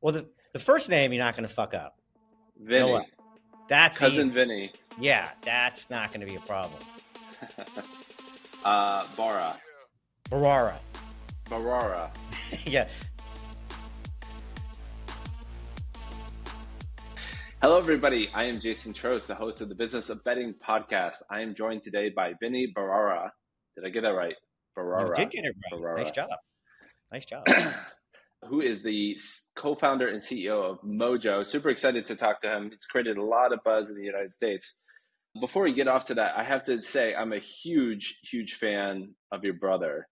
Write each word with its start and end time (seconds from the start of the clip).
Well, 0.00 0.14
the, 0.14 0.26
the 0.52 0.58
first 0.58 0.88
name 0.88 1.12
you're 1.12 1.22
not 1.22 1.36
going 1.36 1.48
to 1.48 1.54
fuck 1.54 1.74
up. 1.74 1.98
Vinny. 2.58 2.92
No 2.92 3.04
that's 3.68 3.98
Cousin 3.98 4.26
easy. 4.26 4.34
Vinny. 4.34 4.72
Yeah, 4.98 5.30
that's 5.42 5.88
not 5.90 6.10
going 6.10 6.22
to 6.22 6.26
be 6.26 6.34
a 6.34 6.40
problem. 6.40 6.80
uh, 8.64 9.06
Bara. 9.16 9.56
Bharara. 10.28 10.74
Bharara. 11.46 12.10
yeah. 12.64 12.88
Hello, 17.62 17.78
everybody. 17.78 18.28
I 18.34 18.44
am 18.44 18.58
Jason 18.58 18.92
Trost, 18.92 19.26
the 19.26 19.34
host 19.34 19.60
of 19.60 19.68
the 19.68 19.74
Business 19.74 20.08
of 20.08 20.24
Betting 20.24 20.54
podcast. 20.66 21.16
I 21.30 21.42
am 21.42 21.54
joined 21.54 21.82
today 21.82 22.08
by 22.08 22.32
Vinny 22.40 22.72
Bharara. 22.76 23.28
Did 23.76 23.84
I 23.86 23.90
get 23.90 24.02
that 24.02 24.14
right? 24.14 24.34
Bharara. 24.76 25.10
You 25.10 25.14
did 25.14 25.30
get 25.30 25.44
it 25.44 25.54
right. 25.70 25.80
Bharara. 25.80 25.96
Nice 25.98 26.10
job. 26.10 26.30
Nice 27.12 27.24
job. 27.26 27.44
who 28.48 28.60
is 28.60 28.82
the 28.82 29.18
co-founder 29.56 30.08
and 30.08 30.20
CEO 30.20 30.62
of 30.62 30.80
Mojo. 30.82 31.44
Super 31.44 31.70
excited 31.70 32.06
to 32.06 32.16
talk 32.16 32.40
to 32.40 32.48
him. 32.48 32.70
He's 32.70 32.84
created 32.86 33.16
a 33.16 33.24
lot 33.24 33.52
of 33.52 33.60
buzz 33.64 33.90
in 33.90 33.96
the 33.96 34.04
United 34.04 34.32
States. 34.32 34.82
Before 35.40 35.62
we 35.62 35.72
get 35.72 35.88
off 35.88 36.06
to 36.06 36.14
that, 36.14 36.32
I 36.36 36.44
have 36.44 36.64
to 36.64 36.82
say 36.82 37.14
I'm 37.14 37.32
a 37.32 37.38
huge, 37.38 38.18
huge 38.22 38.54
fan 38.54 39.14
of 39.30 39.44
your 39.44 39.54
brother. 39.54 40.08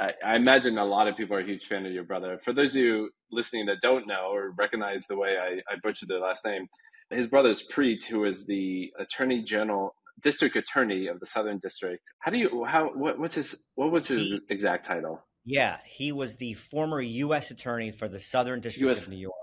I, 0.00 0.12
I 0.24 0.36
imagine 0.36 0.78
a 0.78 0.84
lot 0.84 1.08
of 1.08 1.16
people 1.16 1.36
are 1.36 1.40
a 1.40 1.46
huge 1.46 1.66
fan 1.66 1.86
of 1.86 1.92
your 1.92 2.04
brother. 2.04 2.40
For 2.44 2.52
those 2.52 2.70
of 2.70 2.82
you 2.82 3.10
listening 3.30 3.66
that 3.66 3.80
don't 3.80 4.06
know 4.06 4.30
or 4.32 4.52
recognize 4.58 5.04
the 5.06 5.16
way 5.16 5.36
I, 5.40 5.60
I 5.72 5.76
butchered 5.82 6.08
the 6.08 6.16
last 6.16 6.44
name, 6.44 6.66
his 7.10 7.28
brother 7.28 7.50
is 7.50 7.62
Preet, 7.62 8.04
who 8.04 8.24
is 8.24 8.46
the 8.46 8.92
Attorney 8.98 9.42
General, 9.42 9.94
District 10.22 10.56
Attorney 10.56 11.06
of 11.06 11.20
the 11.20 11.26
Southern 11.26 11.58
District. 11.58 12.02
How 12.20 12.30
do 12.30 12.38
you 12.38 12.64
how 12.64 12.90
what, 12.94 13.18
what's 13.18 13.34
his 13.34 13.64
what 13.74 13.92
was 13.92 14.08
his 14.08 14.40
exact 14.48 14.86
title? 14.86 15.25
Yeah, 15.46 15.78
he 15.86 16.10
was 16.10 16.36
the 16.36 16.54
former 16.54 17.00
U.S. 17.00 17.52
attorney 17.52 17.92
for 17.92 18.08
the 18.08 18.18
Southern 18.18 18.60
District 18.60 18.90
US. 18.90 19.02
of 19.04 19.10
New 19.10 19.16
York, 19.16 19.34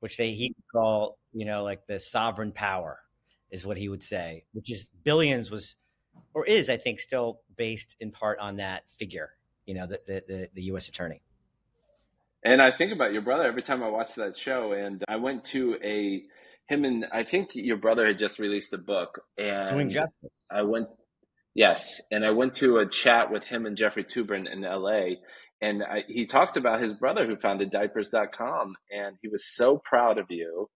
which 0.00 0.16
they 0.16 0.32
he 0.32 0.54
would 0.56 0.64
call 0.72 1.18
you 1.32 1.44
know 1.44 1.62
like 1.62 1.86
the 1.86 2.00
sovereign 2.00 2.50
power 2.50 3.00
is 3.50 3.66
what 3.66 3.76
he 3.76 3.90
would 3.90 4.02
say, 4.02 4.44
which 4.52 4.72
is 4.72 4.90
billions 5.04 5.50
was 5.50 5.76
or 6.32 6.46
is 6.46 6.70
I 6.70 6.78
think 6.78 6.98
still 6.98 7.40
based 7.56 7.94
in 8.00 8.10
part 8.10 8.38
on 8.38 8.56
that 8.56 8.84
figure, 8.98 9.30
you 9.66 9.74
know, 9.74 9.86
the 9.86 10.00
the, 10.06 10.24
the, 10.26 10.48
the 10.54 10.62
U.S. 10.62 10.88
attorney. 10.88 11.20
And 12.42 12.62
I 12.62 12.70
think 12.70 12.92
about 12.92 13.12
your 13.12 13.22
brother 13.22 13.44
every 13.44 13.62
time 13.62 13.82
I 13.82 13.88
watch 13.88 14.14
that 14.14 14.36
show, 14.36 14.72
and 14.72 15.04
I 15.08 15.16
went 15.16 15.44
to 15.46 15.76
a 15.84 16.22
him 16.68 16.84
and 16.84 17.06
I 17.12 17.22
think 17.22 17.50
your 17.54 17.76
brother 17.76 18.06
had 18.06 18.18
just 18.18 18.38
released 18.38 18.72
a 18.72 18.78
book 18.78 19.22
and 19.36 19.68
doing 19.68 19.88
justice. 19.88 20.30
I 20.50 20.62
went 20.62 20.88
Yes, 21.56 22.02
and 22.10 22.22
I 22.22 22.32
went 22.32 22.52
to 22.56 22.76
a 22.76 22.86
chat 22.86 23.32
with 23.32 23.42
him 23.44 23.64
and 23.64 23.78
Jeffrey 23.78 24.04
Toobin 24.04 24.46
in 24.46 24.60
LA, 24.60 25.16
and 25.62 25.82
I, 25.82 26.04
he 26.06 26.26
talked 26.26 26.58
about 26.58 26.82
his 26.82 26.92
brother 26.92 27.26
who 27.26 27.34
founded 27.34 27.70
Diapers.com, 27.70 28.74
and 28.90 29.16
he 29.22 29.28
was 29.28 29.46
so 29.54 29.78
proud 29.78 30.18
of 30.18 30.26
you. 30.28 30.68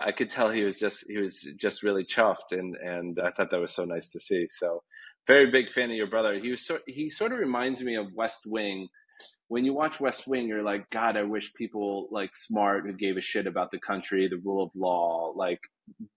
I 0.00 0.10
could 0.10 0.32
tell 0.32 0.50
he 0.50 0.64
was 0.64 0.76
just 0.76 1.04
he 1.06 1.18
was 1.18 1.38
just 1.56 1.84
really 1.84 2.04
chuffed, 2.04 2.50
and 2.50 2.74
and 2.74 3.20
I 3.20 3.30
thought 3.30 3.52
that 3.52 3.60
was 3.60 3.76
so 3.76 3.84
nice 3.84 4.10
to 4.10 4.18
see. 4.18 4.48
So, 4.48 4.82
very 5.28 5.52
big 5.52 5.70
fan 5.70 5.90
of 5.90 5.96
your 5.96 6.08
brother. 6.08 6.36
He 6.40 6.50
was 6.50 6.66
so, 6.66 6.80
he 6.88 7.10
sort 7.10 7.30
of 7.30 7.38
reminds 7.38 7.80
me 7.80 7.94
of 7.94 8.12
West 8.12 8.40
Wing. 8.44 8.88
When 9.46 9.64
you 9.64 9.72
watch 9.72 10.00
West 10.00 10.26
Wing, 10.26 10.48
you're 10.48 10.64
like, 10.64 10.90
God, 10.90 11.16
I 11.16 11.22
wish 11.22 11.54
people 11.54 12.08
like 12.10 12.30
smart 12.34 12.82
who 12.84 12.92
gave 12.92 13.16
a 13.16 13.20
shit 13.20 13.46
about 13.46 13.70
the 13.70 13.78
country, 13.78 14.26
the 14.26 14.42
rule 14.44 14.64
of 14.64 14.70
law, 14.74 15.32
like 15.36 15.60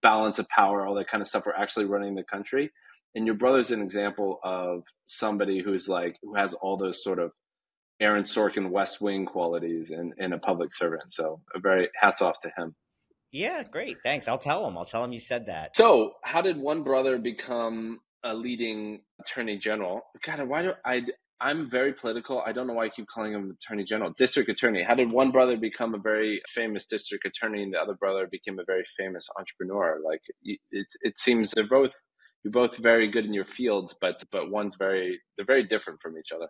balance 0.02 0.40
of 0.40 0.50
power, 0.50 0.88
all 0.88 0.96
that 0.96 1.08
kind 1.08 1.22
of 1.22 1.28
stuff, 1.28 1.46
were 1.46 1.56
actually 1.56 1.86
running 1.86 2.16
the 2.16 2.24
country 2.24 2.72
and 3.18 3.26
your 3.26 3.36
brother's 3.36 3.72
an 3.72 3.82
example 3.82 4.40
of 4.44 4.84
somebody 5.08 5.60
who's 5.60 5.90
like 5.90 6.18
who 6.22 6.36
has 6.36 6.54
all 6.54 6.78
those 6.78 7.04
sort 7.04 7.18
of 7.18 7.32
Aaron 8.00 8.24
Sorkin 8.24 8.70
West 8.70 9.02
Wing 9.02 9.26
qualities 9.26 9.90
and, 9.90 10.14
and 10.20 10.36
a 10.36 10.38
public 10.38 10.72
servant. 10.72 11.12
So 11.12 11.42
a 11.56 11.60
very 11.60 11.90
hats 12.00 12.22
off 12.22 12.40
to 12.42 12.52
him. 12.56 12.76
Yeah, 13.32 13.64
great. 13.64 13.98
Thanks. 14.04 14.28
I'll 14.28 14.38
tell 14.38 14.68
him. 14.68 14.78
I'll 14.78 14.86
tell 14.86 15.04
him 15.04 15.14
you 15.14 15.20
said 15.20 15.48
that. 15.48 15.76
So 15.76 16.14
how 16.24 16.44
did 16.44 16.58
one 16.58 16.84
brother 16.84 17.18
become 17.18 18.00
a 18.24 18.36
leading 18.36 19.02
attorney 19.20 19.58
general? 19.58 20.02
God, 20.24 20.48
why 20.48 20.62
do 20.62 20.74
I 20.86 21.02
I'm 21.40 21.70
very 21.70 21.94
political. 21.94 22.42
I 22.46 22.52
don't 22.52 22.68
know 22.68 22.74
why 22.74 22.86
I 22.86 22.90
keep 22.90 23.08
calling 23.08 23.34
him 23.34 23.56
attorney 23.60 23.84
general. 23.84 24.14
District 24.16 24.50
attorney. 24.50 24.84
How 24.84 24.96
did 24.96 25.12
one 25.12 25.32
brother 25.32 25.58
become 25.58 25.94
a 25.96 26.00
very 26.00 26.42
famous 26.48 26.86
district 26.86 27.26
attorney 27.26 27.64
and 27.64 27.74
the 27.74 27.80
other 27.80 27.94
brother 27.96 28.28
became 28.28 28.60
a 28.60 28.64
very 28.66 28.86
famous 28.96 29.28
entrepreneur? 29.38 30.00
Like 30.06 30.22
it, 30.44 30.60
it 31.02 31.20
seems 31.20 31.52
they're 31.52 31.68
both 31.68 31.92
you're 32.44 32.52
both 32.52 32.78
very 32.78 33.08
good 33.08 33.26
in 33.26 33.34
your 33.34 33.46
fields, 33.46 33.96
but 34.00 34.24
but 34.32 34.50
one's 34.50 34.76
very 34.76 35.20
they're 35.36 35.46
very 35.46 35.64
different 35.64 36.02
from 36.02 36.18
each 36.18 36.32
other. 36.32 36.48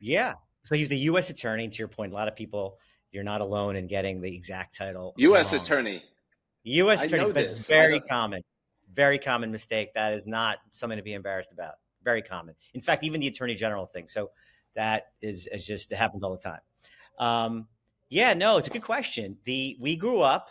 Yeah. 0.00 0.34
So 0.64 0.74
he's 0.74 0.88
the 0.88 0.98
U.S. 0.98 1.30
attorney. 1.30 1.68
To 1.68 1.78
your 1.78 1.88
point, 1.88 2.12
a 2.12 2.14
lot 2.14 2.28
of 2.28 2.36
people 2.36 2.78
you're 3.12 3.24
not 3.24 3.40
alone 3.40 3.76
in 3.76 3.86
getting 3.86 4.20
the 4.20 4.34
exact 4.34 4.76
title. 4.76 5.14
U.S. 5.18 5.52
Wrong. 5.52 5.60
attorney. 5.60 6.02
U.S. 6.64 7.02
attorney, 7.02 7.32
it's 7.40 7.66
very 7.66 8.00
common. 8.00 8.42
Very 8.92 9.18
common 9.18 9.50
mistake. 9.52 9.94
That 9.94 10.12
is 10.12 10.26
not 10.26 10.58
something 10.70 10.96
to 10.96 11.02
be 11.02 11.12
embarrassed 11.12 11.52
about. 11.52 11.74
Very 12.02 12.22
common. 12.22 12.54
In 12.74 12.80
fact, 12.80 13.04
even 13.04 13.20
the 13.20 13.28
attorney 13.28 13.54
general 13.54 13.86
thing. 13.86 14.08
So 14.08 14.30
that 14.74 15.04
is, 15.20 15.46
is 15.46 15.66
just 15.66 15.92
it 15.92 15.96
happens 15.96 16.22
all 16.22 16.32
the 16.32 16.38
time. 16.38 16.60
Um, 17.18 17.68
yeah, 18.08 18.34
no, 18.34 18.58
it's 18.58 18.68
a 18.68 18.70
good 18.70 18.82
question. 18.82 19.38
The 19.44 19.76
we 19.80 19.96
grew 19.96 20.20
up 20.20 20.50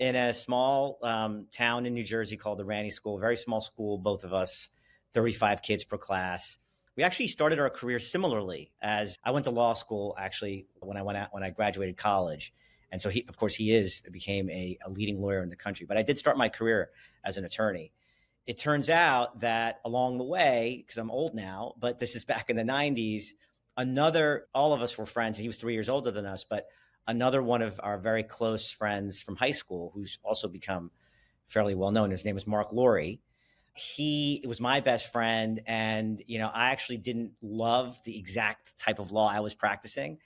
in 0.00 0.16
a 0.16 0.32
small 0.32 0.98
um, 1.02 1.46
town 1.52 1.84
in 1.84 1.92
New 1.92 2.02
Jersey 2.02 2.38
called 2.38 2.58
the 2.58 2.64
Ranney 2.64 2.90
School, 2.90 3.18
very 3.18 3.36
small 3.36 3.60
school, 3.60 3.98
both 3.98 4.24
of 4.24 4.32
us, 4.32 4.70
35 5.12 5.60
kids 5.60 5.84
per 5.84 5.98
class. 5.98 6.56
We 6.96 7.02
actually 7.02 7.28
started 7.28 7.58
our 7.58 7.68
career 7.68 8.00
similarly 8.00 8.72
as 8.80 9.18
I 9.22 9.30
went 9.30 9.44
to 9.44 9.50
law 9.50 9.74
school 9.74 10.16
actually 10.18 10.66
when 10.80 10.96
I 10.96 11.02
went 11.02 11.18
out 11.18 11.28
when 11.32 11.42
I 11.42 11.50
graduated 11.50 11.98
college. 11.98 12.54
And 12.90 13.00
so 13.00 13.10
he 13.10 13.26
of 13.28 13.36
course 13.36 13.54
he 13.54 13.74
is 13.74 14.00
became 14.10 14.48
a, 14.48 14.78
a 14.84 14.90
leading 14.90 15.20
lawyer 15.20 15.42
in 15.42 15.50
the 15.50 15.56
country. 15.56 15.84
But 15.86 15.98
I 15.98 16.02
did 16.02 16.18
start 16.18 16.38
my 16.38 16.48
career 16.48 16.90
as 17.22 17.36
an 17.36 17.44
attorney. 17.44 17.92
It 18.46 18.56
turns 18.56 18.88
out 18.88 19.40
that 19.40 19.80
along 19.84 20.16
the 20.16 20.24
way, 20.24 20.82
because 20.84 20.96
I'm 20.96 21.10
old 21.10 21.34
now, 21.34 21.74
but 21.78 21.98
this 21.98 22.16
is 22.16 22.24
back 22.24 22.48
in 22.48 22.56
the 22.56 22.62
90s, 22.62 23.28
another 23.76 24.46
all 24.54 24.72
of 24.72 24.80
us 24.80 24.96
were 24.96 25.06
friends, 25.06 25.36
and 25.36 25.42
he 25.42 25.48
was 25.48 25.56
three 25.56 25.74
years 25.74 25.90
older 25.90 26.10
than 26.10 26.24
us, 26.24 26.44
but 26.48 26.66
another 27.06 27.42
one 27.42 27.62
of 27.62 27.80
our 27.82 27.98
very 27.98 28.22
close 28.22 28.70
friends 28.70 29.20
from 29.20 29.36
high 29.36 29.50
school 29.50 29.90
who's 29.94 30.18
also 30.22 30.48
become 30.48 30.90
fairly 31.46 31.74
well 31.74 31.90
known. 31.90 32.10
His 32.10 32.24
name 32.24 32.36
is 32.36 32.46
Marc 32.46 32.72
Lore. 32.72 33.16
He 33.74 34.44
was 34.46 34.60
my 34.60 34.80
best 34.80 35.12
friend, 35.12 35.60
and 35.66 36.22
you 36.26 36.38
know, 36.38 36.50
I 36.52 36.70
actually 36.70 36.98
didn't 36.98 37.32
love 37.40 37.98
the 38.04 38.18
exact 38.18 38.78
type 38.78 38.98
of 38.98 39.12
law 39.12 39.28
I 39.28 39.40
was 39.40 39.54
practicing. 39.54 40.18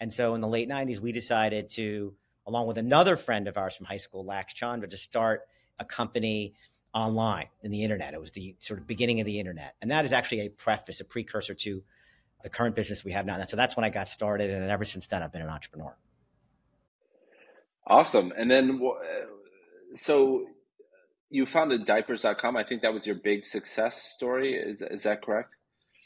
And 0.00 0.12
so 0.12 0.34
in 0.34 0.40
the 0.40 0.48
late 0.48 0.68
90s, 0.68 1.00
we 1.00 1.12
decided 1.12 1.68
to, 1.70 2.14
along 2.46 2.66
with 2.66 2.78
another 2.78 3.16
friend 3.16 3.48
of 3.48 3.56
ours 3.56 3.76
from 3.76 3.86
high 3.86 3.98
school, 3.98 4.24
Lax 4.24 4.54
Chandra, 4.54 4.88
to 4.88 4.96
start 4.96 5.42
a 5.78 5.84
company 5.84 6.54
online 6.92 7.48
in 7.62 7.70
the 7.70 7.82
internet. 7.82 8.14
It 8.14 8.20
was 8.20 8.30
the 8.30 8.56
sort 8.60 8.80
of 8.80 8.86
beginning 8.86 9.20
of 9.20 9.26
the 9.26 9.40
internet. 9.40 9.74
And 9.82 9.90
that 9.90 10.04
is 10.04 10.12
actually 10.12 10.42
a 10.42 10.48
preface, 10.48 11.00
a 11.00 11.04
precursor 11.04 11.54
to 11.54 11.82
the 12.42 12.48
current 12.48 12.76
business 12.76 13.04
we 13.04 13.12
have 13.12 13.26
now. 13.26 13.38
And 13.38 13.50
so 13.50 13.56
that's 13.56 13.76
when 13.76 13.84
I 13.84 13.90
got 13.90 14.08
started. 14.08 14.50
And 14.50 14.70
ever 14.70 14.84
since 14.84 15.06
then, 15.08 15.22
I've 15.22 15.32
been 15.32 15.42
an 15.42 15.48
entrepreneur. 15.48 15.96
Awesome. 17.86 18.32
And 18.36 18.50
then, 18.50 18.80
so 19.94 20.46
you 21.30 21.46
founded 21.46 21.84
diapers.com. 21.84 22.56
I 22.56 22.64
think 22.64 22.82
that 22.82 22.92
was 22.92 23.06
your 23.06 23.16
big 23.16 23.44
success 23.44 24.02
story. 24.02 24.54
Is, 24.54 24.82
is 24.82 25.02
that 25.02 25.22
correct? 25.22 25.54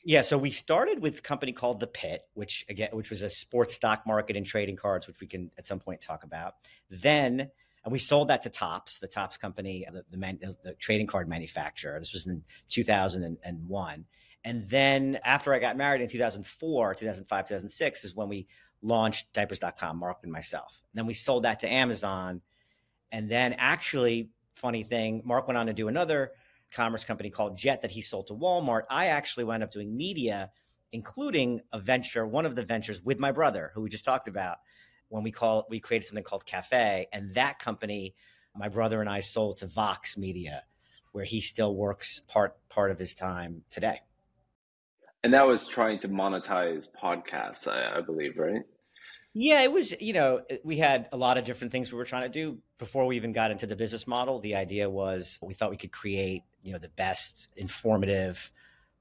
Yeah, 0.04 0.22
so 0.22 0.38
we 0.38 0.50
started 0.50 1.02
with 1.02 1.18
a 1.18 1.22
company 1.22 1.52
called 1.52 1.80
The 1.80 1.86
Pit, 1.86 2.22
which 2.34 2.64
again, 2.68 2.88
which 2.92 3.10
was 3.10 3.22
a 3.22 3.28
sports 3.28 3.74
stock 3.74 4.06
market 4.06 4.36
and 4.36 4.46
trading 4.46 4.76
cards, 4.76 5.06
which 5.06 5.20
we 5.20 5.26
can 5.26 5.50
at 5.58 5.66
some 5.66 5.80
point 5.80 6.00
talk 6.00 6.24
about. 6.24 6.54
Then, 6.88 7.50
and 7.84 7.92
we 7.92 7.98
sold 7.98 8.28
that 8.28 8.42
to 8.42 8.48
Topps, 8.48 9.00
the 9.00 9.08
Topps 9.08 9.36
company, 9.36 9.86
uh, 9.86 9.90
the, 9.90 10.04
the, 10.10 10.16
man, 10.16 10.38
uh, 10.46 10.52
the 10.64 10.74
trading 10.74 11.06
card 11.06 11.28
manufacturer. 11.28 11.98
This 11.98 12.12
was 12.12 12.26
in 12.26 12.42
2001. 12.70 14.04
And 14.44 14.68
then 14.70 15.18
after 15.24 15.52
I 15.52 15.58
got 15.58 15.76
married 15.76 16.00
in 16.00 16.08
2004, 16.08 16.94
2005, 16.94 17.48
2006 17.48 18.04
is 18.04 18.14
when 18.14 18.28
we 18.28 18.46
launched 18.82 19.32
diapers.com, 19.32 19.98
Mark 19.98 20.18
and 20.22 20.32
myself. 20.32 20.80
And 20.92 20.98
then 20.98 21.06
we 21.06 21.14
sold 21.14 21.44
that 21.44 21.60
to 21.60 21.72
Amazon. 21.72 22.40
And 23.10 23.30
then 23.30 23.54
actually, 23.58 24.30
funny 24.54 24.82
thing, 24.82 25.22
Mark 25.24 25.46
went 25.46 25.58
on 25.58 25.66
to 25.66 25.72
do 25.72 25.88
another 25.88 26.32
commerce 26.70 27.04
company 27.04 27.30
called 27.30 27.56
Jet 27.56 27.82
that 27.82 27.90
he 27.90 28.00
sold 28.00 28.26
to 28.28 28.34
Walmart. 28.34 28.82
I 28.90 29.06
actually 29.06 29.44
wound 29.44 29.62
up 29.62 29.70
doing 29.70 29.96
media, 29.96 30.50
including 30.92 31.60
a 31.72 31.78
venture, 31.78 32.26
one 32.26 32.46
of 32.46 32.54
the 32.54 32.64
ventures 32.64 33.02
with 33.02 33.18
my 33.18 33.32
brother, 33.32 33.70
who 33.74 33.82
we 33.82 33.88
just 33.88 34.04
talked 34.04 34.28
about, 34.28 34.58
when 35.08 35.22
we 35.22 35.30
call 35.30 35.66
we 35.70 35.80
created 35.80 36.06
something 36.06 36.24
called 36.24 36.44
Cafe. 36.44 37.06
And 37.12 37.32
that 37.34 37.58
company, 37.58 38.14
my 38.54 38.68
brother 38.68 39.00
and 39.00 39.08
I 39.08 39.20
sold 39.20 39.58
to 39.58 39.66
Vox 39.66 40.16
Media, 40.16 40.64
where 41.12 41.24
he 41.24 41.40
still 41.40 41.74
works 41.74 42.20
part 42.28 42.56
part 42.68 42.90
of 42.90 42.98
his 42.98 43.14
time 43.14 43.62
today. 43.70 44.00
And 45.24 45.34
that 45.34 45.46
was 45.46 45.66
trying 45.66 45.98
to 46.00 46.08
monetize 46.08 46.86
podcasts, 47.02 47.66
I, 47.66 47.98
I 47.98 48.00
believe, 48.00 48.38
right? 48.38 48.62
Yeah, 49.34 49.62
it 49.62 49.72
was, 49.72 49.94
you 50.00 50.12
know, 50.12 50.42
we 50.64 50.78
had 50.78 51.08
a 51.12 51.16
lot 51.16 51.38
of 51.38 51.44
different 51.44 51.72
things 51.72 51.92
we 51.92 51.98
were 51.98 52.04
trying 52.04 52.22
to 52.22 52.28
do 52.28 52.58
before 52.78 53.06
we 53.06 53.16
even 53.16 53.32
got 53.32 53.50
into 53.50 53.66
the 53.66 53.76
business 53.76 54.06
model. 54.06 54.40
The 54.40 54.54
idea 54.56 54.88
was 54.88 55.38
we 55.42 55.54
thought 55.54 55.70
we 55.70 55.76
could 55.76 55.92
create, 55.92 56.42
you 56.62 56.72
know, 56.72 56.78
the 56.78 56.88
best 56.88 57.48
informative 57.56 58.50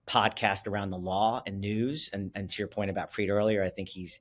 podcast 0.05 0.67
around 0.67 0.89
the 0.89 0.97
law 0.97 1.41
and 1.45 1.59
news. 1.59 2.09
And, 2.11 2.31
and 2.35 2.49
to 2.49 2.59
your 2.59 2.67
point 2.67 2.89
about 2.89 3.13
Preet 3.13 3.29
earlier, 3.29 3.63
I 3.63 3.69
think 3.69 3.89
he's 3.89 4.19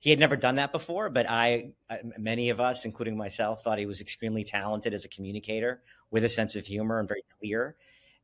he 0.00 0.10
had 0.10 0.20
never 0.20 0.36
done 0.36 0.56
that 0.56 0.70
before, 0.70 1.10
but 1.10 1.28
I, 1.28 1.72
many 2.16 2.50
of 2.50 2.60
us, 2.60 2.84
including 2.84 3.16
myself, 3.16 3.64
thought 3.64 3.78
he 3.78 3.86
was 3.86 4.00
extremely 4.00 4.44
talented 4.44 4.94
as 4.94 5.04
a 5.04 5.08
communicator 5.08 5.82
with 6.12 6.22
a 6.22 6.28
sense 6.28 6.54
of 6.54 6.64
humor 6.66 7.00
and 7.00 7.08
very 7.08 7.24
clear, 7.38 7.74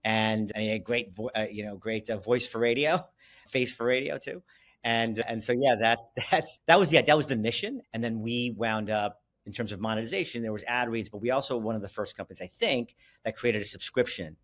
and, 0.05 0.53
and 0.55 0.63
he 0.63 0.71
had 0.71 0.85
great, 0.85 1.15
vo- 1.15 1.31
uh, 1.35 1.47
you 1.51 1.65
know, 1.65 1.77
great 1.77 2.09
uh, 2.11 2.19
voice 2.19 2.47
for 2.47 2.59
radio, 2.59 3.07
face 3.49 3.73
for 3.73 3.87
radio 3.87 4.19
too, 4.19 4.43
and 4.83 5.23
and 5.27 5.43
so 5.43 5.53
yeah, 5.53 5.77
that's 5.79 6.13
that's 6.31 6.61
that 6.67 6.79
was 6.79 6.93
yeah 6.93 7.03
that 7.03 7.17
was 7.17 7.27
the 7.27 7.37
mission, 7.37 7.83
and 7.93 8.03
then 8.03 8.21
we 8.21 8.55
wound 8.57 8.91
up 8.91 9.23
in 9.47 9.53
terms 9.53 9.73
of 9.73 9.81
monetization. 9.81 10.43
There 10.43 10.53
was 10.53 10.65
ad 10.65 10.89
reads, 10.89 11.09
but 11.09 11.21
we 11.21 11.31
also 11.31 11.57
one 11.57 11.77
of 11.77 11.83
the 11.83 11.89
first 11.89 12.17
companies 12.17 12.41
I 12.41 12.51
think 12.59 12.95
that 13.25 13.37
created 13.37 13.63
a 13.63 13.67
subscription 13.67 14.37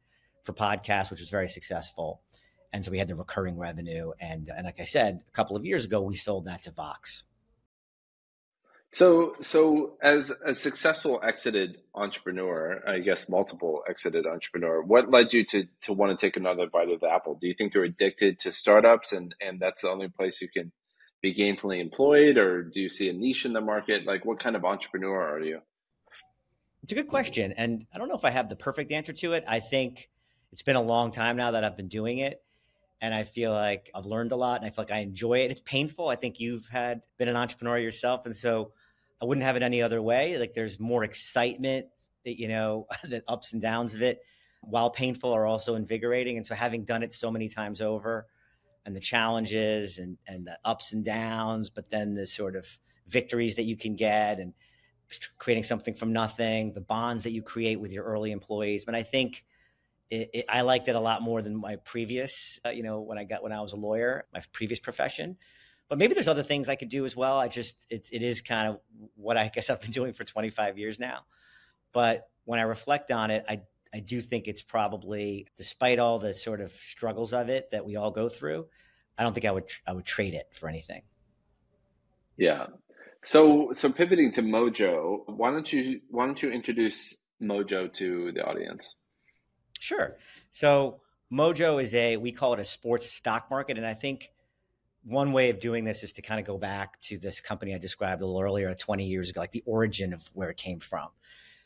for 0.44 0.52
podcasts, 0.52 1.10
which 1.10 1.20
was 1.20 1.30
very 1.30 1.48
successful 1.48 2.22
and 2.72 2.84
so 2.84 2.90
we 2.90 2.98
had 2.98 3.08
the 3.08 3.14
recurring 3.14 3.58
revenue. 3.58 4.12
And 4.20 4.48
and 4.54 4.64
like 4.64 4.80
I 4.80 4.84
said, 4.84 5.22
a 5.26 5.30
couple 5.32 5.56
of 5.56 5.64
years 5.64 5.84
ago, 5.84 6.00
we 6.00 6.16
sold 6.16 6.46
that 6.46 6.62
to 6.64 6.70
Vox. 6.70 7.24
So, 8.92 9.36
so 9.40 9.96
as 10.02 10.32
a 10.44 10.52
successful 10.52 11.20
exited 11.22 11.78
entrepreneur, 11.94 12.82
I 12.86 12.98
guess 12.98 13.28
multiple 13.28 13.82
exited 13.88 14.26
entrepreneur, 14.26 14.82
what 14.82 15.10
led 15.10 15.32
you 15.32 15.44
to 15.46 15.68
to 15.82 15.92
want 15.92 16.18
to 16.18 16.26
take 16.26 16.36
another 16.36 16.66
bite 16.66 16.90
of 16.90 16.98
the 17.00 17.08
apple? 17.08 17.38
Do 17.40 17.46
you 17.46 17.54
think 17.54 17.72
you're 17.72 17.84
addicted 17.84 18.40
to 18.40 18.50
startups, 18.50 19.12
and 19.12 19.34
and 19.40 19.60
that's 19.60 19.82
the 19.82 19.90
only 19.90 20.08
place 20.08 20.42
you 20.42 20.48
can 20.48 20.72
be 21.22 21.32
gainfully 21.32 21.80
employed, 21.80 22.36
or 22.36 22.64
do 22.64 22.80
you 22.80 22.88
see 22.88 23.08
a 23.08 23.12
niche 23.12 23.44
in 23.44 23.52
the 23.52 23.60
market? 23.60 24.06
Like, 24.06 24.24
what 24.24 24.40
kind 24.40 24.56
of 24.56 24.64
entrepreneur 24.64 25.36
are 25.36 25.40
you? 25.40 25.60
It's 26.82 26.90
a 26.90 26.96
good 26.96 27.08
question, 27.08 27.52
and 27.52 27.86
I 27.94 27.98
don't 27.98 28.08
know 28.08 28.16
if 28.16 28.24
I 28.24 28.30
have 28.30 28.48
the 28.48 28.56
perfect 28.56 28.90
answer 28.90 29.12
to 29.12 29.34
it. 29.34 29.44
I 29.46 29.60
think 29.60 30.10
it's 30.50 30.62
been 30.62 30.76
a 30.76 30.82
long 30.82 31.12
time 31.12 31.36
now 31.36 31.52
that 31.52 31.64
I've 31.64 31.76
been 31.76 31.88
doing 31.88 32.18
it 32.18 32.42
and 33.00 33.14
I 33.14 33.24
feel 33.24 33.52
like 33.52 33.90
I've 33.94 34.04
learned 34.04 34.32
a 34.32 34.36
lot 34.36 34.60
and 34.60 34.66
I 34.66 34.70
feel 34.70 34.84
like 34.84 34.92
I 34.92 34.98
enjoy 34.98 35.38
it. 35.38 35.50
It's 35.50 35.60
painful. 35.60 36.08
I 36.08 36.16
think 36.16 36.38
you've 36.38 36.66
had 36.66 37.00
been 37.18 37.28
an 37.28 37.36
entrepreneur 37.36 37.78
yourself 37.78 38.26
and 38.26 38.36
so 38.36 38.72
I 39.20 39.24
wouldn't 39.24 39.44
have 39.44 39.56
it 39.56 39.62
any 39.62 39.82
other 39.82 40.00
way. 40.00 40.38
Like 40.38 40.54
there's 40.54 40.80
more 40.80 41.04
excitement, 41.04 41.86
you 42.24 42.48
know, 42.48 42.86
the 43.04 43.22
ups 43.28 43.52
and 43.52 43.60
downs 43.60 43.94
of 43.94 44.02
it 44.02 44.20
while 44.62 44.90
painful 44.90 45.32
are 45.32 45.46
also 45.46 45.74
invigorating 45.74 46.36
and 46.36 46.46
so 46.46 46.54
having 46.54 46.84
done 46.84 47.02
it 47.02 47.12
so 47.12 47.30
many 47.30 47.48
times 47.48 47.80
over 47.80 48.26
and 48.84 48.94
the 48.94 49.00
challenges 49.00 49.96
and 49.96 50.18
and 50.26 50.46
the 50.46 50.58
ups 50.66 50.92
and 50.92 51.02
downs 51.02 51.70
but 51.70 51.88
then 51.88 52.12
the 52.12 52.26
sort 52.26 52.56
of 52.56 52.66
victories 53.06 53.54
that 53.56 53.62
you 53.62 53.74
can 53.74 53.96
get 53.96 54.38
and 54.38 54.52
creating 55.38 55.64
something 55.64 55.94
from 55.94 56.12
nothing, 56.12 56.72
the 56.72 56.80
bonds 56.80 57.24
that 57.24 57.32
you 57.32 57.42
create 57.42 57.80
with 57.80 57.92
your 57.92 58.04
early 58.04 58.30
employees. 58.30 58.84
But 58.84 58.94
I 58.94 59.02
think 59.02 59.44
it, 60.10 60.30
it, 60.32 60.44
I 60.48 60.62
liked 60.62 60.88
it 60.88 60.94
a 60.94 61.00
lot 61.00 61.22
more 61.22 61.42
than 61.42 61.56
my 61.56 61.76
previous, 61.76 62.60
uh, 62.64 62.70
you 62.70 62.82
know, 62.82 63.00
when 63.00 63.18
I 63.18 63.24
got 63.24 63.42
when 63.42 63.52
I 63.52 63.60
was 63.60 63.72
a 63.72 63.76
lawyer, 63.76 64.26
my 64.32 64.42
previous 64.52 64.80
profession. 64.80 65.36
But 65.90 65.98
maybe 65.98 66.14
there's 66.14 66.28
other 66.28 66.44
things 66.44 66.68
I 66.68 66.76
could 66.76 66.88
do 66.88 67.04
as 67.04 67.16
well. 67.16 67.38
I 67.38 67.48
just 67.48 67.74
it, 67.90 68.08
it 68.12 68.22
is 68.22 68.40
kind 68.40 68.68
of 68.68 68.80
what 69.16 69.36
I 69.36 69.48
guess 69.48 69.68
I've 69.68 69.80
been 69.80 69.90
doing 70.00 70.14
for 70.14 70.24
25 70.24 70.78
years 70.78 70.98
now. 70.98 71.26
But 71.92 72.28
when 72.44 72.60
I 72.60 72.62
reflect 72.62 73.10
on 73.10 73.30
it, 73.30 73.44
I 73.48 73.62
I 73.92 73.98
do 73.98 74.20
think 74.20 74.46
it's 74.46 74.62
probably, 74.62 75.48
despite 75.56 75.98
all 75.98 76.20
the 76.20 76.32
sort 76.32 76.60
of 76.60 76.72
struggles 76.72 77.32
of 77.32 77.50
it 77.50 77.72
that 77.72 77.84
we 77.84 77.96
all 77.96 78.12
go 78.12 78.28
through, 78.28 78.66
I 79.18 79.24
don't 79.24 79.34
think 79.34 79.44
I 79.44 79.50
would 79.50 79.68
I 79.84 79.92
would 79.92 80.06
trade 80.06 80.34
it 80.34 80.48
for 80.52 80.68
anything. 80.68 81.02
Yeah. 82.36 82.66
So 83.22 83.72
so 83.72 83.92
pivoting 83.92 84.30
to 84.32 84.42
Mojo, 84.42 85.22
why 85.26 85.50
don't 85.50 85.70
you 85.72 86.00
why 86.08 86.24
don't 86.24 86.40
you 86.40 86.50
introduce 86.50 87.16
Mojo 87.42 87.92
to 87.94 88.30
the 88.30 88.46
audience? 88.46 88.94
Sure. 89.80 90.16
So 90.52 91.00
Mojo 91.32 91.82
is 91.82 91.94
a 91.94 92.16
we 92.16 92.30
call 92.30 92.54
it 92.54 92.60
a 92.60 92.64
sports 92.64 93.10
stock 93.10 93.50
market, 93.50 93.76
and 93.76 93.86
I 93.86 93.94
think 93.94 94.30
one 95.04 95.32
way 95.32 95.50
of 95.50 95.60
doing 95.60 95.84
this 95.84 96.02
is 96.02 96.12
to 96.14 96.22
kind 96.22 96.40
of 96.40 96.46
go 96.46 96.58
back 96.58 97.00
to 97.02 97.18
this 97.18 97.40
company 97.40 97.74
I 97.74 97.78
described 97.78 98.22
a 98.22 98.26
little 98.26 98.40
earlier, 98.40 98.72
20 98.74 99.06
years 99.06 99.30
ago, 99.30 99.40
like 99.40 99.52
the 99.52 99.62
origin 99.66 100.12
of 100.12 100.28
where 100.34 100.50
it 100.50 100.56
came 100.56 100.80
from. 100.80 101.08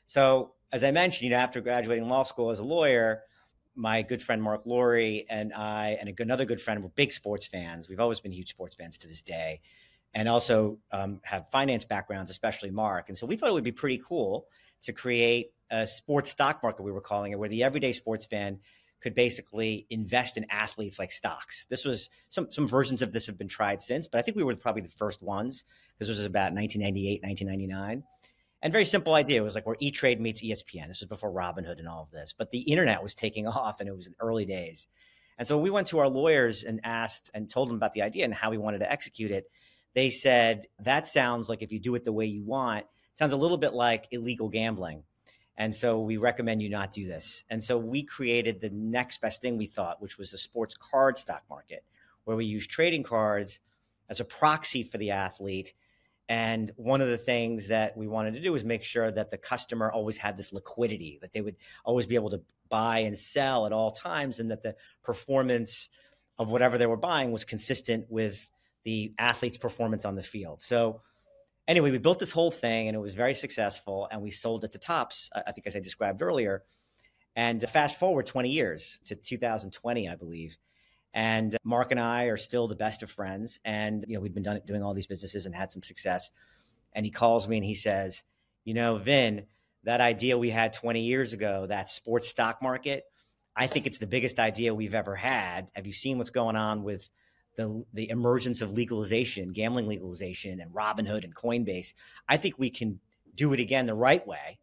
So 0.06 0.52
as 0.72 0.84
I 0.84 0.90
mentioned, 0.90 1.22
you 1.22 1.30
know, 1.30 1.36
after 1.36 1.60
graduating 1.60 2.08
law 2.08 2.22
school 2.22 2.50
as 2.50 2.58
a 2.58 2.64
lawyer, 2.64 3.22
my 3.74 4.02
good 4.02 4.22
friend 4.22 4.42
Marc 4.42 4.66
Lore 4.66 5.22
and 5.28 5.52
I 5.52 5.96
and 6.00 6.18
another 6.20 6.44
good 6.44 6.60
friend 6.60 6.82
were 6.82 6.90
big 6.90 7.12
sports 7.12 7.46
fans. 7.46 7.88
We've 7.88 8.00
always 8.00 8.20
been 8.20 8.32
huge 8.32 8.50
sports 8.50 8.76
fans 8.76 8.98
to 8.98 9.08
this 9.08 9.22
day, 9.22 9.60
and 10.14 10.28
also 10.28 10.78
um, 10.92 11.20
have 11.24 11.48
finance 11.50 11.84
backgrounds, 11.84 12.30
especially 12.30 12.70
Mark. 12.70 13.08
And 13.08 13.18
so 13.18 13.26
we 13.26 13.36
thought 13.36 13.50
it 13.50 13.54
would 13.54 13.64
be 13.64 13.72
pretty 13.72 14.00
cool 14.06 14.46
to 14.82 14.92
create 14.92 15.52
a 15.70 15.86
sports 15.86 16.30
stock 16.30 16.62
market, 16.62 16.82
we 16.82 16.92
were 16.92 17.00
calling 17.00 17.32
it, 17.32 17.38
where 17.38 17.48
the 17.48 17.64
everyday 17.64 17.92
sports 17.92 18.26
fan 18.26 18.60
could 19.04 19.14
basically 19.14 19.86
invest 19.90 20.38
in 20.38 20.46
athletes 20.48 20.98
like 20.98 21.12
stocks. 21.12 21.66
This 21.68 21.84
was 21.84 22.08
some 22.30 22.50
some 22.50 22.66
versions 22.66 23.02
of 23.02 23.12
this 23.12 23.26
have 23.26 23.36
been 23.36 23.48
tried 23.48 23.82
since, 23.82 24.08
but 24.08 24.18
I 24.18 24.22
think 24.22 24.34
we 24.34 24.42
were 24.42 24.56
probably 24.56 24.80
the 24.80 24.88
first 24.88 25.22
ones 25.22 25.62
because 25.92 26.08
this 26.08 26.16
was 26.16 26.24
about 26.24 26.54
1998, 26.54 27.22
1999. 27.22 28.02
And 28.62 28.72
very 28.72 28.86
simple 28.86 29.12
idea. 29.12 29.42
It 29.42 29.44
was 29.44 29.54
like 29.54 29.66
where 29.66 29.76
E 29.78 29.90
Trade 29.90 30.22
meets 30.22 30.42
ESPN. 30.42 30.88
This 30.88 31.00
was 31.00 31.08
before 31.08 31.30
Robinhood 31.30 31.78
and 31.78 31.86
all 31.86 32.02
of 32.02 32.10
this, 32.12 32.32
but 32.32 32.50
the 32.50 32.60
internet 32.60 33.02
was 33.02 33.14
taking 33.14 33.46
off 33.46 33.78
and 33.78 33.88
it 33.90 33.94
was 33.94 34.06
in 34.06 34.14
early 34.20 34.46
days. 34.46 34.88
And 35.36 35.46
so 35.46 35.58
we 35.58 35.68
went 35.68 35.88
to 35.88 35.98
our 35.98 36.08
lawyers 36.08 36.62
and 36.62 36.80
asked 36.82 37.30
and 37.34 37.50
told 37.50 37.68
them 37.68 37.76
about 37.76 37.92
the 37.92 38.02
idea 38.02 38.24
and 38.24 38.32
how 38.32 38.50
we 38.50 38.56
wanted 38.56 38.78
to 38.78 38.90
execute 38.90 39.32
it. 39.32 39.44
They 39.94 40.08
said, 40.08 40.66
that 40.78 41.06
sounds 41.06 41.50
like 41.50 41.60
if 41.60 41.72
you 41.72 41.78
do 41.78 41.94
it 41.94 42.04
the 42.04 42.12
way 42.12 42.24
you 42.24 42.42
want, 42.42 42.86
sounds 43.18 43.34
a 43.34 43.36
little 43.36 43.58
bit 43.58 43.74
like 43.74 44.06
illegal 44.12 44.48
gambling. 44.48 45.02
And 45.56 45.74
so 45.74 46.00
we 46.00 46.16
recommend 46.16 46.62
you 46.62 46.68
not 46.68 46.92
do 46.92 47.06
this. 47.06 47.44
And 47.48 47.62
so 47.62 47.78
we 47.78 48.02
created 48.02 48.60
the 48.60 48.70
next 48.70 49.20
best 49.20 49.40
thing 49.40 49.56
we 49.56 49.66
thought, 49.66 50.02
which 50.02 50.18
was 50.18 50.32
a 50.32 50.38
sports 50.38 50.76
card 50.76 51.16
stock 51.16 51.44
market, 51.48 51.84
where 52.24 52.36
we 52.36 52.44
use 52.44 52.66
trading 52.66 53.04
cards 53.04 53.60
as 54.08 54.20
a 54.20 54.24
proxy 54.24 54.82
for 54.82 54.98
the 54.98 55.12
athlete. 55.12 55.72
And 56.28 56.72
one 56.76 57.00
of 57.00 57.08
the 57.08 57.18
things 57.18 57.68
that 57.68 57.96
we 57.96 58.08
wanted 58.08 58.34
to 58.34 58.40
do 58.40 58.52
was 58.52 58.64
make 58.64 58.82
sure 58.82 59.10
that 59.10 59.30
the 59.30 59.38
customer 59.38 59.92
always 59.92 60.16
had 60.16 60.36
this 60.36 60.52
liquidity, 60.52 61.18
that 61.20 61.32
they 61.32 61.40
would 61.40 61.56
always 61.84 62.06
be 62.06 62.14
able 62.14 62.30
to 62.30 62.42
buy 62.68 63.00
and 63.00 63.16
sell 63.16 63.66
at 63.66 63.72
all 63.72 63.92
times, 63.92 64.40
and 64.40 64.50
that 64.50 64.62
the 64.62 64.74
performance 65.02 65.88
of 66.38 66.50
whatever 66.50 66.78
they 66.78 66.86
were 66.86 66.96
buying 66.96 67.30
was 67.30 67.44
consistent 67.44 68.06
with 68.10 68.48
the 68.84 69.14
athlete's 69.18 69.58
performance 69.58 70.04
on 70.04 70.14
the 70.16 70.22
field. 70.22 70.62
So 70.62 71.02
anyway, 71.66 71.90
we 71.90 71.98
built 71.98 72.18
this 72.18 72.30
whole 72.30 72.50
thing 72.50 72.88
and 72.88 72.96
it 72.96 73.00
was 73.00 73.14
very 73.14 73.34
successful 73.34 74.08
and 74.10 74.22
we 74.22 74.30
sold 74.30 74.64
it 74.64 74.72
to 74.72 74.78
Topps, 74.78 75.30
I 75.34 75.52
think 75.52 75.66
as 75.66 75.76
I 75.76 75.80
described 75.80 76.22
earlier. 76.22 76.62
And 77.36 77.62
fast 77.68 77.98
forward 77.98 78.26
20 78.26 78.50
years 78.50 78.98
to 79.06 79.16
2020, 79.16 80.08
I 80.08 80.14
believe. 80.14 80.56
And 81.12 81.56
Mark 81.64 81.90
and 81.90 82.00
I 82.00 82.24
are 82.24 82.36
still 82.36 82.68
the 82.68 82.76
best 82.76 83.02
of 83.02 83.10
friends. 83.10 83.60
And, 83.64 84.04
you 84.08 84.14
know, 84.14 84.20
we've 84.20 84.34
been 84.34 84.42
done, 84.42 84.60
doing 84.66 84.82
all 84.82 84.94
these 84.94 85.06
businesses 85.06 85.46
and 85.46 85.54
had 85.54 85.72
some 85.72 85.82
success. 85.82 86.30
And 86.92 87.04
he 87.04 87.10
calls 87.10 87.48
me 87.48 87.56
and 87.56 87.64
he 87.64 87.74
says, 87.74 88.22
you 88.64 88.74
know, 88.74 88.96
Vin, 88.96 89.46
that 89.84 90.00
idea 90.00 90.38
we 90.38 90.50
had 90.50 90.72
20 90.72 91.02
years 91.02 91.32
ago, 91.32 91.66
that 91.66 91.88
sports 91.88 92.28
stock 92.28 92.62
market, 92.62 93.04
I 93.56 93.66
think 93.66 93.86
it's 93.86 93.98
the 93.98 94.06
biggest 94.06 94.38
idea 94.38 94.74
we've 94.74 94.94
ever 94.94 95.14
had. 95.14 95.70
Have 95.74 95.86
you 95.86 95.92
seen 95.92 96.18
what's 96.18 96.30
going 96.30 96.56
on 96.56 96.82
with 96.82 97.08
the 97.56 97.84
the 97.92 98.10
emergence 98.10 98.62
of 98.62 98.72
legalization, 98.72 99.52
gambling 99.52 99.86
legalization, 99.86 100.60
and 100.60 100.72
Robinhood 100.72 101.24
and 101.24 101.34
Coinbase, 101.34 101.94
I 102.28 102.36
think 102.36 102.58
we 102.58 102.70
can 102.70 103.00
do 103.34 103.52
it 103.52 103.60
again 103.60 103.86
the 103.86 103.94
right 103.94 104.26
way, 104.26 104.58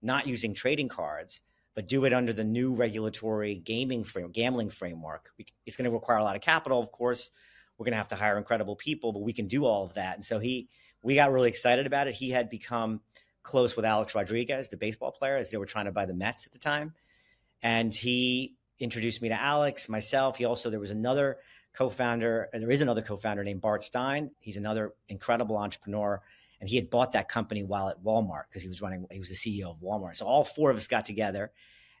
not 0.00 0.26
using 0.26 0.54
trading 0.54 0.88
cards, 0.88 1.42
but 1.74 1.88
do 1.88 2.04
it 2.04 2.12
under 2.12 2.32
the 2.32 2.44
new 2.44 2.74
regulatory 2.74 3.54
gaming 3.54 4.04
frame, 4.04 4.30
gambling 4.30 4.70
framework. 4.70 5.30
It's 5.66 5.76
going 5.76 5.84
to 5.84 5.90
require 5.90 6.18
a 6.18 6.24
lot 6.24 6.36
of 6.36 6.42
capital, 6.42 6.80
of 6.82 6.92
course. 6.92 7.30
We're 7.78 7.84
going 7.84 7.92
to 7.92 7.98
have 7.98 8.08
to 8.08 8.16
hire 8.16 8.36
incredible 8.36 8.76
people, 8.76 9.12
but 9.12 9.22
we 9.22 9.32
can 9.32 9.48
do 9.48 9.64
all 9.64 9.84
of 9.84 9.94
that. 9.94 10.14
And 10.14 10.24
so 10.24 10.38
he, 10.38 10.68
we 11.02 11.14
got 11.14 11.32
really 11.32 11.48
excited 11.48 11.86
about 11.86 12.06
it. 12.06 12.14
He 12.14 12.30
had 12.30 12.50
become 12.50 13.00
close 13.42 13.74
with 13.76 13.84
Alex 13.84 14.14
Rodriguez, 14.14 14.68
the 14.68 14.76
baseball 14.76 15.12
player, 15.12 15.36
as 15.36 15.50
they 15.50 15.56
were 15.56 15.66
trying 15.66 15.86
to 15.86 15.92
buy 15.92 16.06
the 16.06 16.14
Mets 16.14 16.46
at 16.46 16.52
the 16.52 16.58
time, 16.58 16.94
and 17.62 17.94
he 17.94 18.54
introduced 18.78 19.22
me 19.22 19.28
to 19.28 19.40
Alex, 19.40 19.88
myself. 19.88 20.36
He 20.36 20.44
also 20.44 20.70
there 20.70 20.80
was 20.80 20.90
another 20.90 21.38
co-founder, 21.74 22.48
and 22.52 22.62
there 22.62 22.70
is 22.70 22.80
another 22.80 23.02
co-founder 23.02 23.44
named 23.44 23.60
Bart 23.60 23.82
Stein. 23.82 24.30
He's 24.40 24.56
another 24.56 24.92
incredible 25.08 25.56
entrepreneur, 25.56 26.20
and 26.60 26.68
he 26.68 26.76
had 26.76 26.90
bought 26.90 27.12
that 27.12 27.28
company 27.28 27.62
while 27.62 27.88
at 27.88 28.02
Walmart 28.02 28.44
because 28.48 28.62
he 28.62 28.68
was 28.68 28.82
running. 28.82 29.06
He 29.10 29.18
was 29.18 29.28
the 29.28 29.34
CEO 29.34 29.70
of 29.70 29.80
Walmart. 29.80 30.16
So 30.16 30.26
all 30.26 30.44
four 30.44 30.70
of 30.70 30.76
us 30.76 30.86
got 30.86 31.06
together, 31.06 31.50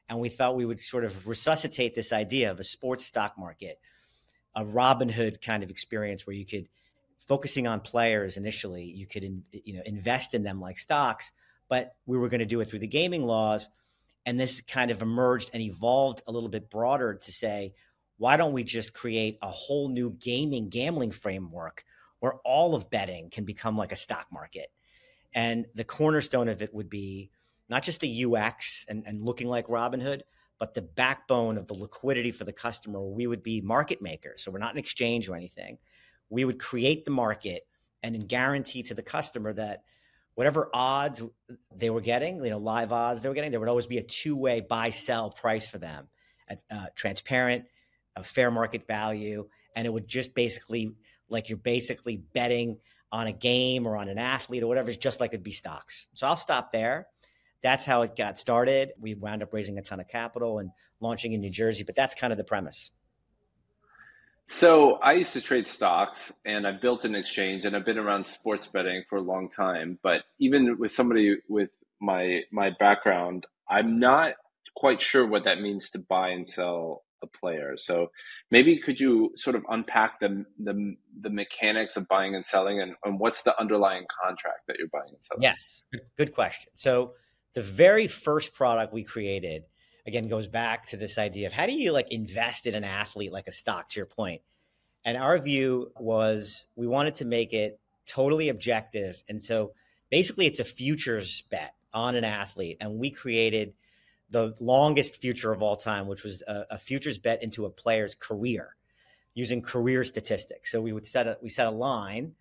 and 0.08 0.20
we 0.20 0.28
thought 0.28 0.56
we 0.56 0.66
would 0.66 0.80
sort 0.80 1.04
of 1.04 1.26
resuscitate 1.26 1.94
this 1.94 2.12
idea 2.12 2.50
of 2.50 2.60
a 2.60 2.64
sports 2.64 3.04
stock 3.04 3.38
market, 3.38 3.80
a 4.54 4.64
Robinhood 4.64 5.40
kind 5.40 5.62
of 5.62 5.70
experience 5.70 6.26
where 6.26 6.36
you 6.36 6.46
could, 6.46 6.68
focusing 7.18 7.66
on 7.66 7.80
players 7.80 8.36
initially, 8.36 8.84
you 8.84 9.06
could 9.06 9.24
in, 9.24 9.42
you 9.52 9.74
know 9.74 9.82
invest 9.86 10.34
in 10.34 10.42
them 10.42 10.60
like 10.60 10.76
stocks, 10.76 11.32
but 11.68 11.94
we 12.04 12.18
were 12.18 12.28
going 12.28 12.40
to 12.40 12.46
do 12.46 12.60
it 12.60 12.66
through 12.66 12.80
the 12.80 12.86
gaming 12.86 13.24
laws. 13.24 13.68
And 14.24 14.38
this 14.38 14.60
kind 14.60 14.92
of 14.92 15.02
emerged 15.02 15.50
and 15.52 15.60
evolved 15.60 16.22
a 16.28 16.32
little 16.32 16.48
bit 16.48 16.70
broader 16.70 17.14
to 17.14 17.32
say, 17.32 17.74
why 18.22 18.36
don't 18.36 18.52
we 18.52 18.62
just 18.62 18.94
create 18.94 19.36
a 19.42 19.48
whole 19.48 19.88
new 19.88 20.10
gaming 20.10 20.68
gambling 20.68 21.10
framework 21.10 21.84
where 22.20 22.34
all 22.44 22.76
of 22.76 22.88
betting 22.88 23.30
can 23.30 23.44
become 23.44 23.76
like 23.76 23.90
a 23.90 23.96
stock 23.96 24.28
market? 24.30 24.70
And 25.34 25.66
the 25.74 25.82
cornerstone 25.82 26.46
of 26.46 26.62
it 26.62 26.72
would 26.72 26.88
be 26.88 27.32
not 27.68 27.82
just 27.82 27.98
the 27.98 28.24
ux 28.24 28.86
and, 28.88 29.02
and 29.08 29.24
looking 29.24 29.48
like 29.48 29.66
robinhood 29.66 30.20
but 30.60 30.72
the 30.72 30.82
backbone 30.82 31.58
of 31.58 31.66
the 31.66 31.74
liquidity 31.74 32.30
for 32.30 32.44
the 32.44 32.52
customer. 32.52 33.02
We 33.02 33.26
would 33.26 33.42
be 33.42 33.60
market 33.60 34.00
makers 34.00 34.44
so 34.44 34.52
we're 34.52 34.60
not 34.60 34.72
an 34.72 34.78
exchange 34.78 35.28
or 35.28 35.34
anything. 35.34 35.78
We 36.30 36.44
would 36.44 36.60
create 36.60 37.04
the 37.04 37.10
market 37.10 37.66
and 38.04 38.28
guarantee 38.28 38.84
to 38.84 38.94
the 38.94 39.02
customer 39.02 39.52
that 39.54 39.82
whatever 40.36 40.70
odds 40.72 41.20
they 41.74 41.90
were 41.90 42.00
getting, 42.00 42.44
you 42.44 42.50
know, 42.50 42.58
live 42.58 42.92
odds 42.92 43.20
they 43.20 43.28
were 43.28 43.34
getting, 43.34 43.50
there 43.50 43.58
would 43.58 43.68
always 43.68 43.88
be 43.88 43.98
a 43.98 44.04
two 44.04 44.36
way 44.36 44.60
buy 44.60 44.90
sell 44.90 45.28
price 45.28 45.66
for 45.66 45.78
them, 45.78 46.06
at, 46.46 46.60
uh, 46.70 46.86
transparent, 46.94 47.64
a 48.16 48.24
fair 48.24 48.50
market 48.50 48.86
value, 48.86 49.48
and 49.76 49.86
it 49.86 49.92
would 49.92 50.06
just 50.06 50.34
basically 50.34 50.92
like 51.28 51.48
you're 51.48 51.58
basically 51.58 52.16
betting 52.16 52.78
on 53.10 53.26
a 53.26 53.32
game 53.32 53.86
or 53.86 53.96
on 53.96 54.08
an 54.08 54.18
athlete 54.18 54.62
or 54.62 54.66
whatever. 54.66 54.88
It's 54.88 54.98
just 54.98 55.20
like 55.20 55.30
it'd 55.30 55.42
be 55.42 55.52
stocks. 55.52 56.06
So 56.14 56.26
I'll 56.26 56.36
stop 56.36 56.72
there. 56.72 57.06
That's 57.62 57.84
how 57.84 58.02
it 58.02 58.16
got 58.16 58.38
started. 58.38 58.92
We 59.00 59.14
wound 59.14 59.42
up 59.42 59.52
raising 59.52 59.78
a 59.78 59.82
ton 59.82 60.00
of 60.00 60.08
capital 60.08 60.58
and 60.58 60.70
launching 61.00 61.32
in 61.32 61.40
New 61.40 61.50
Jersey, 61.50 61.84
but 61.84 61.94
that's 61.94 62.14
kind 62.14 62.32
of 62.32 62.36
the 62.36 62.44
premise. 62.44 62.90
So 64.48 64.94
I 64.96 65.12
used 65.12 65.32
to 65.34 65.40
trade 65.40 65.66
stocks 65.66 66.32
and 66.44 66.66
I 66.66 66.72
built 66.72 67.04
an 67.04 67.14
exchange 67.14 67.64
and 67.64 67.76
I've 67.76 67.86
been 67.86 67.98
around 67.98 68.26
sports 68.26 68.66
betting 68.66 69.04
for 69.08 69.16
a 69.16 69.22
long 69.22 69.48
time. 69.48 69.98
But 70.02 70.22
even 70.38 70.78
with 70.78 70.90
somebody 70.90 71.36
with 71.48 71.70
my 72.00 72.40
my 72.50 72.70
background, 72.78 73.46
I'm 73.68 74.00
not 74.00 74.34
quite 74.74 75.00
sure 75.00 75.26
what 75.26 75.44
that 75.44 75.60
means 75.60 75.90
to 75.90 76.00
buy 76.00 76.30
and 76.30 76.46
sell 76.46 77.04
a 77.22 77.26
player. 77.26 77.76
So 77.76 78.10
maybe 78.50 78.78
could 78.78 79.00
you 79.00 79.32
sort 79.36 79.56
of 79.56 79.64
unpack 79.68 80.20
the 80.20 80.44
the, 80.58 80.96
the 81.20 81.30
mechanics 81.30 81.96
of 81.96 82.08
buying 82.08 82.34
and 82.34 82.44
selling 82.44 82.80
and, 82.80 82.94
and 83.04 83.18
what's 83.18 83.42
the 83.42 83.58
underlying 83.60 84.04
contract 84.22 84.66
that 84.68 84.76
you're 84.78 84.88
buying 84.88 85.08
and 85.08 85.24
selling? 85.24 85.42
Yes, 85.42 85.82
good 86.16 86.34
question. 86.34 86.72
So 86.74 87.14
the 87.54 87.62
very 87.62 88.06
first 88.06 88.54
product 88.54 88.92
we 88.92 89.02
created 89.02 89.64
again 90.06 90.28
goes 90.28 90.48
back 90.48 90.86
to 90.86 90.96
this 90.96 91.18
idea 91.18 91.46
of 91.46 91.52
how 91.52 91.66
do 91.66 91.72
you 91.72 91.92
like 91.92 92.10
invest 92.10 92.66
in 92.66 92.74
an 92.74 92.84
athlete 92.84 93.32
like 93.32 93.46
a 93.46 93.52
stock 93.52 93.88
to 93.88 94.00
your 94.00 94.06
point 94.06 94.42
and 95.04 95.16
our 95.16 95.38
view 95.38 95.92
was 95.98 96.66
we 96.76 96.86
wanted 96.86 97.14
to 97.14 97.24
make 97.24 97.52
it 97.52 97.78
totally 98.06 98.48
objective 98.48 99.22
and 99.28 99.42
so 99.42 99.72
basically 100.10 100.46
it's 100.46 100.60
a 100.60 100.64
futures 100.64 101.42
bet 101.50 101.74
on 101.94 102.14
an 102.14 102.24
athlete 102.24 102.76
and 102.80 102.98
we 102.98 103.10
created 103.10 103.74
the 104.32 104.54
longest 104.60 105.20
future 105.20 105.52
of 105.52 105.62
all 105.62 105.76
time 105.76 106.06
which 106.06 106.24
was 106.24 106.42
a, 106.48 106.64
a 106.70 106.78
futures 106.78 107.18
bet 107.18 107.42
into 107.42 107.64
a 107.64 107.70
player's 107.70 108.14
career 108.14 108.74
using 109.34 109.62
career 109.62 110.04
statistics 110.04 110.70
so 110.70 110.80
we 110.80 110.92
would 110.92 111.06
set 111.06 111.26
a 111.26 111.38
we 111.42 111.48
set 111.48 111.66
a 111.66 111.70
line 111.70 112.34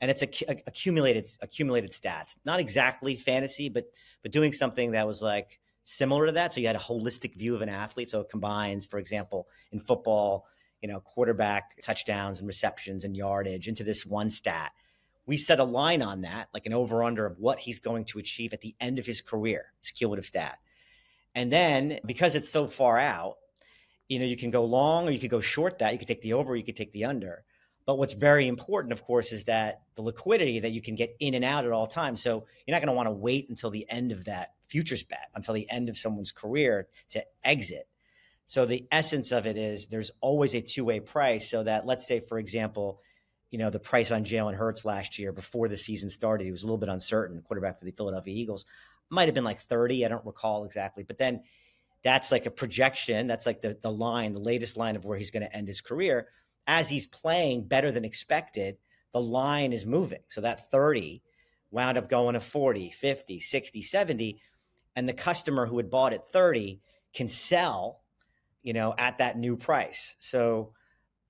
and 0.00 0.10
it's 0.10 0.22
a, 0.22 0.50
a, 0.50 0.62
accumulated 0.66 1.28
accumulated 1.40 1.90
stats 1.90 2.36
not 2.44 2.58
exactly 2.58 3.16
fantasy 3.16 3.68
but 3.68 3.84
but 4.22 4.32
doing 4.32 4.52
something 4.52 4.92
that 4.92 5.06
was 5.06 5.20
like 5.20 5.60
similar 5.84 6.26
to 6.26 6.32
that. 6.32 6.52
So 6.52 6.60
you 6.60 6.66
had 6.66 6.76
a 6.76 6.80
holistic 6.80 7.34
view 7.34 7.54
of 7.54 7.62
an 7.62 7.68
athlete. 7.68 8.10
So 8.10 8.20
it 8.20 8.30
combines, 8.30 8.86
for 8.86 8.98
example, 8.98 9.48
in 9.70 9.80
football, 9.80 10.46
you 10.80 10.88
know, 10.88 11.00
quarterback 11.00 11.80
touchdowns 11.82 12.38
and 12.38 12.46
receptions 12.46 13.04
and 13.04 13.16
yardage 13.16 13.68
into 13.68 13.84
this 13.84 14.06
one 14.06 14.30
stat. 14.30 14.72
We 15.26 15.36
set 15.36 15.60
a 15.60 15.64
line 15.64 16.02
on 16.02 16.22
that, 16.22 16.48
like 16.52 16.66
an 16.66 16.74
over 16.74 17.04
under 17.04 17.26
of 17.26 17.38
what 17.38 17.60
he's 17.60 17.78
going 17.78 18.06
to 18.06 18.18
achieve 18.18 18.52
at 18.52 18.60
the 18.60 18.74
end 18.80 18.98
of 18.98 19.06
his 19.06 19.20
career, 19.20 19.66
his 19.80 19.92
cumulative 19.92 20.26
stat. 20.26 20.58
And 21.34 21.52
then 21.52 21.98
because 22.04 22.34
it's 22.34 22.48
so 22.48 22.66
far 22.66 22.98
out, 22.98 23.36
you 24.08 24.18
know, 24.18 24.26
you 24.26 24.36
can 24.36 24.50
go 24.50 24.64
long 24.64 25.08
or 25.08 25.10
you 25.10 25.18
could 25.18 25.30
go 25.30 25.40
short 25.40 25.78
that. 25.78 25.92
You 25.92 25.98
could 25.98 26.08
take 26.08 26.22
the 26.22 26.34
over, 26.34 26.54
you 26.54 26.64
could 26.64 26.76
take 26.76 26.92
the 26.92 27.06
under. 27.06 27.44
But 27.86 27.98
what's 27.98 28.14
very 28.14 28.46
important, 28.46 28.92
of 28.92 29.02
course, 29.04 29.32
is 29.32 29.44
that 29.44 29.82
the 29.96 30.02
liquidity 30.02 30.60
that 30.60 30.70
you 30.70 30.80
can 30.80 30.94
get 30.94 31.16
in 31.18 31.34
and 31.34 31.44
out 31.44 31.64
at 31.64 31.72
all 31.72 31.86
times. 31.86 32.22
So 32.22 32.46
you're 32.66 32.74
not 32.74 32.80
going 32.80 32.92
to 32.92 32.96
want 32.96 33.08
to 33.08 33.12
wait 33.12 33.48
until 33.48 33.70
the 33.70 33.86
end 33.90 34.12
of 34.12 34.26
that 34.26 34.52
futures 34.68 35.02
bet, 35.02 35.30
until 35.34 35.54
the 35.54 35.68
end 35.70 35.88
of 35.88 35.98
someone's 35.98 36.32
career 36.32 36.88
to 37.10 37.24
exit. 37.42 37.88
So 38.46 38.66
the 38.66 38.86
essence 38.92 39.32
of 39.32 39.46
it 39.46 39.56
is 39.56 39.86
there's 39.86 40.10
always 40.20 40.54
a 40.54 40.60
two 40.60 40.84
way 40.84 41.00
price. 41.00 41.50
So 41.50 41.64
that 41.64 41.86
let's 41.86 42.06
say, 42.06 42.20
for 42.20 42.38
example, 42.38 43.00
you 43.50 43.58
know, 43.58 43.70
the 43.70 43.80
price 43.80 44.10
on 44.10 44.24
Jalen 44.24 44.54
Hurts 44.54 44.84
last 44.84 45.18
year 45.18 45.32
before 45.32 45.68
the 45.68 45.76
season 45.76 46.08
started, 46.08 46.44
he 46.44 46.50
was 46.50 46.62
a 46.62 46.66
little 46.66 46.78
bit 46.78 46.88
uncertain, 46.88 47.42
quarterback 47.42 47.78
for 47.78 47.84
the 47.84 47.92
Philadelphia 47.92 48.34
Eagles. 48.34 48.64
Might 49.12 49.26
have 49.26 49.34
been 49.34 49.44
like 49.44 49.60
30. 49.60 50.04
I 50.04 50.08
don't 50.08 50.26
recall 50.26 50.64
exactly. 50.64 51.04
But 51.04 51.18
then 51.18 51.42
that's 52.02 52.32
like 52.32 52.46
a 52.46 52.50
projection. 52.50 53.28
That's 53.28 53.46
like 53.46 53.62
the, 53.62 53.78
the 53.80 53.92
line, 53.92 54.32
the 54.32 54.40
latest 54.40 54.76
line 54.76 54.96
of 54.96 55.04
where 55.04 55.16
he's 55.16 55.30
going 55.30 55.44
to 55.44 55.56
end 55.56 55.68
his 55.68 55.80
career 55.80 56.26
as 56.66 56.88
he's 56.88 57.06
playing 57.06 57.66
better 57.66 57.90
than 57.90 58.04
expected, 58.04 58.76
the 59.12 59.20
line 59.20 59.72
is 59.72 59.84
moving. 59.86 60.22
So 60.28 60.40
that 60.42 60.70
30 60.70 61.22
wound 61.70 61.98
up 61.98 62.08
going 62.08 62.34
to 62.34 62.40
40, 62.40 62.90
50, 62.90 63.40
60, 63.40 63.82
70. 63.82 64.40
And 64.94 65.08
the 65.08 65.14
customer 65.14 65.66
who 65.66 65.78
had 65.78 65.90
bought 65.90 66.12
at 66.12 66.28
30 66.28 66.80
can 67.14 67.28
sell, 67.28 68.02
you 68.62 68.72
know, 68.72 68.94
at 68.96 69.18
that 69.18 69.38
new 69.38 69.56
price. 69.56 70.14
So 70.18 70.72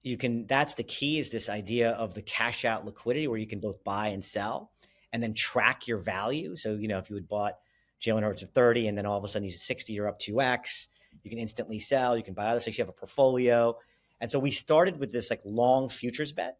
you 0.02 0.16
can, 0.16 0.46
that's 0.46 0.74
the 0.74 0.82
key 0.82 1.18
is 1.18 1.30
this 1.30 1.48
idea 1.48 1.90
of 1.90 2.14
the 2.14 2.22
cash 2.22 2.64
out 2.64 2.84
liquidity 2.84 3.28
where 3.28 3.38
you 3.38 3.46
can 3.46 3.60
both 3.60 3.82
buy 3.84 4.08
and 4.08 4.24
sell 4.24 4.72
and 5.12 5.22
then 5.22 5.34
track 5.34 5.86
your 5.86 5.98
value. 5.98 6.56
So, 6.56 6.74
you 6.74 6.88
know, 6.88 6.98
if 6.98 7.08
you 7.08 7.16
had 7.16 7.28
bought 7.28 7.58
Jalen 8.02 8.22
Hurts 8.22 8.42
at 8.42 8.52
30 8.52 8.88
and 8.88 8.98
then 8.98 9.06
all 9.06 9.16
of 9.16 9.24
a 9.24 9.28
sudden 9.28 9.44
he's 9.44 9.56
at 9.56 9.60
60, 9.62 9.92
you're 9.92 10.08
up 10.08 10.20
2x, 10.20 10.88
you 11.22 11.30
can 11.30 11.38
instantly 11.38 11.78
sell, 11.78 12.16
you 12.16 12.22
can 12.22 12.34
buy 12.34 12.46
other 12.46 12.60
things, 12.60 12.76
you 12.76 12.82
have 12.82 12.88
a 12.88 12.92
portfolio 12.92 13.76
and 14.22 14.30
so 14.30 14.38
we 14.38 14.52
started 14.52 15.00
with 15.00 15.10
this 15.10 15.30
like 15.30 15.40
long 15.44 15.88
futures 15.88 16.32
bet. 16.32 16.56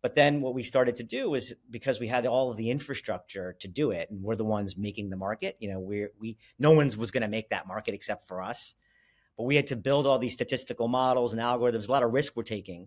But 0.00 0.14
then 0.14 0.40
what 0.40 0.54
we 0.54 0.62
started 0.62 0.94
to 0.96 1.02
do 1.02 1.34
is 1.34 1.52
because 1.68 1.98
we 1.98 2.06
had 2.06 2.24
all 2.24 2.52
of 2.52 2.56
the 2.56 2.70
infrastructure 2.70 3.56
to 3.58 3.66
do 3.66 3.90
it, 3.90 4.10
and 4.10 4.22
we're 4.22 4.36
the 4.36 4.44
ones 4.44 4.76
making 4.76 5.10
the 5.10 5.16
market. 5.16 5.56
You 5.58 5.72
know, 5.72 5.80
we 5.80 6.06
we 6.20 6.36
no 6.56 6.70
one's 6.70 6.96
was 6.96 7.10
going 7.10 7.22
to 7.22 7.28
make 7.28 7.48
that 7.50 7.66
market 7.66 7.94
except 7.94 8.28
for 8.28 8.42
us. 8.42 8.76
But 9.36 9.42
we 9.42 9.56
had 9.56 9.66
to 9.68 9.76
build 9.76 10.06
all 10.06 10.20
these 10.20 10.34
statistical 10.34 10.86
models 10.86 11.32
and 11.32 11.42
algorithms. 11.42 11.88
A 11.88 11.90
lot 11.90 12.04
of 12.04 12.12
risk 12.12 12.36
we're 12.36 12.44
taking, 12.44 12.86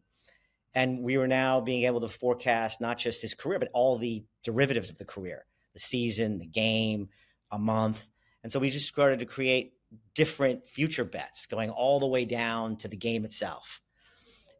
and 0.73 1.03
we 1.03 1.17
were 1.17 1.27
now 1.27 1.59
being 1.59 1.83
able 1.83 1.99
to 1.99 2.07
forecast 2.07 2.79
not 2.79 2.97
just 2.97 3.21
his 3.21 3.33
career, 3.33 3.59
but 3.59 3.71
all 3.73 3.97
the 3.97 4.23
derivatives 4.43 4.89
of 4.89 4.99
the 4.99 5.05
career, 5.05 5.45
the 5.73 5.79
season, 5.79 6.37
the 6.37 6.47
game, 6.47 7.09
a 7.51 7.59
month. 7.59 8.07
And 8.43 8.51
so 8.51 8.59
we 8.59 8.69
just 8.69 8.87
started 8.87 9.19
to 9.19 9.25
create 9.25 9.73
different 10.15 10.67
future 10.67 11.05
bets, 11.05 11.45
going 11.45 11.69
all 11.69 11.99
the 11.99 12.07
way 12.07 12.25
down 12.25 12.77
to 12.77 12.87
the 12.87 12.97
game 12.97 13.25
itself 13.25 13.81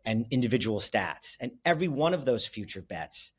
and 0.05 0.25
individual 0.31 0.79
stats. 0.79 1.35
And 1.39 1.51
every 1.65 1.87
one 1.87 2.13
of 2.13 2.25
those 2.25 2.45
future 2.45 2.81
bets 2.81 3.33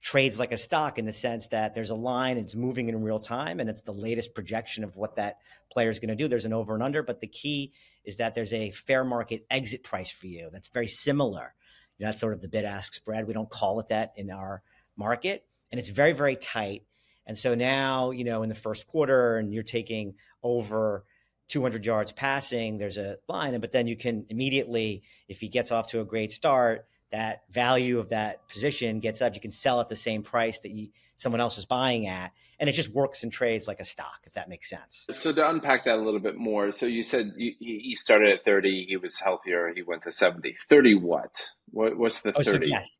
trades 0.00 0.38
like 0.38 0.52
a 0.52 0.56
stock 0.56 0.98
in 0.98 1.04
the 1.04 1.12
sense 1.12 1.48
that 1.48 1.74
there's 1.74 1.90
a 1.90 1.94
line, 1.94 2.38
it's 2.38 2.54
moving 2.54 2.88
in 2.88 3.02
real 3.02 3.18
time, 3.18 3.60
and 3.60 3.68
it's 3.68 3.82
the 3.82 3.92
latest 3.92 4.34
projection 4.34 4.84
of 4.84 4.96
what 4.96 5.16
that 5.16 5.38
player 5.70 5.88
is 5.88 5.98
going 5.98 6.08
to 6.08 6.14
do. 6.14 6.28
There's 6.28 6.44
an 6.44 6.52
over 6.52 6.74
and 6.74 6.82
under, 6.82 7.02
but 7.02 7.20
the 7.20 7.26
key 7.26 7.72
is 8.04 8.16
that 8.16 8.34
there's 8.34 8.52
a 8.52 8.70
fair 8.70 9.04
market 9.04 9.46
exit 9.50 9.82
price 9.82 10.10
for 10.10 10.26
you 10.26 10.48
that's 10.52 10.68
very 10.68 10.86
similar. 10.86 11.54
That's 11.98 12.20
sort 12.20 12.32
of 12.32 12.40
the 12.40 12.48
bid 12.48 12.64
ask 12.64 12.92
spread. 12.92 13.26
We 13.26 13.34
don't 13.34 13.48
call 13.48 13.78
it 13.80 13.88
that 13.88 14.12
in 14.16 14.30
our 14.30 14.62
market, 14.96 15.46
and 15.70 15.78
it's 15.78 15.90
very, 15.90 16.12
very 16.12 16.36
tight. 16.36 16.82
And 17.26 17.36
so 17.38 17.54
now, 17.54 18.10
you 18.10 18.24
know, 18.24 18.42
in 18.42 18.48
the 18.48 18.54
first 18.54 18.86
quarter, 18.86 19.36
and 19.36 19.52
you're 19.52 19.62
taking 19.62 20.14
over 20.42 21.04
200 21.48 21.84
yards 21.84 22.12
passing, 22.12 22.78
there's 22.78 22.98
a 22.98 23.16
line, 23.28 23.58
but 23.60 23.72
then 23.72 23.86
you 23.86 23.96
can 23.96 24.26
immediately, 24.28 25.02
if 25.28 25.40
he 25.40 25.48
gets 25.48 25.70
off 25.70 25.88
to 25.88 26.00
a 26.00 26.04
great 26.04 26.32
start, 26.32 26.86
that 27.10 27.42
value 27.50 27.98
of 27.98 28.08
that 28.08 28.48
position 28.48 28.98
gets 28.98 29.22
up. 29.22 29.34
You 29.34 29.40
can 29.40 29.52
sell 29.52 29.80
at 29.80 29.88
the 29.88 29.96
same 29.96 30.22
price 30.22 30.58
that 30.60 30.70
you, 30.72 30.88
someone 31.16 31.40
else 31.40 31.58
is 31.58 31.64
buying 31.64 32.06
at, 32.06 32.32
and 32.58 32.68
it 32.68 32.72
just 32.72 32.88
works 32.90 33.22
and 33.22 33.32
trades 33.32 33.68
like 33.68 33.78
a 33.80 33.84
stock, 33.84 34.20
if 34.24 34.32
that 34.32 34.48
makes 34.48 34.68
sense. 34.68 35.06
So 35.12 35.32
to 35.32 35.48
unpack 35.48 35.84
that 35.84 35.94
a 35.94 36.02
little 36.02 36.20
bit 36.20 36.36
more, 36.36 36.72
so 36.72 36.86
you 36.86 37.02
said 37.02 37.32
you, 37.36 37.52
he 37.58 37.94
started 37.94 38.32
at 38.32 38.44
30, 38.44 38.86
he 38.88 38.96
was 38.96 39.18
healthier, 39.18 39.72
he 39.74 39.82
went 39.82 40.02
to 40.02 40.12
70. 40.12 40.56
30 40.68 40.94
what? 40.96 41.40
what 41.70 41.96
what's 41.96 42.22
the 42.22 42.32
30? 42.32 42.48
Oh, 42.48 42.52
so 42.52 42.58
yes. 42.64 42.98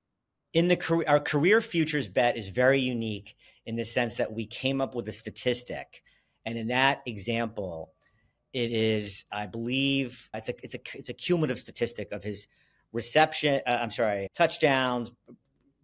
In 0.52 0.68
the 0.68 0.76
career, 0.76 1.04
our 1.08 1.18
career 1.18 1.60
futures 1.60 2.06
bet 2.06 2.36
is 2.36 2.48
very 2.48 2.80
unique 2.80 3.34
in 3.66 3.76
the 3.76 3.84
sense 3.84 4.16
that 4.16 4.32
we 4.32 4.46
came 4.46 4.80
up 4.80 4.94
with 4.94 5.08
a 5.08 5.12
statistic, 5.12 6.02
and 6.44 6.58
in 6.58 6.68
that 6.68 7.02
example, 7.06 7.92
it 8.52 8.70
is, 8.70 9.24
I 9.32 9.46
believe, 9.46 10.28
it's 10.34 10.48
a 10.48 10.54
it's 10.62 10.74
a 10.74 10.78
it's 10.94 11.08
a 11.08 11.14
cumulative 11.14 11.58
statistic 11.58 12.12
of 12.12 12.22
his 12.22 12.46
reception. 12.92 13.60
Uh, 13.66 13.78
I'm 13.80 13.90
sorry, 13.90 14.28
touchdowns, 14.34 15.10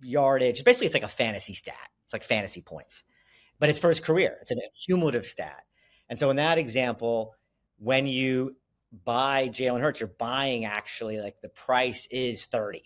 yardage. 0.00 0.62
Basically, 0.64 0.86
it's 0.86 0.94
like 0.94 1.02
a 1.02 1.08
fantasy 1.08 1.54
stat. 1.54 1.88
It's 2.06 2.12
like 2.12 2.24
fantasy 2.24 2.60
points, 2.60 3.04
but 3.58 3.68
it's 3.68 3.78
for 3.78 3.88
his 3.88 4.00
career. 4.00 4.38
It's 4.40 4.50
a 4.50 4.56
cumulative 4.86 5.24
stat. 5.24 5.62
And 6.08 6.18
so, 6.18 6.30
in 6.30 6.36
that 6.36 6.58
example, 6.58 7.34
when 7.78 8.06
you 8.06 8.56
buy 9.04 9.48
Jalen 9.48 9.80
Hurts, 9.80 10.00
you're 10.00 10.08
buying 10.18 10.64
actually 10.64 11.18
like 11.18 11.40
the 11.40 11.48
price 11.48 12.06
is 12.10 12.44
30. 12.46 12.82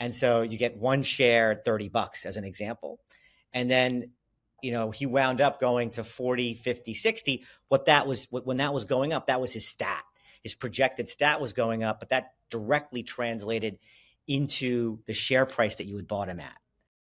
And 0.00 0.14
so 0.14 0.42
you 0.42 0.58
get 0.58 0.76
one 0.76 1.02
share, 1.02 1.60
30 1.64 1.88
bucks 1.88 2.24
as 2.24 2.36
an 2.36 2.44
example. 2.44 3.00
And 3.52 3.70
then 3.70 4.10
you 4.62 4.72
know, 4.72 4.90
he 4.90 5.06
wound 5.06 5.40
up 5.40 5.60
going 5.60 5.90
to 5.90 6.04
40, 6.04 6.54
50, 6.54 6.94
60. 6.94 7.44
What 7.68 7.86
that 7.86 8.06
was, 8.06 8.26
when 8.30 8.58
that 8.58 8.74
was 8.74 8.84
going 8.84 9.12
up, 9.12 9.26
that 9.26 9.40
was 9.40 9.52
his 9.52 9.66
stat. 9.66 10.02
His 10.42 10.54
projected 10.54 11.08
stat 11.08 11.40
was 11.40 11.52
going 11.52 11.84
up, 11.84 12.00
but 12.00 12.10
that 12.10 12.32
directly 12.50 13.02
translated 13.02 13.78
into 14.26 14.98
the 15.06 15.12
share 15.12 15.46
price 15.46 15.76
that 15.76 15.86
you 15.86 15.96
had 15.96 16.08
bought 16.08 16.28
him 16.28 16.40
at. 16.40 16.54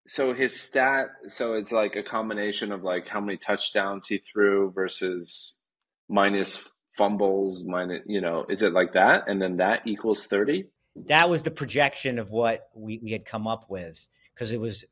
So 0.06 0.34
his 0.34 0.60
stat, 0.60 1.08
so 1.28 1.54
it's 1.54 1.72
like 1.72 1.96
a 1.96 2.04
combination 2.04 2.72
of 2.72 2.84
like 2.84 3.08
how 3.08 3.22
many 3.22 3.38
touchdowns 3.38 4.08
he 4.08 4.18
threw 4.18 4.72
versus 4.72 5.62
minus 6.10 6.72
fumbles, 6.92 7.64
minus, 7.66 8.02
you 8.06 8.20
know, 8.20 8.46
is 8.50 8.64
it 8.64 8.74
like 8.74 8.94
that? 8.94 9.24
And 9.28 9.42
then 9.42 9.58
that 9.58 9.82
equals 9.86 10.26
30? 10.26 10.66
That 11.08 11.30
was 11.30 11.44
the 11.44 11.52
projection 11.52 12.20
of 12.20 12.30
what 12.30 12.68
we, 12.76 13.00
we 13.02 13.12
had 13.12 13.26
come 13.26 13.48
up 13.48 13.70
with 13.70 14.06
because 14.34 14.52
it 14.52 14.60
was 14.60 14.84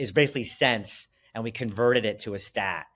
is 0.00 0.12
basically 0.12 0.44
cents, 0.44 1.08
and 1.34 1.44
we 1.44 1.50
converted 1.50 2.04
it 2.04 2.20
to 2.20 2.34
a 2.34 2.38
stat. 2.38 2.86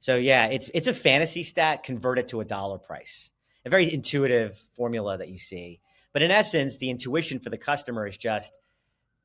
So 0.00 0.16
yeah, 0.16 0.46
it's 0.46 0.70
it's 0.74 0.86
a 0.86 0.94
fantasy 0.94 1.42
stat 1.42 1.82
converted 1.82 2.28
to 2.28 2.40
a 2.40 2.44
dollar 2.44 2.78
price. 2.78 3.30
A 3.66 3.70
very 3.70 3.92
intuitive 3.92 4.58
formula 4.76 5.16
that 5.18 5.28
you 5.28 5.38
see. 5.38 5.80
But 6.12 6.22
in 6.22 6.30
essence, 6.30 6.78
the 6.78 6.90
intuition 6.90 7.40
for 7.40 7.50
the 7.50 7.58
customer 7.58 8.06
is 8.06 8.16
just, 8.16 8.58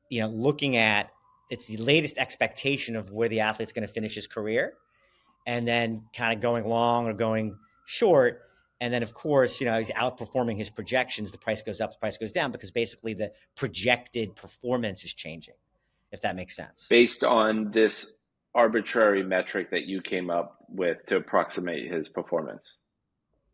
you 0.08 0.20
know, 0.20 0.28
looking 0.28 0.76
at 0.76 1.10
it's 1.50 1.66
the 1.66 1.76
latest 1.76 2.16
expectation 2.16 2.96
of 2.96 3.10
where 3.10 3.28
the 3.28 3.40
athlete's 3.40 3.72
going 3.72 3.86
to 3.86 3.92
finish 3.92 4.14
his 4.14 4.26
career, 4.26 4.74
and 5.46 5.66
then 5.66 6.04
kind 6.14 6.32
of 6.32 6.40
going 6.40 6.66
long 6.66 7.06
or 7.06 7.12
going 7.12 7.56
short. 7.86 8.42
And 8.80 8.94
then, 8.94 9.02
of 9.02 9.12
course, 9.12 9.60
you 9.60 9.66
know, 9.66 9.76
he's 9.76 9.90
outperforming 9.90 10.56
his 10.56 10.70
projections. 10.70 11.32
The 11.32 11.38
price 11.38 11.62
goes 11.62 11.80
up, 11.80 11.92
the 11.92 11.98
price 11.98 12.16
goes 12.16 12.32
down 12.32 12.50
because 12.50 12.70
basically 12.70 13.14
the 13.14 13.32
projected 13.54 14.34
performance 14.36 15.04
is 15.04 15.12
changing, 15.12 15.56
if 16.12 16.22
that 16.22 16.36
makes 16.36 16.56
sense. 16.56 16.86
Based 16.88 17.24
on 17.24 17.70
this 17.70 18.18
arbitrary 18.54 19.22
metric 19.22 19.70
that 19.70 19.86
you 19.86 20.00
came 20.00 20.30
up 20.30 20.58
with 20.68 20.98
to 21.06 21.16
approximate 21.16 21.90
his 21.92 22.08
performance. 22.08 22.78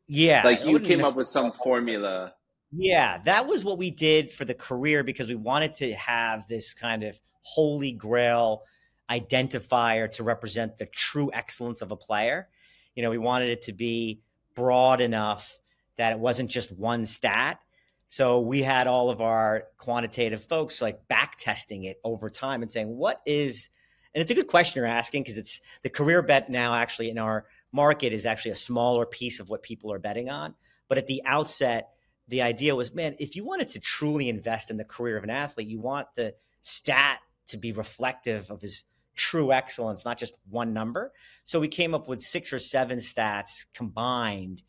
Yeah. 0.09 0.43
Like 0.45 0.65
you 0.65 0.81
came 0.81 1.05
up 1.05 1.17
with 1.17 1.29
some 1.29 1.53
formula. 1.53 2.33
Yeah, 2.73 3.19
that 3.25 3.47
was 3.47 3.65
what 3.65 3.79
we 3.79 3.91
did 3.91 4.33
for 4.33 4.45
the 4.45 4.55
career 4.55 5.05
because 5.05 5.29
we 5.29 5.35
wanted 5.35 5.75
to 5.75 5.95
have 5.95 6.47
this 6.49 6.75
kind 6.75 7.05
of 7.05 7.19
holy 7.43 7.93
grail 7.93 8.63
identifier 9.11 10.11
to 10.13 10.25
represent 10.25 10.79
the 10.79 10.87
true 10.87 11.31
excellence 11.33 11.81
of 11.81 11.93
a 11.93 11.97
player. 11.97 12.49
You 12.95 13.03
know, 13.03 13.11
we 13.11 13.19
wanted 13.19 13.51
it 13.51 13.63
to 13.63 13.73
be 13.73 14.21
broad 14.55 15.01
enough 15.01 15.59
that 15.97 16.13
it 16.13 16.19
wasn't 16.19 16.51
just 16.51 16.73
one 16.73 17.07
stat. 17.07 17.61
So 18.09 18.41
we 18.41 18.63
had 18.63 18.87
all 18.87 19.11
of 19.11 19.21
our 19.21 19.65
quantitative 19.79 20.45
folks 20.45 20.81
like 20.81 21.09
back 21.09 21.37
testing 21.39 21.85
it 21.85 21.99
over 22.05 22.31
time 22.31 22.63
and 22.63 22.71
saying, 22.71 22.89
what 22.89 23.21
is, 23.27 23.69
and 24.15 24.23
it's 24.23 24.31
a 24.31 24.35
good 24.35 24.47
question 24.47 24.81
you're 24.81 24.87
asking 24.87 25.23
because 25.23 25.39
it's 25.39 25.61
the 25.83 25.91
career 25.91 26.23
bet 26.23 26.49
now 26.49 26.75
actually 26.75 27.11
in 27.11 27.19
our 27.19 27.47
market 27.73 28.13
is 28.13 28.25
actually 28.25 28.53
a 28.53 28.57
smaller 28.57 29.07
piece 29.07 29.41
of 29.41 29.49
what 29.49 29.63
people 29.63 29.93
are 29.93 29.99
betting 29.99 30.31
on. 30.31 30.55
But 30.89 30.99
at 30.99 31.07
the 31.07 31.23
outset, 31.27 31.91
the 32.29 32.43
idea 32.43 32.75
was, 32.75 32.95
man, 32.95 33.15
if 33.19 33.37
you 33.37 33.45
wanted 33.45 33.69
to 33.71 33.81
truly 33.81 34.29
invest 34.29 34.71
in 34.71 34.77
the 34.77 34.85
career 34.85 35.17
of 35.17 35.25
an 35.25 35.31
athlete, 35.31 35.69
you 35.69 35.81
want 35.81 36.09
the 36.15 36.35
stat 36.63 37.21
to 37.49 37.57
be 37.57 37.73
reflective 37.73 38.51
of 38.51 38.61
his 38.61 38.85
true 39.15 39.53
excellence, 39.53 40.05
not 40.05 40.19
just 40.19 40.37
one 40.49 40.73
number. 40.73 41.13
So 41.45 41.59
we 41.59 41.69
came 41.69 41.95
up 41.95 42.09
with 42.09 42.21
six 42.21 42.53
or 42.53 42.59
seven 42.59 42.99
stats 42.99 43.67
combined. 43.75 44.63